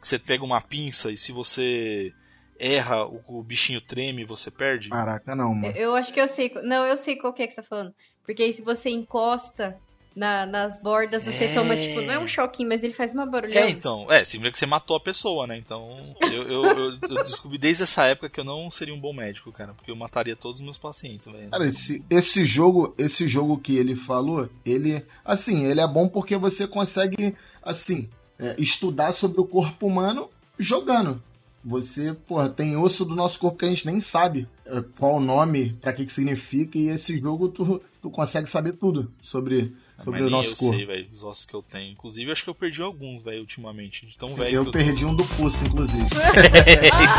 Que 0.01 0.09
você 0.09 0.19
pega 0.19 0.43
uma 0.43 0.61
pinça 0.61 1.13
e 1.13 1.17
se 1.17 1.31
você 1.31 2.13
erra, 2.59 3.05
o, 3.07 3.21
o 3.29 3.43
bichinho 3.43 3.81
treme 3.81 4.23
e 4.23 4.27
você 4.27 4.51
perde. 4.51 4.89
Caraca, 4.91 5.35
não, 5.35 5.51
Eu, 5.51 5.55
mano. 5.55 5.77
eu 5.77 5.95
acho 5.97 6.13
que 6.13 6.21
eu 6.21 6.29
sei. 6.29 6.53
Não, 6.63 6.85
eu 6.87 6.97
sei 6.97 7.17
qual 7.17 7.33
que 7.33 7.43
é 7.43 7.47
que 7.47 7.53
você 7.55 7.63
tá 7.63 7.69
falando. 7.69 7.95
Porque 8.25 8.43
aí 8.43 8.53
se 8.53 8.63
você 8.63 8.89
encosta 8.91 9.77
na- 10.15 10.45
nas 10.45 10.79
bordas, 10.81 11.25
você 11.25 11.47
É. 11.47 11.55
toma, 11.55 11.75
tipo, 11.75 12.03
não 12.03 12.13
é 12.13 12.19
um 12.19 12.29
choquinho, 12.29 12.69
mas 12.69 12.85
ele 12.85 12.93
faz 12.93 13.15
uma 13.15 13.25
barulhão. 13.25 13.61
É, 13.63 13.71
então. 13.71 14.13
É, 14.13 14.23
significa 14.25 14.53
que 14.53 14.59
você 14.59 14.67
matou 14.67 14.95
a 14.97 15.01
pessoa, 15.01 15.47
né? 15.47 15.57
Então, 15.57 16.01
eu, 16.31 16.43
eu, 16.43 16.65
eu- 16.65 16.99
eu 17.09 17.25
descobri 17.25 17.57
desde 17.57 17.83
essa 17.85 18.05
época 18.05 18.29
que 18.29 18.39
eu 18.39 18.45
não 18.45 18.71
seria 18.71 18.95
um 18.95 19.01
bom 19.01 19.13
médico, 19.15 19.51
cara. 19.51 19.73
Porque 19.73 19.91
eu 19.91 19.97
mataria 19.97 20.37
todos 20.37 20.61
os 20.61 20.65
meus 20.65 20.77
pacientes, 20.79 21.33
velho. 21.33 21.49
Cara, 21.51 21.67
esse, 21.67 22.05
esse 22.11 22.45
jogo, 22.45 22.95
esse 22.99 23.27
jogo 23.27 23.57
que 23.59 23.75
ele 23.77 23.97
falou, 23.97 24.49
ele, 24.67 25.03
assim, 25.25 25.67
ele 25.67 25.81
é 25.81 25.87
bom 25.89 26.07
porque 26.07 26.37
você 26.37 26.67
consegue, 26.69 27.35
assim, 27.63 28.09
é, 28.39 28.55
estudar 28.59 29.13
sobre 29.13 29.41
o 29.41 29.47
corpo 29.47 29.87
humano 29.87 30.31
jogando. 30.59 31.23
Você, 31.65 32.13
porra, 32.27 32.49
tem 32.49 32.77
osso 32.77 33.05
do 33.05 33.15
nosso 33.15 33.39
corpo 33.39 33.59
que 33.59 33.65
a 33.65 33.69
gente 33.69 33.87
nem 33.87 34.01
sabe 34.01 34.49
é, 34.67 34.83
qual 34.99 35.17
o 35.17 35.21
nome, 35.21 35.77
pra 35.81 35.93
que 35.93 36.05
que 36.05 36.13
significa, 36.13 36.77
e 36.77 36.89
esse 36.89 37.19
jogo 37.21 37.49
tu, 37.49 37.81
tu 38.01 38.11
consegue 38.11 38.51
saber 38.51 38.73
tudo 38.73 39.13
sobre, 39.21 39.73
sobre 39.97 40.21
Mas 40.21 40.29
o 40.29 40.31
nosso 40.31 40.53
eu 40.53 40.57
corpo. 40.57 40.77
sei, 40.77 40.87
velho, 40.87 41.09
os 41.13 41.23
ossos 41.23 41.45
que 41.45 41.55
eu 41.55 41.63
tenho. 41.63 41.93
Inclusive, 41.93 42.33
acho 42.33 42.45
que 42.45 42.51
eu 42.51 42.55
perdi 42.55 42.83
alguns, 42.83 43.23
velho, 43.23 43.41
ultimamente. 43.41 44.07
De 44.07 44.19
tão 44.19 44.35
velho 44.35 44.57
Eu 44.57 44.71
perdi 44.71 45.05
um 45.05 45.15
do 45.15 45.25
pulso, 45.25 45.65
inclusive. 45.65 46.05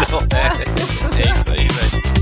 então, 0.06 0.20
é, 0.20 1.28
é 1.28 1.40
isso 1.40 1.52
aí, 1.52 1.68
velho. 1.68 2.13